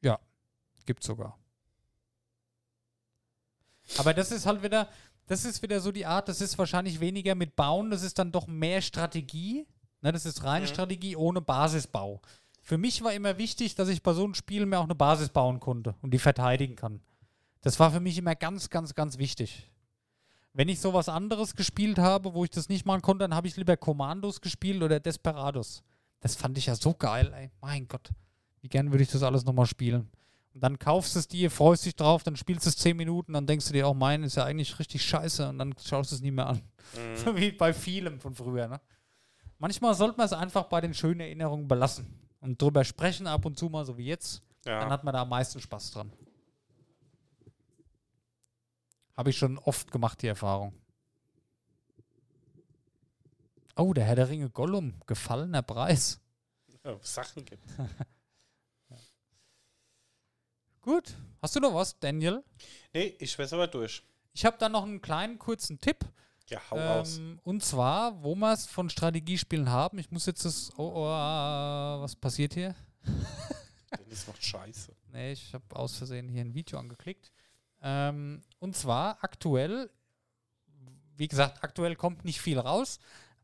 [0.02, 0.18] Ja,
[0.90, 1.38] gibt's sogar.
[3.96, 4.88] Aber das ist halt wieder,
[5.26, 8.32] das ist wieder so die Art, das ist wahrscheinlich weniger mit Bauen, das ist dann
[8.32, 9.66] doch mehr Strategie.
[10.02, 10.70] Ne, das ist reine Mhm.
[10.70, 12.20] Strategie ohne Basisbau.
[12.62, 15.28] Für mich war immer wichtig, dass ich bei so einem Spiel mir auch eine Basis
[15.28, 17.00] bauen konnte und die verteidigen kann.
[17.60, 19.70] Das war für mich immer ganz, ganz, ganz wichtig.
[20.52, 23.56] Wenn ich sowas anderes gespielt habe, wo ich das nicht machen konnte, dann habe ich
[23.56, 25.84] lieber Commandos gespielt oder Desperados.
[26.20, 27.50] Das fand ich ja so geil, ey.
[27.60, 28.10] Mein Gott.
[28.62, 30.10] Wie gern würde ich das alles nochmal spielen.
[30.52, 33.32] Und dann kaufst du es dir, freust dich drauf, dann spielst du es 10 Minuten,
[33.34, 36.16] dann denkst du dir auch, mein ist ja eigentlich richtig scheiße und dann schaust du
[36.16, 36.60] es nie mehr an.
[36.96, 37.16] Mhm.
[37.16, 38.80] So wie bei vielem von früher, ne?
[39.58, 42.06] Manchmal sollte man es einfach bei den schönen Erinnerungen belassen
[42.40, 44.42] und drüber sprechen ab und zu mal, so wie jetzt.
[44.64, 44.90] Dann Ja.
[44.90, 46.12] hat man da am meisten Spaß dran.
[49.16, 50.72] Habe ich schon oft gemacht, die Erfahrung.
[53.76, 54.94] Oh, der Herr der Ringe Gollum.
[55.06, 56.20] Gefallener Preis.
[56.84, 57.62] ja, Sachen gibt.
[60.82, 61.14] Gut.
[61.42, 62.42] Hast du noch was, Daniel?
[62.92, 64.02] Nee, ich weiß aber durch.
[64.32, 66.04] Ich habe da noch einen kleinen, kurzen Tipp.
[66.48, 67.18] Ja, hau raus.
[67.18, 69.98] Ähm, und zwar, wo wir es von Strategiespielen haben.
[69.98, 70.72] Ich muss jetzt das.
[70.76, 72.74] Oh, oh, ah, was passiert hier?
[73.98, 74.92] Dennis macht Scheiße.
[75.12, 77.30] Nee, ich habe aus Versehen hier ein Video angeklickt.
[77.82, 79.90] Ähm, und zwar aktuell,
[81.16, 82.98] wie gesagt, aktuell kommt nicht viel raus,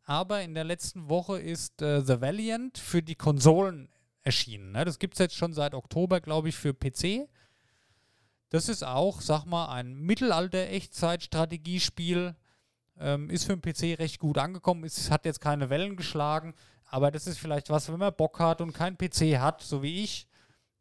[0.04, 3.88] aber in der letzten Woche ist äh, The Valiant für die Konsolen
[4.26, 4.72] erschienen.
[4.72, 4.84] Ne?
[4.84, 7.26] Das gibt es jetzt schon seit Oktober, glaube ich, für PC.
[8.50, 12.36] Das ist auch, sag mal, ein Mittelalter-Echtzeit-Strategiespiel
[12.98, 16.54] Ähm, ist für den PC recht gut angekommen, ist, hat jetzt keine Wellen geschlagen,
[16.86, 20.02] aber das ist vielleicht was, wenn man Bock hat und keinen PC hat, so wie
[20.02, 20.26] ich,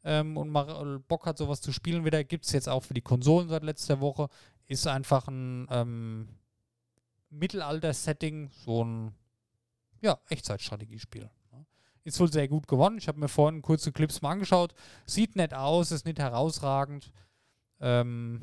[0.05, 3.01] ähm, und mal Bock hat, sowas zu spielen wieder, gibt es jetzt auch für die
[3.01, 4.29] Konsolen seit letzter Woche.
[4.65, 6.29] Ist einfach ein ähm,
[7.31, 9.13] Mittelalter-Setting, so ein
[9.99, 11.29] ja, Echtzeitstrategiespiel.
[12.05, 12.97] Ist wohl sehr gut gewonnen.
[12.97, 14.73] Ich habe mir vorhin kurze Clips mal angeschaut.
[15.05, 17.11] Sieht nett aus, ist nicht herausragend.
[17.81, 18.41] Ähm,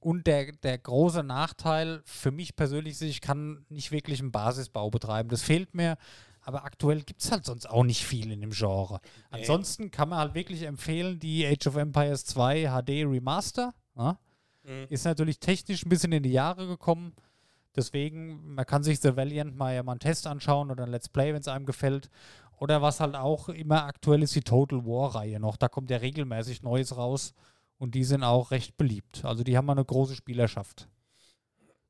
[0.00, 4.90] und der, der große Nachteil für mich persönlich ist, ich kann nicht wirklich einen Basisbau
[4.90, 5.30] betreiben.
[5.30, 5.96] Das fehlt mir.
[6.42, 9.00] Aber aktuell gibt es halt sonst auch nicht viel in dem Genre.
[9.30, 13.74] Ansonsten kann man halt wirklich empfehlen, die Age of Empires 2 HD Remaster.
[13.96, 14.18] Ja?
[14.62, 14.86] Mhm.
[14.88, 17.14] Ist natürlich technisch ein bisschen in die Jahre gekommen.
[17.76, 21.08] Deswegen, man kann sich The Valiant mal ja mal einen Test anschauen oder ein Let's
[21.08, 22.10] Play, wenn es einem gefällt.
[22.58, 25.56] Oder was halt auch immer aktuell ist, die Total War-Reihe noch.
[25.56, 27.32] Da kommt ja regelmäßig Neues raus
[27.78, 29.24] und die sind auch recht beliebt.
[29.24, 30.88] Also die haben eine große Spielerschaft.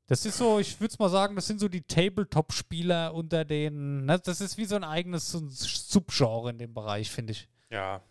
[0.06, 4.04] Das ist so, ich würde es mal sagen, das sind so die Tabletop-Spieler unter den.
[4.06, 7.48] Ne, das ist wie so ein eigenes Subgenre in dem Bereich, finde ich.
[7.70, 8.02] Ja.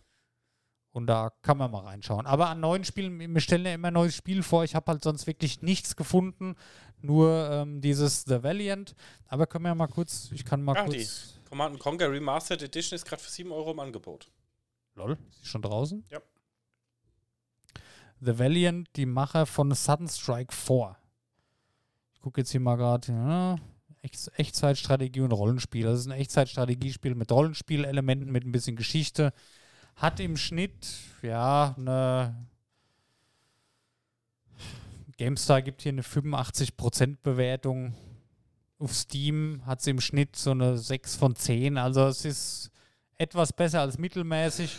[0.92, 2.26] Und da kann man mal reinschauen.
[2.26, 4.64] Aber an neuen Spielen, wir stellen ja immer ein neues Spiel vor.
[4.64, 6.56] Ich habe halt sonst wirklich nichts gefunden.
[7.02, 8.94] Nur ähm, dieses The Valiant.
[9.26, 10.94] Aber können wir ja mal kurz, ich kann mal Ah, kurz.
[11.42, 14.30] die Command Conquer Remastered Edition ist gerade für 7 Euro im Angebot.
[14.94, 16.04] Lol, ist die schon draußen?
[16.10, 16.20] Ja.
[18.20, 20.96] The Valiant, die Macher von Sudden Strike 4.
[22.12, 23.10] Ich gucke jetzt hier mal gerade.
[23.12, 23.56] Ja,
[24.02, 25.84] Echt, Echtzeitstrategie und Rollenspiel.
[25.84, 29.32] Das ist ein Echtzeitstrategiespiel mit Rollenspielelementen, mit ein bisschen Geschichte.
[29.96, 30.86] Hat im Schnitt,
[31.22, 32.46] ja, eine.
[35.20, 37.94] GameStar gibt hier eine 85% Bewertung.
[38.78, 41.76] Auf Steam hat sie im Schnitt so eine 6 von 10.
[41.76, 42.70] Also es ist
[43.18, 44.78] etwas besser als mittelmäßig.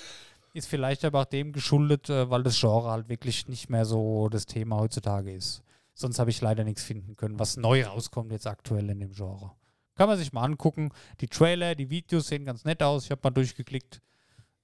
[0.56, 4.30] Ist vielleicht aber auch dem geschuldet, äh, weil das Genre halt wirklich nicht mehr so
[4.30, 5.62] das Thema heutzutage ist.
[5.94, 9.52] Sonst habe ich leider nichts finden können, was neu rauskommt jetzt aktuell in dem Genre.
[9.94, 10.90] Kann man sich mal angucken.
[11.20, 13.06] Die Trailer, die Videos sehen ganz nett aus.
[13.06, 14.02] Ich habe mal durchgeklickt.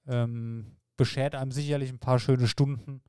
[0.08, 3.00] Ähm, beschert einem sicherlich ein paar schöne Stunden.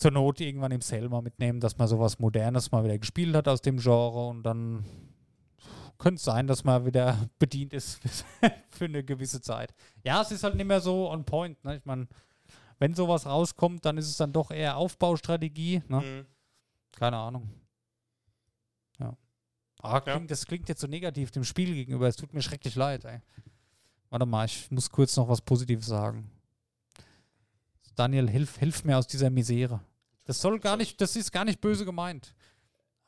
[0.00, 3.46] Zur Not irgendwann im Sale mal mitnehmen, dass man sowas Modernes mal wieder gespielt hat
[3.48, 4.82] aus dem Genre und dann
[5.98, 8.00] könnte es sein, dass man wieder bedient ist
[8.70, 9.74] für eine gewisse Zeit.
[10.02, 11.62] Ja, es ist halt nicht mehr so on point.
[11.64, 11.76] Ne?
[11.76, 12.08] Ich meine,
[12.78, 15.82] wenn sowas rauskommt, dann ist es dann doch eher Aufbaustrategie.
[15.88, 16.00] Ne?
[16.00, 16.26] Mhm.
[16.98, 17.50] Keine Ahnung.
[18.98, 19.14] Ja.
[19.82, 20.00] Ah, Ja.
[20.00, 22.08] klingt, Das klingt jetzt so negativ dem Spiel gegenüber.
[22.08, 23.20] Es tut mir schrecklich leid, ey.
[24.08, 26.30] Warte mal, ich muss kurz noch was Positives sagen.
[27.96, 29.80] Daniel, hilf, hilf mir aus dieser Misere.
[30.30, 32.36] Das soll gar nicht, das ist gar nicht böse gemeint.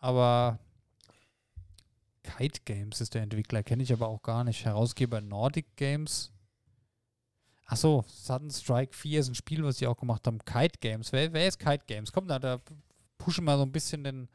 [0.01, 0.59] Aber
[2.25, 4.65] Kite Games ist der Entwickler, kenne ich aber auch gar nicht.
[4.65, 6.33] Herausgeber Nordic Games.
[7.67, 10.45] Achso, Sudden Strike 4 ist ein Spiel, was sie auch gemacht haben.
[10.45, 11.13] Kite Games.
[11.13, 12.11] Wer, wer ist Kite Games?
[12.11, 12.61] Komm, da, da
[13.19, 14.29] pushen wir so ein bisschen den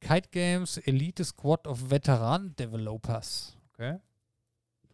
[0.00, 3.54] Kite Games Elite Squad of Veteran Developers.
[3.74, 4.00] Okay.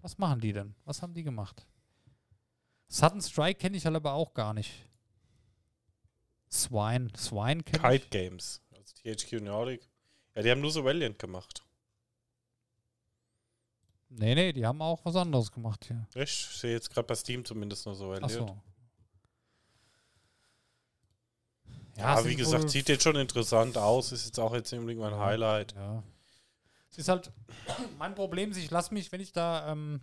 [0.02, 0.74] Was machen die denn?
[0.84, 1.64] Was haben die gemacht?
[2.88, 4.87] Sudden Strike kenne ich halt aber auch gar nicht.
[6.50, 7.08] Swine.
[7.16, 8.02] Swine kenne ich.
[8.02, 8.60] Kite Games.
[8.72, 9.88] Also THQ Nordic.
[10.34, 11.64] Ja, die haben nur so Valiant gemacht.
[14.10, 16.06] Nee, nee, die haben auch was anderes gemacht hier.
[16.14, 18.24] Ich sehe jetzt gerade bei Steam zumindest nur so Valiant.
[18.24, 18.62] Achso.
[21.98, 24.12] Ja, es wie gesagt, sieht jetzt schon interessant aus.
[24.12, 25.18] Ist jetzt auch jetzt unbedingt mein Ja.
[25.18, 25.74] Highlight.
[25.74, 26.02] Ja.
[26.90, 27.32] Es ist halt,
[27.98, 30.00] mein Problem ich lasse mich, wenn ich da ähm,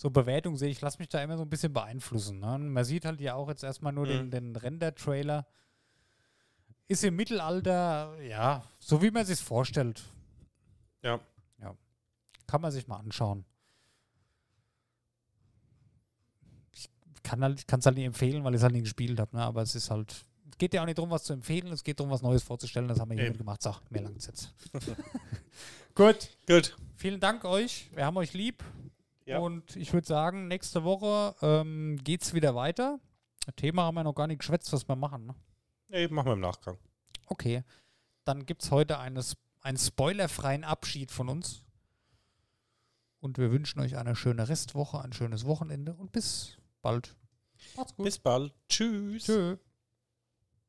[0.00, 2.38] so Bewertungen sehe, ich lasse mich da immer so ein bisschen beeinflussen.
[2.38, 2.56] Ne?
[2.58, 4.30] Man sieht halt ja auch jetzt erstmal nur den, Mhm.
[4.30, 5.46] den Render-Trailer.
[6.86, 10.02] Ist im Mittelalter, ja, so wie man sich vorstellt.
[11.02, 11.20] Ja.
[11.60, 11.74] Ja.
[12.46, 13.44] Kann man sich mal anschauen.
[16.72, 16.88] Ich
[17.22, 19.42] kann es halt, halt nicht empfehlen, weil ich es halt nie gespielt habe, ne?
[19.42, 20.24] aber es ist halt,
[20.56, 22.88] geht ja auch nicht darum, was zu empfehlen, es geht darum, was Neues vorzustellen.
[22.88, 23.36] Das haben wir Eben.
[23.36, 23.60] gemacht.
[23.62, 24.54] So, mehr langt's jetzt.
[25.94, 26.76] Gut, Gut.
[26.96, 27.90] vielen Dank euch.
[27.94, 28.62] Wir haben euch lieb.
[29.28, 29.40] Ja.
[29.40, 32.98] Und ich würde sagen, nächste Woche ähm, geht es wieder weiter.
[33.56, 35.26] Thema haben wir noch gar nicht geschwätzt, was wir machen.
[35.26, 35.34] Ne?
[35.88, 36.78] Nee, machen wir im Nachgang.
[37.26, 37.62] Okay.
[38.24, 41.66] Dann gibt es heute eines, einen spoilerfreien Abschied von uns.
[43.20, 47.14] Und wir wünschen euch eine schöne Restwoche, ein schönes Wochenende und bis bald.
[47.76, 48.04] Macht's gut.
[48.06, 48.54] Bis bald.
[48.68, 49.24] Tschüss.
[49.24, 49.58] Tschö.